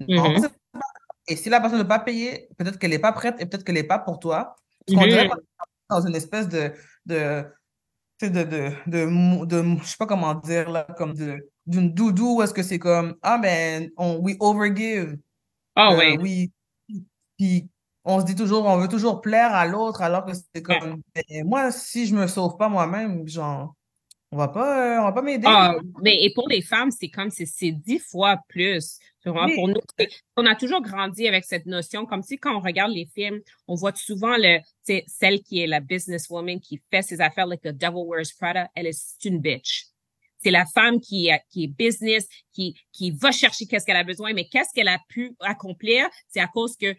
Mm-hmm. 0.08 0.50
Et 1.28 1.36
si 1.36 1.48
la 1.48 1.60
personne 1.60 1.78
ne 1.78 1.82
veut 1.82 1.88
pas 1.88 1.98
payer, 1.98 2.48
peut-être 2.58 2.78
qu'elle 2.78 2.90
n'est 2.90 2.98
pas 2.98 3.12
prête 3.12 3.36
et 3.40 3.46
peut-être 3.46 3.64
qu'elle 3.64 3.76
n'est 3.76 3.84
pas 3.84 3.98
pour 3.98 4.18
toi. 4.18 4.56
Parce 4.86 4.98
qu'on 4.98 5.06
mm-hmm. 5.06 5.30
dans 5.88 6.06
une 6.06 6.16
espèce 6.16 6.48
de, 6.48 6.72
de, 7.06 7.44
de, 8.20 8.28
de, 8.28 8.70
de, 8.86 9.44
de, 9.44 9.78
je 9.80 9.86
sais 9.86 9.96
pas 9.98 10.06
comment 10.06 10.34
dire, 10.34 10.70
là, 10.70 10.86
comme 10.96 11.14
d'une 11.66 11.92
doudou, 11.92 12.36
où 12.36 12.42
est-ce 12.42 12.54
que 12.54 12.62
c'est 12.62 12.78
comme, 12.78 13.16
ah 13.22 13.38
ben, 13.38 13.90
on, 13.96 14.16
we 14.18 14.36
overgive. 14.40 15.18
Oh, 15.76 15.90
euh, 15.92 16.16
oui. 16.20 16.50
Puis 17.38 17.68
on 18.04 18.20
se 18.20 18.24
dit 18.24 18.34
toujours, 18.34 18.66
on 18.66 18.78
veut 18.78 18.88
toujours 18.88 19.20
plaire 19.20 19.54
à 19.54 19.66
l'autre, 19.66 20.02
alors 20.02 20.24
que 20.24 20.32
c'est 20.34 20.62
comme, 20.62 21.02
ben, 21.14 21.46
moi, 21.46 21.70
si 21.70 22.06
je 22.06 22.14
me 22.14 22.26
sauve 22.26 22.56
pas 22.56 22.68
moi-même, 22.68 23.26
genre, 23.28 23.74
on 24.32 24.36
va 24.36 24.48
pas, 24.48 25.00
on 25.00 25.04
va 25.04 25.12
pas 25.12 25.22
m'aider. 25.22 25.46
Ah, 25.48 25.76
mais 26.02 26.22
et 26.22 26.32
pour 26.34 26.48
les 26.48 26.62
femmes, 26.62 26.90
c'est 26.90 27.10
comme, 27.10 27.30
c'est 27.30 27.70
dix 27.70 27.98
fois 27.98 28.38
plus. 28.48 28.98
Pour 29.24 29.68
nous, 29.68 29.80
on 30.36 30.46
a 30.46 30.56
toujours 30.56 30.82
grandi 30.82 31.28
avec 31.28 31.44
cette 31.44 31.66
notion, 31.66 32.06
comme 32.06 32.22
si 32.22 32.38
quand 32.38 32.56
on 32.56 32.60
regarde 32.60 32.92
les 32.92 33.06
films, 33.06 33.40
on 33.68 33.74
voit 33.74 33.94
souvent 33.94 34.36
le, 34.36 34.58
celle 35.06 35.42
qui 35.42 35.60
est 35.60 35.66
la 35.66 35.80
businesswoman 35.80 36.58
qui 36.60 36.80
fait 36.90 37.02
ses 37.02 37.20
affaires, 37.20 37.46
like 37.46 37.62
the 37.62 37.68
devil 37.68 38.04
wears 38.04 38.32
Prada, 38.38 38.68
elle 38.74 38.86
est 38.86 39.24
une 39.24 39.40
bitch. 39.40 39.86
C'est 40.42 40.50
la 40.50 40.66
femme 40.66 41.00
qui, 41.00 41.30
qui 41.50 41.64
est 41.64 41.68
business, 41.68 42.26
qui, 42.52 42.76
qui 42.90 43.12
va 43.12 43.30
chercher 43.30 43.66
qu'est-ce 43.66 43.86
qu'elle 43.86 43.96
a 43.96 44.02
besoin, 44.02 44.32
mais 44.32 44.48
qu'est-ce 44.48 44.70
qu'elle 44.74 44.88
a 44.88 44.98
pu 45.08 45.36
accomplir, 45.38 46.08
c'est 46.28 46.40
à 46.40 46.48
cause 46.48 46.76
que 46.76 46.96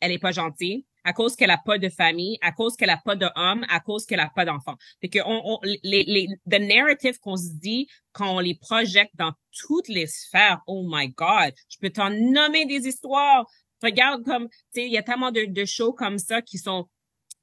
elle 0.00 0.12
est 0.12 0.18
pas 0.18 0.32
gentille, 0.32 0.84
à 1.04 1.12
cause 1.12 1.36
qu'elle 1.36 1.50
a 1.50 1.58
pas 1.58 1.78
de 1.78 1.88
famille, 1.88 2.38
à 2.40 2.52
cause 2.52 2.76
qu'elle 2.76 2.90
a 2.90 3.00
pas 3.04 3.16
d'homme, 3.16 3.64
à 3.68 3.80
cause 3.80 4.06
qu'elle 4.06 4.20
a 4.20 4.30
pas 4.34 4.44
d'enfant. 4.44 4.76
Fait 5.00 5.08
que 5.08 5.18
on, 5.24 5.40
on, 5.44 5.58
les, 5.62 6.04
les 6.04 6.28
the 6.46 6.60
narrative 6.60 7.18
qu'on 7.18 7.36
se 7.36 7.52
dit 7.54 7.88
quand 8.12 8.36
on 8.36 8.40
les 8.40 8.54
projette 8.54 9.10
dans 9.14 9.32
toutes 9.52 9.88
les 9.88 10.06
sphères, 10.06 10.60
oh 10.66 10.84
my 10.86 11.08
God, 11.08 11.52
je 11.68 11.78
peux 11.78 11.90
t'en 11.90 12.10
nommer 12.10 12.66
des 12.66 12.86
histoires. 12.86 13.46
Regarde 13.82 14.24
comme, 14.24 14.48
tu 14.48 14.56
sais, 14.74 14.86
il 14.86 14.92
y 14.92 14.98
a 14.98 15.02
tellement 15.02 15.32
de, 15.32 15.44
de 15.44 15.64
shows 15.64 15.92
comme 15.92 16.18
ça 16.18 16.40
qui 16.40 16.58
sont 16.58 16.88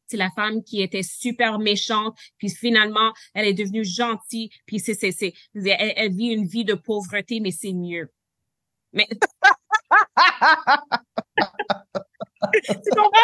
c'est 0.10 0.18
la 0.18 0.32
femme 0.32 0.64
qui 0.64 0.82
était 0.82 1.04
super 1.04 1.60
méchante, 1.60 2.18
puis 2.40 2.50
finalement, 2.50 3.14
elle 3.36 3.46
est 3.46 3.54
devenue 3.54 3.86
gentille, 3.86 4.50
puis 4.66 4.80
c'est, 4.80 4.96
c'est, 4.96 5.12
c'est, 5.12 5.34
elle, 5.54 5.94
elle 5.96 6.12
vit 6.12 6.30
une 6.30 6.48
vie 6.48 6.66
de 6.66 6.74
pauvreté, 6.74 7.40
mais 7.40 7.52
c'est 7.52 7.74
mieux. 7.74 8.12
Mais... 8.92 9.08
tu 12.64 12.90
comprends? 12.92 13.20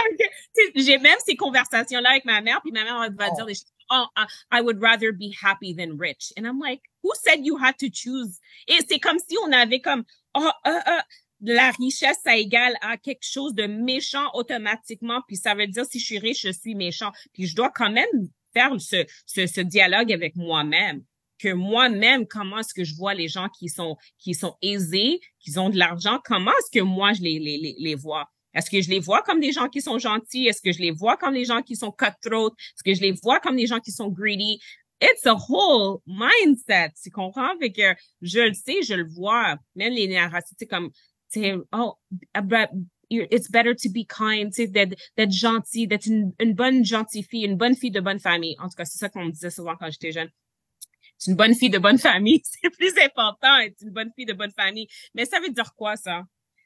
J'ai 0.75 0.97
même 0.97 1.17
ces 1.25 1.35
conversations-là 1.35 2.09
avec 2.11 2.25
ma 2.25 2.41
mère, 2.41 2.61
puis 2.61 2.71
ma 2.71 2.83
mère 2.83 3.09
va 3.17 3.29
dire 3.31 3.45
des 3.45 3.53
choses. 3.53 3.65
Oh, 3.91 4.05
I 4.51 4.61
would 4.61 4.81
rather 4.81 5.11
be 5.11 5.31
happy 5.41 5.75
than 5.75 5.97
rich. 5.97 6.33
And 6.37 6.45
I'm 6.45 6.59
like, 6.59 6.81
who 7.03 7.11
said 7.13 7.45
you 7.45 7.57
had 7.57 7.77
to 7.77 7.87
choose? 7.87 8.39
Et 8.67 8.79
c'est 8.89 8.99
comme 8.99 9.19
si 9.19 9.37
on 9.45 9.51
avait 9.51 9.79
comme, 9.79 10.03
oh, 10.33 10.49
uh, 10.65 10.69
uh, 10.69 11.01
la 11.41 11.71
richesse, 11.71 12.17
ça 12.23 12.35
égale 12.35 12.75
à 12.81 12.97
quelque 12.97 13.23
chose 13.23 13.53
de 13.53 13.67
méchant 13.67 14.31
automatiquement. 14.33 15.21
Puis 15.27 15.37
ça 15.37 15.53
veut 15.53 15.67
dire, 15.67 15.85
si 15.85 15.99
je 15.99 16.05
suis 16.05 16.19
riche, 16.19 16.41
je 16.41 16.51
suis 16.51 16.73
méchant. 16.73 17.11
Puis 17.33 17.45
je 17.45 17.55
dois 17.55 17.69
quand 17.69 17.91
même 17.91 18.07
faire 18.53 18.71
ce, 18.79 19.05
ce, 19.27 19.45
ce 19.45 19.61
dialogue 19.61 20.11
avec 20.11 20.35
moi-même 20.35 21.03
que 21.37 21.53
moi-même, 21.53 22.25
comment 22.27 22.59
est-ce 22.59 22.73
que 22.73 22.83
je 22.83 22.95
vois 22.95 23.13
les 23.13 23.27
gens 23.27 23.49
qui 23.49 23.69
sont 23.69 23.97
qui 24.17 24.33
sont 24.33 24.55
aisés, 24.61 25.19
qui 25.39 25.57
ont 25.59 25.69
de 25.69 25.77
l'argent, 25.77 26.19
comment 26.23 26.51
est-ce 26.51 26.79
que 26.79 26.83
moi 26.83 27.13
je 27.13 27.21
les, 27.21 27.39
les, 27.39 27.57
les, 27.57 27.75
les 27.77 27.95
vois? 27.95 28.31
Est-ce 28.55 28.69
que 28.69 28.81
je 28.81 28.89
les 28.89 28.99
vois 28.99 29.21
comme 29.21 29.39
des 29.39 29.51
gens 29.51 29.67
qui 29.67 29.81
sont 29.81 29.99
gentils? 29.99 30.47
Est-ce 30.47 30.61
que 30.61 30.71
je 30.71 30.79
les 30.79 30.91
vois 30.91 31.17
comme 31.17 31.33
des 31.33 31.45
gens 31.45 31.61
qui 31.61 31.75
sont 31.75 31.91
cutthroat? 31.91 32.51
Est-ce 32.57 32.83
que 32.83 32.93
je 32.95 33.01
les 33.01 33.11
vois 33.11 33.39
comme 33.39 33.57
des 33.57 33.67
gens 33.67 33.79
qui 33.79 33.91
sont 33.91 34.09
greedy? 34.09 34.59
it's 35.01 35.25
a 35.25 35.35
whole 35.35 36.01
mindset, 36.05 36.93
tu 37.01 37.11
comprends? 37.11 37.57
Fait 37.59 37.71
que 37.71 37.95
je 38.21 38.39
le 38.39 38.53
sais, 38.53 38.81
je 38.83 38.93
le 38.93 39.07
vois. 39.07 39.57
Même 39.75 39.93
les 39.93 40.07
narratifs, 40.07 40.55
c'est 40.57 40.67
comme, 40.67 40.89
oh, 41.73 41.97
it's 43.09 43.49
better 43.49 43.75
to 43.75 43.89
be 43.89 44.05
kind, 44.07 44.51
tu 44.53 44.65
sais, 44.65 44.67
d'être, 44.67 45.31
gentil, 45.31 45.87
d'être 45.87 46.05
une, 46.05 46.33
une 46.39 46.53
bonne 46.53 46.83
gentille 46.85 47.23
fille, 47.23 47.45
une 47.45 47.57
bonne 47.57 47.75
fille 47.75 47.91
de 47.91 48.01
bonne 48.01 48.19
famille. 48.19 48.55
En 48.59 48.69
tout 48.69 48.75
cas, 48.75 48.85
c'est 48.85 48.97
ça 48.97 49.09
qu'on 49.09 49.25
me 49.25 49.31
disait 49.31 49.51
souvent 49.51 49.75
quand 49.75 49.89
j'étais 49.91 50.11
jeune. 50.11 50.29
C'est 51.17 51.31
une 51.31 51.37
bonne 51.37 51.55
fille 51.55 51.69
de 51.69 51.77
bonne 51.77 51.97
famille. 51.97 52.41
C'est 52.43 52.69
plus 52.69 52.93
important, 53.01 53.57
être 53.59 53.81
une 53.81 53.91
bonne 53.91 54.11
fille 54.15 54.25
de 54.25 54.33
bonne 54.33 54.51
famille. 54.51 54.87
Mais 55.13 55.25
ça 55.25 55.39
veut 55.39 55.49
dire 55.49 55.73
quoi, 55.75 55.95
ça? 55.95 56.23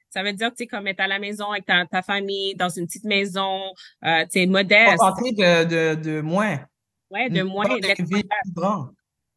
Ça 0.10 0.24
veut 0.24 0.34
dire, 0.34 0.50
tu 0.50 0.58
sais, 0.58 0.68
comme 0.68 0.88
être 0.88 1.00
à 1.00 1.08
la 1.08 1.20
maison 1.20 1.52
avec 1.52 1.66
ta, 1.66 1.86
ta 1.86 2.02
famille, 2.02 2.56
dans 2.56 2.70
une 2.70 2.88
petite 2.88 3.04
maison, 3.04 3.74
euh, 4.06 4.24
tu 4.24 4.32
sais, 4.32 4.46
modeste. 4.46 4.98
de, 4.98 5.64
de, 5.66 6.02
de 6.02 6.22
moins. 6.22 6.60
Ouais, 7.12 7.30
de 7.30 7.42
moins. 7.44 7.66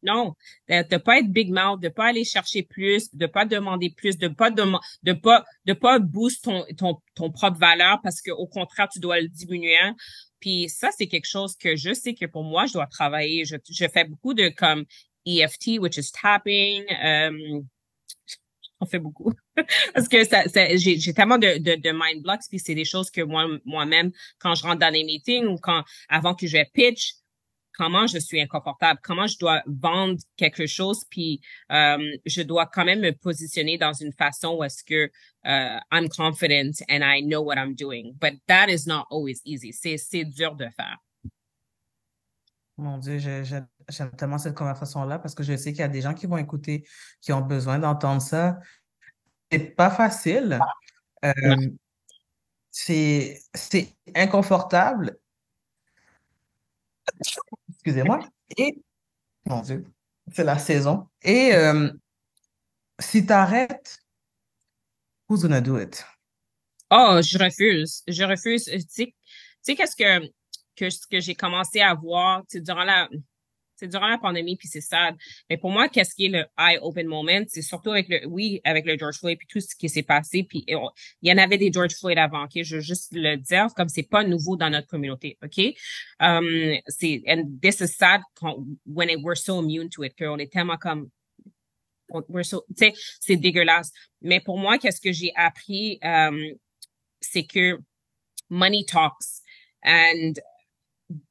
Non, 0.03 0.35
de, 0.67 0.97
pas 0.97 1.19
être 1.19 1.31
big 1.31 1.49
mouth, 1.49 1.79
de 1.79 1.87
pas 1.87 2.07
aller 2.07 2.25
chercher 2.25 2.63
plus, 2.63 3.13
de 3.15 3.25
pas 3.25 3.45
demander 3.45 3.89
plus, 3.89 4.17
de 4.17 4.27
pas 4.27 4.51
de, 4.51 4.63
de 5.03 5.13
pas 5.13 5.45
de 5.65 5.73
pas 5.73 5.97
boost 5.99 6.43
ton, 6.43 6.65
ton 6.77 6.97
ton 7.15 7.31
propre 7.31 7.57
valeur 7.57 7.99
parce 8.03 8.21
que 8.21 8.31
au 8.31 8.45
contraire 8.45 8.89
tu 8.91 8.99
dois 8.99 9.21
le 9.21 9.29
diminuer. 9.29 9.77
Puis 10.41 10.67
ça 10.67 10.89
c'est 10.97 11.07
quelque 11.07 11.27
chose 11.27 11.55
que 11.55 11.77
je 11.77 11.93
sais 11.93 12.13
que 12.13 12.25
pour 12.25 12.43
moi 12.43 12.65
je 12.65 12.73
dois 12.73 12.87
travailler. 12.87 13.45
Je, 13.45 13.55
je 13.69 13.87
fais 13.87 14.03
beaucoup 14.03 14.33
de 14.33 14.49
comme 14.49 14.83
EFT, 15.25 15.79
which 15.79 15.97
is 15.97 16.11
tapping. 16.11 16.83
Euh, 17.01 17.61
on 18.83 18.85
fait 18.85 18.99
beaucoup 18.99 19.31
parce 19.93 20.07
que 20.07 20.23
ça, 20.25 20.43
j'ai, 20.75 21.13
tellement 21.13 21.37
de, 21.37 21.91
mind 21.91 22.21
blocks 22.21 22.41
puis 22.49 22.59
c'est 22.59 22.75
des 22.75 22.85
choses 22.85 23.09
que 23.09 23.21
moi 23.21 23.47
moi-même 23.65 24.11
quand 24.39 24.55
je 24.55 24.63
rentre 24.63 24.79
dans 24.79 24.93
les 24.93 25.03
meetings 25.03 25.45
ou 25.45 25.57
quand 25.57 25.83
avant 26.09 26.35
que 26.35 26.47
je 26.47 26.57
pitch 26.73 27.15
comment 27.75 28.07
je 28.07 28.19
suis 28.19 28.39
inconfortable, 28.39 28.99
comment 29.03 29.27
je 29.27 29.37
dois 29.37 29.61
vendre 29.65 30.19
quelque 30.37 30.67
chose, 30.67 31.03
puis 31.09 31.41
euh, 31.71 32.17
je 32.25 32.41
dois 32.41 32.67
quand 32.67 32.85
même 32.85 33.01
me 33.01 33.11
positionner 33.11 33.77
dans 33.77 33.93
une 33.93 34.13
façon 34.13 34.57
où 34.57 34.63
est-ce 34.63 34.83
que 34.83 35.05
uh, 35.45 35.79
I'm 35.91 36.07
confident 36.09 36.81
and 36.89 37.03
I 37.03 37.21
know 37.21 37.41
what 37.41 37.57
I'm 37.57 37.75
doing. 37.75 38.13
But 38.19 38.33
that 38.47 38.69
is 38.69 38.87
not 38.87 39.07
always 39.09 39.41
easy. 39.45 39.73
C'est, 39.73 39.97
c'est 39.97 40.25
dur 40.25 40.55
de 40.55 40.67
faire. 40.75 40.97
Mon 42.77 42.97
Dieu, 42.97 43.19
j'aime 43.89 44.11
tellement 44.11 44.37
cette 44.37 44.55
conversation-là 44.55 45.19
parce 45.19 45.35
que 45.35 45.43
je 45.43 45.55
sais 45.55 45.71
qu'il 45.71 45.81
y 45.81 45.83
a 45.83 45.87
des 45.87 46.01
gens 46.01 46.13
qui 46.13 46.25
vont 46.25 46.37
écouter, 46.37 46.87
qui 47.21 47.33
ont 47.33 47.41
besoin 47.41 47.79
d'entendre 47.79 48.21
ça. 48.21 48.59
C'est 49.51 49.59
pas 49.59 49.89
facile. 49.89 50.59
Euh, 51.25 51.55
c'est, 52.71 53.39
inconfortable 54.15 55.17
Excusez-moi. 57.69 58.19
Et, 58.57 58.81
mon 59.45 59.61
Dieu, 59.61 59.85
c'est 60.31 60.43
la 60.43 60.57
saison. 60.57 61.07
Et 61.21 61.53
euh, 61.53 61.91
si 62.99 63.25
tu 63.25 63.33
arrêtes, 63.33 63.99
who's 65.27 65.41
gonna 65.41 65.61
do 65.61 65.79
it? 65.79 66.05
Oh, 66.89 67.19
je 67.21 67.37
refuse. 67.37 68.03
Je 68.07 68.23
refuse. 68.23 68.65
Tu 68.65 68.79
sais, 68.87 69.15
sais 69.61 69.75
qu'est-ce 69.75 69.95
que, 69.95 70.25
que, 70.75 70.89
que 71.09 71.19
j'ai 71.19 71.35
commencé 71.35 71.81
à 71.81 71.93
voir 71.93 72.43
durant 72.53 72.83
la, 72.83 73.09
c'est 73.75 73.87
durant 73.87 74.07
la 74.07 74.17
pandémie 74.17 74.55
puis 74.55 74.67
c'est 74.67 74.81
sad. 74.81 75.15
Mais 75.49 75.57
pour 75.57 75.71
moi, 75.71 75.89
qu'est-ce 75.89 76.15
qui 76.15 76.25
est 76.25 76.29
le 76.29 76.45
eye 76.57 76.77
open 76.81 77.07
moment, 77.07 77.43
c'est 77.47 77.61
surtout 77.61 77.91
avec 77.91 78.07
le 78.09 78.25
oui 78.27 78.61
avec 78.63 78.85
le 78.85 78.97
George 78.97 79.17
Floyd 79.17 79.37
puis 79.37 79.47
tout 79.47 79.59
ce 79.59 79.75
qui 79.75 79.89
s'est 79.89 80.03
passé 80.03 80.43
puis 80.43 80.65
il 80.67 80.77
y 81.21 81.31
en 81.31 81.37
avait 81.37 81.57
des 81.57 81.71
George 81.71 81.95
Floyd 81.95 82.17
avant, 82.17 82.43
ok? 82.45 82.63
Je 82.63 82.75
veux 82.75 82.81
juste 82.81 83.13
le 83.13 83.37
dire 83.37 83.67
comme 83.75 83.89
c'est 83.89 84.09
pas 84.09 84.23
nouveau 84.23 84.55
dans 84.55 84.69
notre 84.69 84.87
communauté, 84.87 85.37
ok? 85.43 85.75
Um, 86.19 86.77
c'est 86.87 87.23
and 87.27 87.59
this 87.61 87.81
is 87.81 87.95
sad 87.95 88.21
when 88.85 89.09
it, 89.09 89.19
we're 89.21 89.37
so 89.37 89.59
immune 89.59 89.89
to 89.89 90.03
it 90.03 90.17
qu'on 90.17 90.37
est 90.37 90.51
tellement 90.51 90.77
comme 90.77 91.09
we're 92.29 92.45
so, 92.45 92.63
tu 92.77 92.85
sais, 92.85 92.93
c'est 93.19 93.37
dégueulasse. 93.37 93.91
Mais 94.21 94.39
pour 94.39 94.57
moi, 94.57 94.77
qu'est-ce 94.77 95.01
que 95.01 95.11
j'ai 95.11 95.31
appris, 95.35 95.99
um, 96.03 96.39
c'est 97.21 97.43
que 97.43 97.79
money 98.49 98.85
talks 98.85 99.41
and 99.83 100.33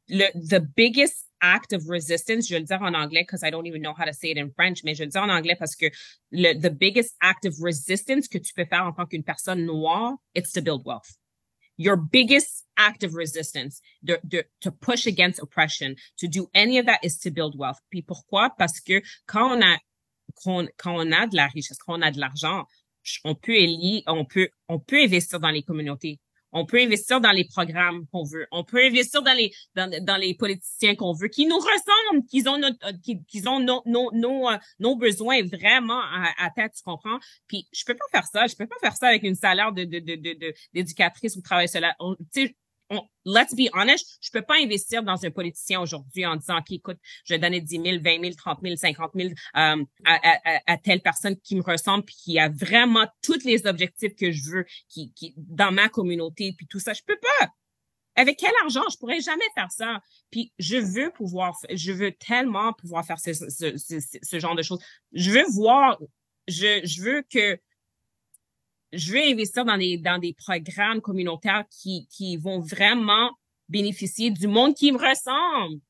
le 0.09 0.31
the 0.35 0.61
biggest 0.77 1.27
act 1.43 1.73
of 1.73 1.89
resistance, 1.89 2.49
je 2.49 2.55
vais 2.55 2.61
le 2.61 2.67
dire 2.67 2.81
en 2.81 2.95
anglais 2.95 3.23
because 3.23 3.43
I 3.43 3.51
don't 3.51 3.67
even 3.67 3.83
know 3.83 3.93
how 3.93 4.05
to 4.05 4.13
say 4.13 4.31
it 4.31 4.39
in 4.39 4.51
French, 4.51 4.83
mais 4.85 4.95
je 4.95 5.01
vais 5.01 5.07
le 5.07 5.11
dire 5.11 5.23
en 5.23 5.29
anglais 5.29 5.57
parce 5.59 5.75
que 5.75 5.87
le 6.31 6.55
the 6.55 6.71
biggest 6.71 7.15
act 7.21 7.45
of 7.45 7.55
resistance 7.61 8.29
que 8.29 8.39
tu 8.39 8.55
peux 8.55 8.65
faire 8.65 8.85
en 8.87 8.93
tant 8.93 9.07
qu'une 9.07 9.25
personne 9.25 9.67
noire, 9.67 10.15
it's 10.35 10.53
to 10.53 10.63
build 10.63 10.87
wealth. 10.87 11.19
Your 11.77 11.97
biggest 11.97 12.65
act 12.77 13.03
of 13.03 13.15
resistance, 13.15 13.81
de, 14.03 14.19
de, 14.25 14.45
to 14.61 14.71
push 14.71 15.07
against 15.07 15.41
oppression, 15.41 15.97
to 16.19 16.29
do 16.29 16.49
any 16.55 16.79
of 16.79 16.87
that 16.87 17.01
is 17.03 17.19
to 17.19 17.31
build 17.31 17.57
wealth. 17.57 17.79
Puis 17.91 18.03
pourquoi? 18.03 18.51
Parce 18.57 18.81
que 18.81 19.03
quand 19.27 19.59
on 19.59 19.63
a, 19.63 19.79
quand, 20.35 20.69
quand 20.77 20.95
on 20.95 21.13
a 21.13 21.27
de 21.27 21.37
la 21.37 21.49
richesse, 21.49 21.79
quand 21.79 21.99
on 21.99 22.03
a 22.03 22.11
de 22.11 22.21
l'argent, 22.21 22.67
on 23.25 23.35
peut 23.35 23.57
élire, 23.57 24.03
on 24.07 24.25
peut, 24.25 24.49
on 24.69 24.79
peut 24.79 25.03
investir 25.03 25.41
dans 25.41 25.51
les 25.51 25.63
communautés. 25.63 26.21
On 26.53 26.67
peut 26.67 26.79
investir 26.81 27.21
dans 27.21 27.31
les 27.33 27.45
programmes 27.45 28.07
qu'on 28.13 28.25
veut. 28.25 28.47
On 28.51 28.65
peut 28.65 28.85
investir 28.85 29.23
dans 29.23 29.33
les 29.33 29.53
dans, 29.75 29.91
dans 30.05 30.17
les 30.17 30.35
politiciens 30.35 30.95
qu'on 30.95 31.13
veut, 31.13 31.29
qui 31.29 31.47
nous 31.47 31.57
ressemblent, 31.57 32.27
qui 32.29 32.47
ont 32.49 32.59
notre, 32.59 32.79
euh, 32.87 32.93
qui, 33.03 33.25
qui 33.25 33.47
ont 33.49 33.61
nos 33.61 33.83
nos 33.87 34.11
nos, 34.13 34.49
euh, 34.49 34.59
nos 34.79 34.97
besoins 34.97 35.43
vraiment 35.45 36.01
à, 36.01 36.33
à, 36.39 36.51
tête, 36.51 36.73
tu 36.77 36.83
comprends? 36.83 37.19
Puis 37.49 37.67
je 37.73 37.85
peux 37.85 37.95
pas 37.95 38.07
faire 38.11 38.27
ça. 38.27 38.47
Je 38.47 38.55
peux 38.55 38.67
pas 38.67 38.79
faire 38.81 38.97
ça 38.97 39.09
avec 39.09 39.23
une 39.23 39.35
salaire 39.35 39.73
de 39.73 39.85
de 39.85 39.99
de 39.99 40.17
de 40.17 40.55
d'éducatrice 40.75 41.37
ou 41.37 41.43
travail 41.43 41.69
cela. 41.69 41.97
Tu 42.33 42.47
sais, 42.47 42.57
let's 43.25 43.55
be 43.55 43.69
honest, 43.73 44.19
je 44.21 44.31
peux 44.31 44.43
pas 44.43 44.57
investir 44.57 45.03
dans 45.03 45.25
un 45.25 45.31
politicien 45.31 45.81
aujourd'hui 45.81 46.27
en 46.27 46.37
disant, 46.37 46.59
OK, 46.59 46.73
écoute, 46.73 46.99
je 47.25 47.35
vais 47.35 47.39
donner 47.39 47.61
10 47.61 47.83
000, 47.83 47.85
20 48.03 48.21
000, 48.23 48.35
30 48.37 48.59
000, 48.63 48.77
50 48.77 49.13
000 49.15 49.31
à, 49.55 50.77
telle 50.83 51.01
personne 51.01 51.37
qui 51.41 51.57
me 51.57 51.63
ressemble 51.63 52.05
puis 52.05 52.15
qui 52.15 52.39
a 52.39 52.49
vraiment 52.49 53.07
tous 53.23 53.45
les 53.45 53.67
objectifs 53.67 54.15
que 54.15 54.31
je 54.31 54.51
veux 54.51 54.65
qui, 54.89 55.13
dans 55.37 55.73
ma 55.73 55.89
communauté 55.89 56.55
puis 56.57 56.67
tout 56.67 56.81
ça. 56.81 56.93
Je 56.93 57.03
peux 57.07 57.19
pas. 57.19 57.49
Avec 58.15 58.39
quel 58.39 58.53
argent? 58.63 58.83
Je 58.91 58.99
pourrais 58.99 59.21
jamais 59.21 59.45
faire 59.55 59.71
ça. 59.71 60.01
Puis 60.31 60.53
je 60.59 60.77
veux 60.77 61.11
pouvoir, 61.11 61.57
je 61.73 61.93
veux 61.93 62.13
tellement 62.13 62.73
pouvoir 62.75 63.07
faire 63.07 63.19
ce, 63.19 64.39
genre 64.39 64.55
de 64.55 64.63
choses. 64.63 64.83
Je 65.13 65.31
veux 65.31 65.45
voir, 65.51 65.99
je 66.47 67.03
veux 67.03 67.23
que 67.23 67.59
je 68.93 69.13
veux 69.13 69.23
investir 69.23 69.65
dans 69.65 69.79
des, 69.79 69.97
dans 69.99 70.19
des 70.19 70.35
programmes 70.35 71.01
communautaires 71.01 71.65
qui, 71.71 72.07
qui 72.11 72.37
vont 72.37 72.61
vraiment 72.61 73.31
bénéficier 73.69 74.31
du 74.31 74.47
monde 74.47 74.75
qui 74.75 74.93
me 74.93 74.99
ressemble. 74.99 75.81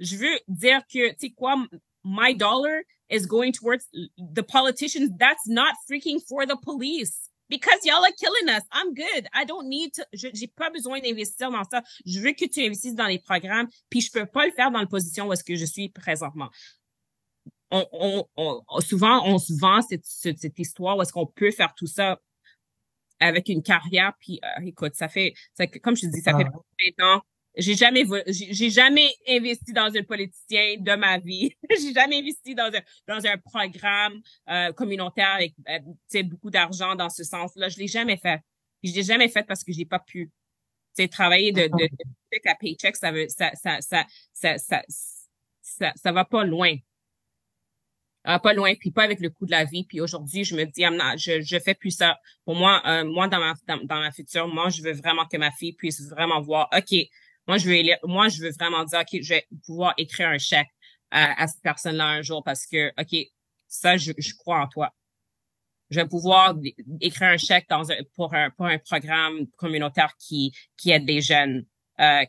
Je 0.00 0.16
veux 0.16 0.38
dire 0.48 0.80
que, 0.92 1.10
tu 1.10 1.16
sais 1.18 1.30
quoi, 1.30 1.56
my 2.04 2.34
dollar 2.34 2.82
is 3.08 3.26
going 3.26 3.52
towards 3.52 3.84
the 4.18 4.42
politicians. 4.42 5.10
That's 5.18 5.46
not 5.46 5.74
freaking 5.88 6.20
for 6.26 6.46
the 6.46 6.56
police. 6.60 7.28
Because 7.48 7.84
y'all 7.84 8.02
are 8.02 8.12
killing 8.18 8.48
us. 8.48 8.62
I'm 8.72 8.94
good. 8.94 9.28
I 9.34 9.44
don't 9.44 9.68
need 9.68 9.92
to, 9.94 10.02
j'ai 10.14 10.46
pas 10.46 10.70
besoin 10.70 11.00
d'investir 11.00 11.50
dans 11.50 11.64
ça. 11.64 11.82
Je 12.06 12.18
veux 12.18 12.32
que 12.32 12.46
tu 12.46 12.64
investisses 12.64 12.94
dans 12.94 13.06
les 13.06 13.18
programmes, 13.18 13.68
puis 13.90 14.00
je 14.00 14.10
peux 14.10 14.24
pas 14.24 14.46
le 14.46 14.52
faire 14.52 14.70
dans 14.70 14.80
la 14.80 14.86
position 14.86 15.28
où 15.28 15.32
est-ce 15.34 15.44
que 15.44 15.54
je 15.54 15.66
suis 15.66 15.90
présentement. 15.90 16.48
On, 17.70 17.86
on, 17.92 18.26
on, 18.36 18.80
souvent, 18.80 19.26
on 19.26 19.38
se 19.38 19.52
vend 19.58 19.82
cette, 19.82 20.04
cette, 20.04 20.38
cette 20.38 20.58
histoire 20.58 20.96
où 20.96 21.02
est-ce 21.02 21.12
qu'on 21.12 21.26
peut 21.26 21.50
faire 21.50 21.74
tout 21.74 21.86
ça 21.86 22.18
avec 23.22 23.48
une 23.48 23.62
carrière. 23.62 24.12
Puis 24.20 24.40
euh, 24.44 24.66
écoute, 24.66 24.94
ça 24.94 25.08
fait, 25.08 25.34
ça, 25.54 25.66
comme 25.66 25.96
je 25.96 26.02
te 26.02 26.06
dis, 26.06 26.20
ça 26.20 26.36
fait 26.36 26.44
20 26.44 27.04
ans. 27.06 27.22
J'ai 27.54 27.74
jamais, 27.74 28.04
j'ai 28.28 28.70
jamais 28.70 29.10
investi 29.28 29.74
dans 29.74 29.94
un 29.94 30.02
politicien 30.02 30.76
de 30.78 30.96
ma 30.96 31.18
vie. 31.18 31.54
j'ai 31.70 31.92
jamais 31.92 32.18
investi 32.18 32.54
dans 32.54 32.70
un 32.74 32.80
dans 33.06 33.26
un 33.26 33.36
programme 33.36 34.22
euh, 34.48 34.72
communautaire 34.72 35.34
avec 35.34 35.54
euh, 35.68 36.22
beaucoup 36.22 36.50
d'argent 36.50 36.94
dans 36.94 37.10
ce 37.10 37.24
sens-là. 37.24 37.68
Je 37.68 37.78
l'ai 37.78 37.88
jamais 37.88 38.16
fait. 38.16 38.40
je 38.82 38.92
l'ai 38.92 39.02
jamais 39.02 39.28
fait 39.28 39.42
parce 39.46 39.64
que 39.64 39.72
j'ai 39.72 39.84
pas 39.84 39.98
pu. 39.98 40.30
Tu 40.96 41.08
travailler 41.08 41.52
de, 41.52 41.62
de, 41.62 41.68
de, 41.68 41.88
paycheck 42.30 42.46
à 42.46 42.54
paycheck, 42.54 42.96
ça 42.96 43.12
veut, 43.12 43.26
ça, 43.28 43.50
ça, 43.54 43.80
ça, 43.80 44.04
ça, 44.34 44.58
ça, 44.58 44.82
ça, 45.62 45.92
ça 45.94 46.12
va 46.12 46.24
pas 46.26 46.44
loin. 46.44 46.76
Euh, 48.28 48.38
pas 48.38 48.52
loin, 48.52 48.72
puis 48.76 48.92
pas 48.92 49.02
avec 49.02 49.18
le 49.18 49.30
coût 49.30 49.46
de 49.46 49.50
la 49.50 49.64
vie. 49.64 49.84
Puis 49.84 50.00
aujourd'hui, 50.00 50.44
je 50.44 50.54
me 50.54 50.64
dis, 50.64 50.84
je 51.16 51.40
je 51.40 51.58
fais 51.58 51.74
plus 51.74 51.90
ça. 51.90 52.18
Pour 52.44 52.54
moi, 52.54 52.80
euh, 52.86 53.04
moi 53.04 53.26
dans 53.26 53.40
ma 53.40 53.54
dans, 53.66 53.84
dans, 53.84 54.00
ma 54.00 54.12
future, 54.12 54.46
moi 54.46 54.68
je 54.68 54.80
veux 54.80 54.92
vraiment 54.92 55.26
que 55.26 55.36
ma 55.36 55.50
fille 55.50 55.72
puisse 55.72 56.08
vraiment 56.08 56.40
voir, 56.40 56.68
ok, 56.72 56.98
moi 57.48 57.58
je 57.58 57.68
veux 57.68 57.82
moi 58.04 58.28
je 58.28 58.40
veux 58.42 58.50
vraiment 58.52 58.84
dire, 58.84 59.00
ok, 59.00 59.20
je 59.20 59.28
vais 59.28 59.46
pouvoir 59.66 59.94
écrire 59.96 60.28
un 60.28 60.38
chèque 60.38 60.68
à, 61.10 61.42
à 61.42 61.48
cette 61.48 61.62
personne-là 61.62 62.06
un 62.06 62.22
jour 62.22 62.44
parce 62.44 62.64
que, 62.66 62.92
ok, 62.96 63.26
ça 63.66 63.96
je, 63.96 64.12
je 64.16 64.34
crois 64.34 64.60
en 64.60 64.68
toi. 64.68 64.94
Je 65.90 66.00
vais 66.00 66.06
pouvoir 66.06 66.54
écrire 67.00 67.28
un 67.30 67.36
chèque 67.36 67.66
dans 67.68 67.90
un, 67.90 67.96
pour 68.14 68.34
un 68.34 68.50
pour 68.50 68.66
un 68.66 68.78
programme 68.78 69.48
communautaire 69.56 70.14
qui 70.16 70.52
qui 70.76 70.92
aide 70.92 71.06
des 71.06 71.20
jeunes. 71.20 71.66
Euh, 71.98 72.24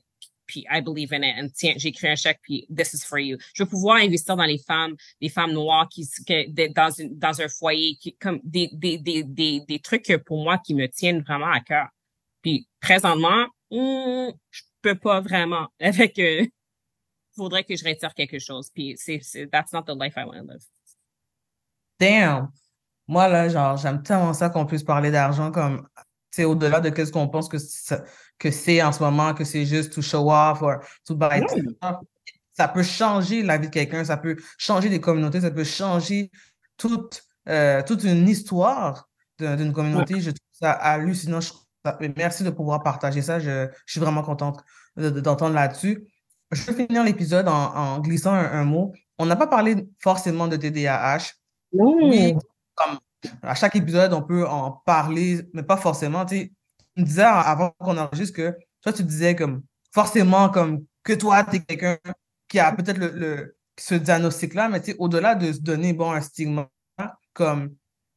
puis 0.45 0.65
I 0.69 0.81
believe 0.81 1.13
in 1.13 1.23
it, 1.23 1.35
and 1.37 1.49
tiens, 1.53 1.73
j'ai 1.77 1.89
écrit 1.89 2.07
un 2.07 2.15
chèque, 2.15 2.39
puis 2.41 2.67
this 2.75 2.93
is 2.93 3.05
for 3.05 3.19
you. 3.19 3.37
Je 3.53 3.63
veux 3.63 3.69
pouvoir 3.69 3.97
investir 3.97 4.35
dans 4.35 4.45
les 4.45 4.57
femmes, 4.57 4.95
des 5.21 5.29
femmes 5.29 5.53
noires 5.53 5.87
qui, 5.89 6.07
dans, 6.75 6.91
une, 6.91 7.17
dans 7.17 7.41
un 7.41 7.47
foyer, 7.47 7.95
qui, 7.99 8.15
comme 8.15 8.39
des, 8.43 8.69
des, 8.73 8.97
des, 8.97 9.23
des, 9.23 9.61
des 9.61 9.79
trucs 9.79 10.15
pour 10.25 10.43
moi 10.43 10.57
qui 10.57 10.75
me 10.75 10.87
tiennent 10.87 11.21
vraiment 11.21 11.51
à 11.51 11.59
cœur. 11.59 11.87
Puis 12.41 12.67
présentement, 12.79 13.47
hmm, 13.71 14.31
je 14.51 14.61
peux 14.81 14.95
pas 14.95 15.21
vraiment 15.21 15.67
avec 15.79 16.19
euh, 16.19 16.45
faudrait 17.35 17.63
que 17.63 17.75
je 17.75 17.83
retire 17.83 18.13
quelque 18.13 18.39
chose. 18.39 18.69
Puis 18.73 18.95
c'est, 18.97 19.21
that's 19.51 19.73
not 19.73 19.83
the 19.83 19.95
life 19.95 20.13
I 20.17 20.25
want 20.25 20.45
to 20.45 20.51
live. 20.51 20.65
Damn! 21.99 22.51
Moi, 23.07 23.27
là, 23.27 23.49
genre, 23.49 23.77
j'aime 23.77 24.01
tellement 24.01 24.33
ça 24.33 24.49
qu'on 24.49 24.65
puisse 24.65 24.83
parler 24.83 25.11
d'argent 25.11 25.51
comme, 25.51 25.87
c'est 26.31 26.45
au-delà 26.45 26.79
de 26.79 27.05
ce 27.05 27.11
qu'on 27.11 27.27
pense 27.27 27.49
que 27.49 27.57
que 28.43 28.51
c'est 28.51 28.83
en 28.83 28.91
ce 28.91 29.01
moment, 29.01 29.33
que 29.33 29.45
c'est 29.45 29.65
juste 29.65 29.93
to 29.93 30.01
show 30.01 30.29
off 30.29 30.61
or 30.61 30.79
to 31.05 31.15
buy 31.15 31.41
Ça 32.51 32.67
peut 32.67 32.83
changer 32.83 33.41
la 33.41 33.57
vie 33.57 33.67
de 33.67 33.73
quelqu'un, 33.73 34.03
ça 34.03 34.17
peut 34.17 34.35
changer 34.57 34.89
des 34.89 34.99
communautés, 34.99 35.39
ça 35.39 35.49
peut 35.49 35.63
changer 35.63 36.29
toute, 36.75 37.23
euh, 37.47 37.81
toute 37.83 38.03
une 38.03 38.27
histoire 38.27 39.07
d'une 39.39 39.71
communauté. 39.71 40.19
Je 40.19 40.31
trouve 40.31 40.49
ça 40.51 40.71
hallucinant. 40.73 41.39
merci 42.17 42.43
de 42.43 42.49
pouvoir 42.49 42.83
partager 42.83 43.21
ça. 43.21 43.39
Je, 43.39 43.69
suis 43.85 44.01
vraiment 44.01 44.23
contente 44.23 44.61
d'entendre 44.97 45.55
là-dessus. 45.55 46.05
Je 46.51 46.63
vais 46.63 46.85
finir 46.85 47.03
l'épisode 47.05 47.47
en, 47.47 47.99
glissant 47.99 48.33
un, 48.33 48.65
mot. 48.65 48.91
On 49.17 49.25
n'a 49.25 49.37
pas 49.37 49.47
parlé 49.47 49.87
forcément 49.99 50.49
de 50.49 50.57
TDAH. 50.57 51.31
Oui, 51.71 52.35
comme 52.75 52.99
à 53.41 53.55
chaque 53.55 53.77
épisode, 53.77 54.11
on 54.11 54.21
peut 54.21 54.45
en 54.45 54.71
parler, 54.85 55.47
mais 55.53 55.63
pas 55.63 55.77
forcément. 55.77 56.25
Tu 56.25 56.51
me 56.97 57.05
disais 57.05 57.23
avant 57.23 57.71
qu'on 57.79 57.97
enregistre 57.97 58.35
que 58.35 58.57
toi, 58.81 58.93
tu 58.93 59.03
disais 59.03 59.35
comme 59.35 59.63
forcément 59.91 60.49
comme 60.49 60.85
que 61.03 61.13
toi, 61.13 61.43
tu 61.43 61.57
es 61.57 61.59
quelqu'un 61.59 61.97
qui 62.47 62.59
a 62.59 62.71
peut-être 62.71 62.97
le, 62.97 63.55
ce 63.79 63.95
diagnostic-là, 63.95 64.69
mais 64.69 64.81
au-delà 64.99 65.35
de 65.35 65.51
se 65.51 65.59
donner 65.59 65.93
bon, 65.93 66.11
un 66.11 66.21
stigma, 66.21 66.69
comme 67.33 67.75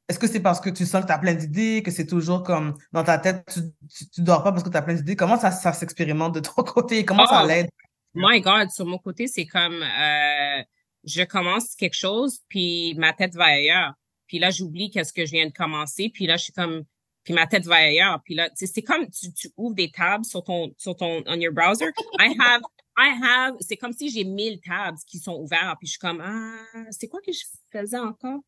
est-ce 0.09 0.19
que 0.19 0.29
c'est 0.29 0.41
parce 0.41 0.61
que 0.61 0.71
tu 0.71 0.87
sens 0.87 1.03
que 1.03 1.07
tu 1.07 1.13
as 1.13 1.19
plein 1.19 1.35
d'idées, 1.35 1.83
que 1.83 1.91
c'est 1.91 2.07
toujours 2.07 2.43
comme 2.43 2.77
dans 2.93 3.03
ta 3.03 3.19
tête, 3.19 3.45
tu, 3.53 3.61
tu, 4.09 4.21
dors 4.21 4.43
pas 4.45 4.53
parce 4.53 4.63
que 4.63 4.69
tu 4.69 4.77
as 4.77 4.83
plein 4.83 4.95
d'idées? 4.95 5.17
Comment 5.17 5.39
ça, 5.39 5.51
ça 5.51 5.73
s'expérimente 5.73 6.35
de 6.35 6.41
ton 6.41 6.63
côté? 6.63 7.05
Comment 7.05 7.27
ça 7.27 7.43
oh, 7.43 7.47
l'aide? 7.47 7.69
My 8.15 8.41
God, 8.41 8.71
sur 8.71 8.87
mon 8.87 8.99
côté, 8.99 9.27
c'est 9.27 9.47
comme 9.47 9.83
euh, 9.83 10.63
je 11.05 11.25
commence 11.25 11.75
quelque 11.75 11.97
chose, 11.97 12.41
puis 12.49 12.95
ma 12.97 13.13
tête 13.13 13.35
va 13.35 13.47
ailleurs. 13.47 13.95
Puis 14.27 14.39
là, 14.39 14.51
j'oublie 14.51 14.91
qu'est-ce 14.91 15.13
que 15.13 15.27
je 15.27 15.33
viens 15.33 15.47
de 15.47 15.53
commencer, 15.53 16.11
puis 16.13 16.27
là, 16.27 16.37
je 16.37 16.45
suis 16.45 16.53
comme 16.53 16.85
puis 17.27 17.35
ma 17.35 17.47
tête 17.47 17.67
va 17.67 17.75
ailleurs. 17.75 18.23
Puis 18.25 18.35
là, 18.35 18.49
c'est 18.55 18.83
comme 18.83 19.11
tu, 19.11 19.33
tu 19.33 19.51
ouvres 19.57 19.75
des 19.75 19.91
tabs 19.91 20.25
sur 20.25 20.45
ton 20.45 20.73
sur 20.79 20.97
ton 20.97 21.25
on 21.27 21.35
your 21.41 21.53
browser. 21.53 21.91
I 22.21 22.35
have 22.39 22.63
I 22.97 23.13
have 23.21 23.57
c'est 23.61 23.77
comme 23.77 23.93
si 23.93 24.11
j'ai 24.11 24.25
1000 24.25 24.61
tabs 24.61 24.97
qui 25.07 25.19
sont 25.19 25.35
ouverts 25.35 25.75
puis 25.79 25.89
je 25.89 25.93
suis 25.93 25.99
comme 25.99 26.23
ah, 26.25 26.87
c'est 26.93 27.09
quoi 27.09 27.21
que 27.21 27.33
je 27.33 27.45
faisais 27.73 27.99
encore? 27.99 28.41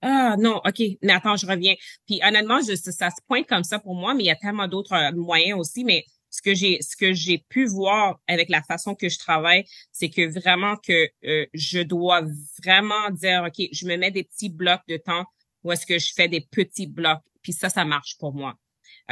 Ah 0.00 0.36
non, 0.38 0.60
OK, 0.64 0.82
mais 1.02 1.12
attends, 1.12 1.36
je 1.36 1.46
reviens. 1.46 1.74
Puis 2.06 2.20
honnêtement, 2.26 2.60
je, 2.60 2.74
ça, 2.74 3.10
se 3.10 3.20
pointe 3.26 3.46
comme 3.46 3.64
ça 3.64 3.78
pour 3.78 3.94
moi, 3.94 4.14
mais 4.14 4.24
il 4.24 4.26
y 4.26 4.30
a 4.30 4.36
tellement 4.36 4.68
d'autres 4.68 4.92
euh, 4.92 5.12
moyens 5.12 5.58
aussi. 5.58 5.84
Mais 5.84 6.04
ce 6.30 6.40
que 6.40 6.54
j'ai 6.54 6.80
ce 6.80 6.96
que 6.96 7.12
j'ai 7.12 7.38
pu 7.38 7.66
voir 7.66 8.18
avec 8.28 8.48
la 8.48 8.62
façon 8.62 8.94
que 8.94 9.08
je 9.10 9.18
travaille, 9.18 9.64
c'est 9.92 10.08
que 10.08 10.26
vraiment 10.28 10.76
que 10.76 11.08
euh, 11.24 11.46
je 11.52 11.80
dois 11.80 12.22
vraiment 12.62 13.10
dire 13.10 13.44
OK, 13.46 13.68
je 13.72 13.86
me 13.86 13.96
mets 13.96 14.10
des 14.10 14.24
petits 14.24 14.50
blocs 14.50 14.86
de 14.88 14.96
temps 14.96 15.24
où 15.64 15.72
est-ce 15.72 15.84
que 15.84 15.98
je 15.98 16.12
fais 16.14 16.28
des 16.28 16.40
petits 16.40 16.86
blocs, 16.86 17.22
puis 17.46 17.52
ça, 17.52 17.68
ça 17.68 17.84
marche 17.84 18.18
pour 18.18 18.34
moi. 18.34 18.56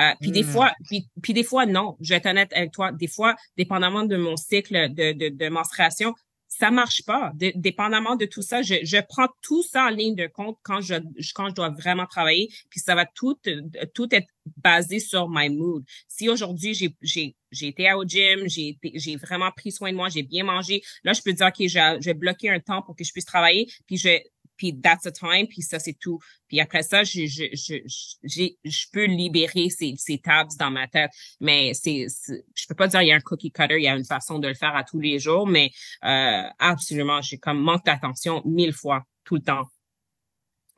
Euh, 0.01 0.11
puis 0.21 0.33
des 0.33 0.43
hmm. 0.43 0.47
fois, 0.47 0.73
puis, 0.89 1.09
puis 1.23 1.33
des 1.33 1.45
fois 1.45 1.67
non. 1.67 1.97
Je 2.01 2.09
vais 2.09 2.17
être 2.17 2.27
honnête 2.27 2.53
avec 2.53 2.73
toi. 2.73 2.91
Des 2.91 3.07
fois, 3.07 3.37
dépendamment 3.57 4.03
de 4.03 4.17
mon 4.17 4.37
cycle 4.37 4.93
de, 4.93 5.13
de, 5.13 5.29
de 5.29 5.49
menstruation, 5.49 6.15
ça 6.49 6.73
marche 6.73 7.05
pas. 7.05 7.33
dépendamment 7.55 8.17
de 8.17 8.27
tout 8.27 8.43
ça, 8.43 8.63
je, 8.63 8.75
je, 8.83 8.99
prends 9.09 9.29
tout 9.41 9.63
ça 9.63 9.87
en 9.87 9.89
ligne 9.91 10.17
de 10.17 10.27
compte 10.27 10.59
quand 10.63 10.81
je 10.81 10.95
quand 11.35 11.49
je 11.49 11.55
dois 11.55 11.71
vraiment 11.71 12.07
travailler, 12.07 12.49
puis 12.71 12.81
ça 12.81 12.97
va 12.97 13.07
tout 13.07 13.37
tout 13.95 14.09
être 14.13 14.27
basé 14.59 14.99
sur 14.99 15.29
my 15.29 15.49
mood. 15.49 15.85
Si 16.09 16.29
aujourd'hui 16.29 16.75
j'ai 16.75 16.95
j'ai 17.03 17.37
j'ai 17.51 17.69
été 17.69 17.93
au 17.93 18.05
gym, 18.05 18.47
j'ai 18.47 18.79
j'ai 18.83 19.17
vraiment 19.17 19.51
pris 19.53 19.73
soin 19.73 19.91
de 19.93 19.97
moi, 19.97 20.09
j'ai 20.09 20.23
bien 20.23 20.45
mangé, 20.45 20.83
là 21.03 21.13
je 21.13 21.23
peux 21.23 21.33
dire 21.33 21.47
ok, 21.47 21.67
je, 21.67 21.99
je 22.01 22.05
vais 22.05 22.15
bloquer 22.15 22.51
un 22.51 22.61
temps 22.61 22.83
pour 22.83 22.95
que 22.95 23.05
je 23.05 23.13
puisse 23.13 23.25
travailler, 23.25 23.67
puis 23.87 23.97
je 23.97 24.19
puis 24.57 24.81
that's 24.81 25.03
the 25.03 25.13
time, 25.13 25.47
puis 25.47 25.63
ça, 25.63 25.79
c'est 25.79 25.95
tout. 25.95 26.19
Puis 26.49 26.61
après 26.61 26.83
ça, 26.83 27.05
je, 27.05 27.27
je, 27.27 27.45
je, 27.53 27.75
je, 28.23 28.49
je 28.65 28.87
peux 28.93 29.05
libérer 29.05 29.71
ces, 29.71 29.95
ces 29.97 30.19
tabs 30.19 30.51
dans 30.59 30.71
ma 30.71 30.87
tête. 30.87 31.11
Mais 31.41 31.73
c'est, 31.75 32.07
je 32.55 32.67
peux 32.69 32.75
pas 32.75 32.89
dire 32.89 33.03
il 33.03 33.09
y 33.09 33.13
a 33.13 33.17
un 33.17 33.21
cookie 33.21 33.51
cutter, 33.51 33.77
il 33.77 33.85
y 33.85 33.89
a 33.89 33.97
une 33.97 34.05
façon 34.05 34.39
de 34.39 34.49
le 34.49 34.55
faire 34.55 34.75
à 34.75 34.85
tous 34.85 35.01
les 35.01 35.19
jours, 35.19 35.47
mais 35.47 35.71
euh, 36.05 36.43
absolument, 36.59 37.21
j'ai 37.21 37.39
comme 37.39 37.61
manque 37.61 37.85
d'attention 37.85 38.43
mille 38.45 38.73
fois, 38.73 39.05
tout 39.25 39.37
le 39.37 39.43
temps. 39.43 39.65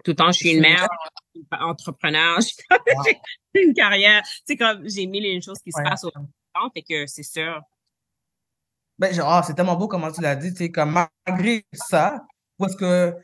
Tout 0.05 0.13
le 0.13 0.17
temps, 0.17 0.31
je 0.31 0.39
suis 0.39 0.51
une 0.53 0.61
mère, 0.61 0.87
une 1.35 1.45
entrepreneur, 1.51 2.39
j'ai 3.55 3.63
une 3.63 3.75
carrière. 3.75 4.23
Sais, 4.47 4.57
comme 4.57 4.89
j'ai 4.89 5.07
mille 5.07 5.27
et 5.27 5.31
une 5.31 5.43
choses 5.43 5.59
qui 5.59 5.73
se 5.73 5.83
passent 5.83 6.05
au 6.05 6.11
temps, 6.11 6.29
fait 6.73 6.83
que 6.83 7.07
c'est 7.07 7.25
sûr. 7.25 7.61
Ben, 8.99 9.13
genre, 9.13 9.31
ah, 9.31 9.43
c'est 9.47 9.55
tellement 9.55 9.77
beau 9.77 9.89
comment 9.89 10.11
tu 10.11 10.23
l'as 10.23 10.37
dit, 10.37 10.53
tu 10.53 10.59
sais, 10.59 10.71
comme 10.71 11.05
malgré 11.27 11.67
ça, 11.73 12.25
parce 12.59 12.75
que 12.77 13.15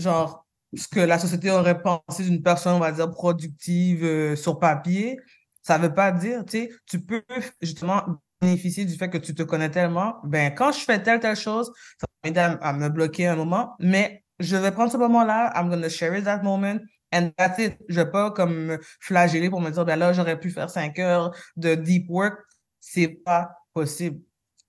genre, 0.00 0.46
ce 0.76 0.88
que 0.88 1.00
la 1.00 1.18
société 1.18 1.50
aurait 1.50 1.82
pensé 1.82 2.24
d'une 2.24 2.42
personne, 2.42 2.74
on 2.74 2.78
va 2.78 2.92
dire, 2.92 3.10
productive 3.10 4.04
euh, 4.04 4.36
sur 4.36 4.58
papier, 4.58 5.18
ça 5.62 5.78
veut 5.78 5.92
pas 5.94 6.12
dire, 6.12 6.44
tu 6.44 6.58
sais, 6.58 6.70
tu 6.86 7.00
peux 7.00 7.22
justement 7.60 8.04
bénéficier 8.40 8.84
du 8.84 8.94
fait 8.94 9.10
que 9.10 9.18
tu 9.18 9.34
te 9.34 9.42
connais 9.42 9.70
tellement. 9.70 10.16
Ben, 10.24 10.54
quand 10.54 10.72
je 10.72 10.80
fais 10.80 11.02
telle, 11.02 11.20
telle 11.20 11.36
chose, 11.36 11.70
ça 12.00 12.06
m'aide 12.24 12.38
à, 12.38 12.52
à, 12.52 12.72
me 12.72 12.88
bloquer 12.88 13.26
un 13.26 13.36
moment, 13.36 13.74
mais 13.80 14.24
je 14.38 14.56
vais 14.56 14.72
prendre 14.72 14.90
ce 14.90 14.96
moment-là, 14.96 15.52
I'm 15.54 15.68
gonna 15.68 15.88
share 15.88 16.22
that 16.24 16.42
moment, 16.42 16.78
and 17.12 17.30
that's 17.36 17.58
it. 17.58 17.76
Je 17.88 17.96
vais 17.96 18.10
pas 18.10 18.30
comme 18.30 18.54
me 18.54 18.78
flageller 19.00 19.50
pour 19.50 19.60
me 19.60 19.70
dire, 19.70 19.84
ben 19.84 19.98
là, 19.98 20.12
j'aurais 20.12 20.38
pu 20.38 20.50
faire 20.50 20.70
cinq 20.70 20.98
heures 20.98 21.34
de 21.56 21.74
deep 21.74 22.08
work. 22.08 22.38
C'est 22.80 23.08
pas 23.08 23.50
possible. 23.74 24.20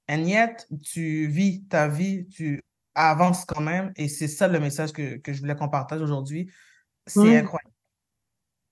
And 0.10 0.26
yet, 0.26 0.68
tu 0.84 1.28
vis 1.28 1.66
ta 1.70 1.88
vie, 1.88 2.28
tu 2.28 2.62
avance 2.96 3.46
quand 3.46 3.62
même. 3.62 3.92
Et 3.96 4.08
c'est 4.08 4.28
ça 4.28 4.48
le 4.48 4.60
message 4.60 4.92
que, 4.92 5.18
que 5.18 5.34
je 5.34 5.40
voulais 5.40 5.56
qu'on 5.56 5.70
partage 5.70 6.02
aujourd'hui. 6.02 6.52
C'est 7.08 7.38
incroyable. 7.38 7.72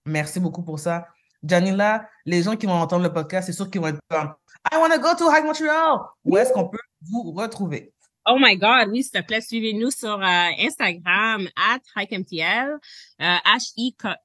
Merci 0.05 0.39
beaucoup 0.39 0.63
pour 0.63 0.79
ça. 0.79 1.07
Janila, 1.43 2.07
les 2.25 2.43
gens 2.43 2.55
qui 2.55 2.65
vont 2.65 2.73
entendre 2.73 3.03
le 3.03 3.13
podcast, 3.13 3.47
c'est 3.47 3.53
sûr 3.53 3.69
qu'ils 3.69 3.81
vont 3.81 3.87
être 3.87 3.99
comme 4.09 4.33
I 4.71 4.77
want 4.77 4.89
to 4.89 4.99
go 4.99 5.15
to 5.17 5.29
Hike 5.29 5.45
Montreal. 5.45 5.99
Où 6.25 6.37
est-ce 6.37 6.51
qu'on 6.51 6.67
peut 6.67 6.77
vous 7.09 7.31
retrouver? 7.31 7.93
Oh 8.25 8.37
my 8.39 8.57
God, 8.57 8.89
oui, 8.89 9.01
s'il 9.01 9.13
te 9.13 9.25
plaît, 9.25 9.41
suivez-nous 9.41 9.89
sur 9.91 10.21
euh, 10.21 10.49
Instagram, 10.59 11.47
at 11.55 11.79
HikeMTL, 11.95 12.77
H-I-K-E-M-T-L. 13.19 14.17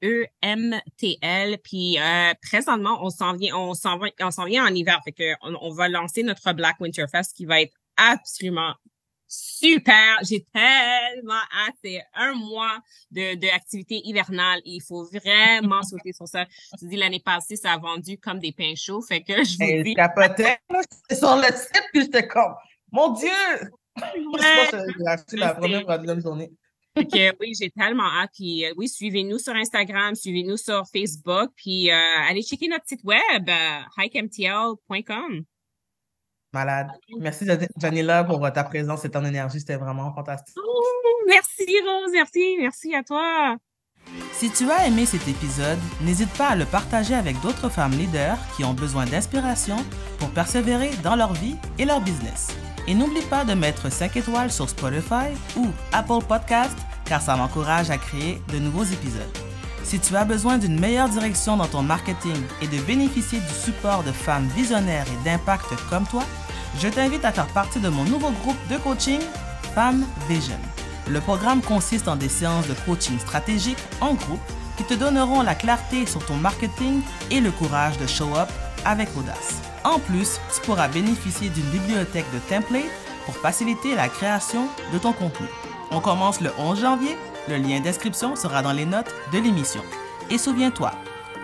Euh, 1.53 1.57
Puis 1.63 1.99
euh, 1.99 2.35
présentement, 2.43 2.99
on 3.03 3.11
s'en 3.11 3.35
vient, 3.35 3.57
on 3.57 3.73
s'en 3.73 3.99
vient, 3.99 4.11
on 4.21 4.31
s'en 4.31 4.45
vient 4.45 4.67
en 4.67 4.75
hiver. 4.75 5.01
Fait 5.05 5.13
que 5.13 5.33
on, 5.43 5.57
on, 5.61 5.73
va 5.73 5.89
lancer 5.89 6.23
notre 6.23 6.53
Black 6.53 6.81
Winter 6.81 7.07
Fest 7.11 7.35
qui 7.35 7.47
va 7.47 7.63
être 7.63 7.75
absolument 7.97 8.75
super. 9.35 10.19
J'ai 10.23 10.45
tellement 10.53 11.35
hâte. 11.35 11.75
C'est 11.83 12.03
un 12.15 12.35
mois 12.35 12.79
de, 13.11 13.35
de 13.35 13.47
activité 13.55 14.01
hivernale. 14.05 14.61
Il 14.65 14.81
faut 14.81 15.05
vraiment 15.05 15.83
sauter 15.89 16.13
sur 16.13 16.29
ça. 16.29 16.47
Je 16.81 16.87
dis, 16.87 16.97
l'année 16.97 17.23
passée, 17.25 17.57
ça 17.57 17.73
a 17.73 17.79
vendu 17.79 18.19
comme 18.19 18.39
des 18.39 18.53
pains 18.53 18.75
chauds. 18.77 19.03
Fait 19.03 19.23
que 19.23 19.45
je 19.45 19.57
vous 19.59 19.83
dis. 19.83 19.95
Je 21.11 21.15
sur 21.15 21.37
le 21.37 21.47
site, 21.47 21.85
puis 21.93 22.03
j'étais 22.03 22.27
comme, 22.27 22.55
mon 22.91 23.13
Dieu! 23.13 23.29
C'est 25.29 25.37
la 25.37 25.55
première 25.55 25.87
la 25.87 26.21
journée. 26.21 26.51
oui, 26.97 27.53
j'ai 27.61 27.71
tellement 27.71 28.05
hâte. 28.05 28.31
Puis 28.35 28.65
euh, 28.65 28.73
oui, 28.77 28.89
suivez-nous 28.89 29.39
sur 29.39 29.55
Instagram, 29.55 30.15
suivez-nous 30.15 30.57
sur 30.57 30.85
Facebook, 30.93 31.51
puis 31.57 31.91
euh, 31.91 32.29
allez 32.29 32.43
checker 32.43 32.69
notre 32.69 32.87
site 32.87 33.05
web, 33.05 33.49
euh, 33.49 33.81
hikemtl.com. 33.99 35.45
Malade. 36.55 36.89
Merci, 37.19 37.47
Janila, 37.77 38.25
pour 38.25 38.41
ta 38.53 38.65
présence 38.65 39.05
et 39.05 39.11
ton 39.11 39.25
énergie. 39.25 39.61
C'était 39.61 39.77
vraiment 39.77 40.15
fantastique. 40.15 40.57
merci, 41.27 41.67
Rose. 41.85 42.13
Merci. 42.13 42.57
Merci 42.59 42.95
à 42.95 43.03
toi. 43.03 43.57
Si 44.33 44.51
tu 44.51 44.71
as 44.71 44.87
aimé 44.87 45.07
cet 45.07 45.27
épisode, 45.29 45.79
n'hésite 46.03 46.33
pas 46.37 46.49
à 46.49 46.57
le 46.57 46.65
partager 46.65 47.15
avec 47.15 47.41
d'autres 47.41 47.69
femmes 47.69 47.93
leaders 47.93 48.39
qui 48.57 48.65
ont 48.65 48.75
besoin 48.75 49.07
d'inspiration 49.07 49.77
pour 50.19 50.31
persévérer 50.31 50.91
dans 51.03 51.17
leur 51.17 51.33
vie 51.33 51.57
et 51.79 51.85
leur 51.85 52.01
business. 52.01 52.49
Et 52.87 52.95
n'oublie 52.95 53.23
pas 53.31 53.45
de 53.45 53.55
mettre 53.55 53.91
5 53.91 54.17
étoiles 54.17 54.53
sur 54.53 54.69
Spotify 54.69 55.33
ou 55.57 55.69
Apple 55.93 56.25
Podcast 56.29 56.77
car 57.07 57.21
ça 57.21 57.37
m'encourage 57.37 57.91
à 57.91 57.99
créer 57.99 58.41
de 58.53 58.59
nouveaux 58.59 58.85
épisodes. 58.85 59.54
Si 59.85 60.01
tu 60.01 60.17
as 60.17 60.25
besoin 60.25 60.57
d'une 60.59 60.81
meilleure 60.81 61.11
direction 61.11 61.57
dans 61.57 61.67
ton 61.67 61.83
marketing 61.83 62.43
et 62.63 62.67
de 62.67 62.81
bénéficier 62.83 63.39
du 63.39 63.55
support 63.55 64.03
de 64.03 64.13
femmes 64.13 64.49
visionnaires 64.57 65.07
et 65.07 65.25
d'impact 65.25 65.67
comme 65.91 66.07
toi, 66.07 66.25
je 66.81 66.89
t'invite 66.89 67.25
à 67.25 67.33
faire 67.33 67.47
partie 67.49 67.81
de 67.81 67.89
mon 67.91 68.05
nouveau 68.05 68.31
groupe 68.31 68.57
de 68.71 68.77
coaching 68.79 69.21
Femme 69.75 70.05
Vision. 70.27 70.59
Le 71.09 71.21
programme 71.21 71.61
consiste 71.61 72.09
en 72.09 72.17
des 72.17 72.31
séances 72.31 72.67
de 72.67 72.75
coaching 72.87 73.19
stratégique 73.19 73.79
en 74.01 74.15
groupe 74.15 74.41
qui 74.79 74.85
te 74.85 74.95
donneront 74.95 75.43
la 75.43 75.55
clarté 75.55 76.07
sur 76.07 76.25
ton 76.25 76.37
marketing 76.37 77.03
et 77.31 77.41
le 77.41 77.51
courage 77.51 77.99
de 77.99 78.07
show 78.07 78.35
up 78.37 78.49
avec 78.87 79.09
audace. 79.17 79.61
En 79.85 79.99
plus, 79.99 80.41
tu 80.55 80.61
pourras 80.63 80.89
bénéficier 80.89 81.51
d'une 81.51 81.71
bibliothèque 81.71 82.33
de 82.33 82.39
templates 82.49 82.85
pour 83.27 83.37
faciliter 83.37 83.95
la 83.95 84.09
création 84.09 84.67
de 84.93 84.99
ton 84.99 85.13
contenu. 85.13 85.47
On 85.91 86.01
commence 86.01 86.41
le 86.41 86.51
11 86.59 86.81
janvier. 86.81 87.17
Le 87.49 87.57
lien 87.57 87.81
d'inscription 87.81 88.37
sera 88.37 88.63
dans 88.63 88.73
les 88.73 88.87
notes 88.87 89.15
de 89.33 89.39
l'émission. 89.39 89.83
Et 90.31 90.39
souviens-toi, 90.39 90.93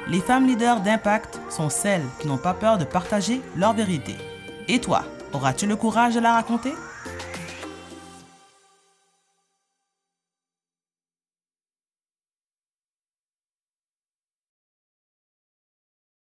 les 0.09 0.21
femmes 0.21 0.47
leaders 0.47 0.81
d'impact 0.81 1.41
sont 1.51 1.69
celles 1.69 2.07
qui 2.21 2.29
n'ont 2.29 2.39
pas 2.39 2.55
peur 2.55 2.79
de 2.79 2.85
partager 2.85 3.43
leur 3.57 3.75
vérité. 3.75 4.17
Et 4.69 4.81
toi, 4.81 5.05
Auras-tu 5.33 5.67
le 5.67 5.77
courage 5.77 6.17
de 6.17 6.21
la 6.21 6.33
raconter? 6.33 6.73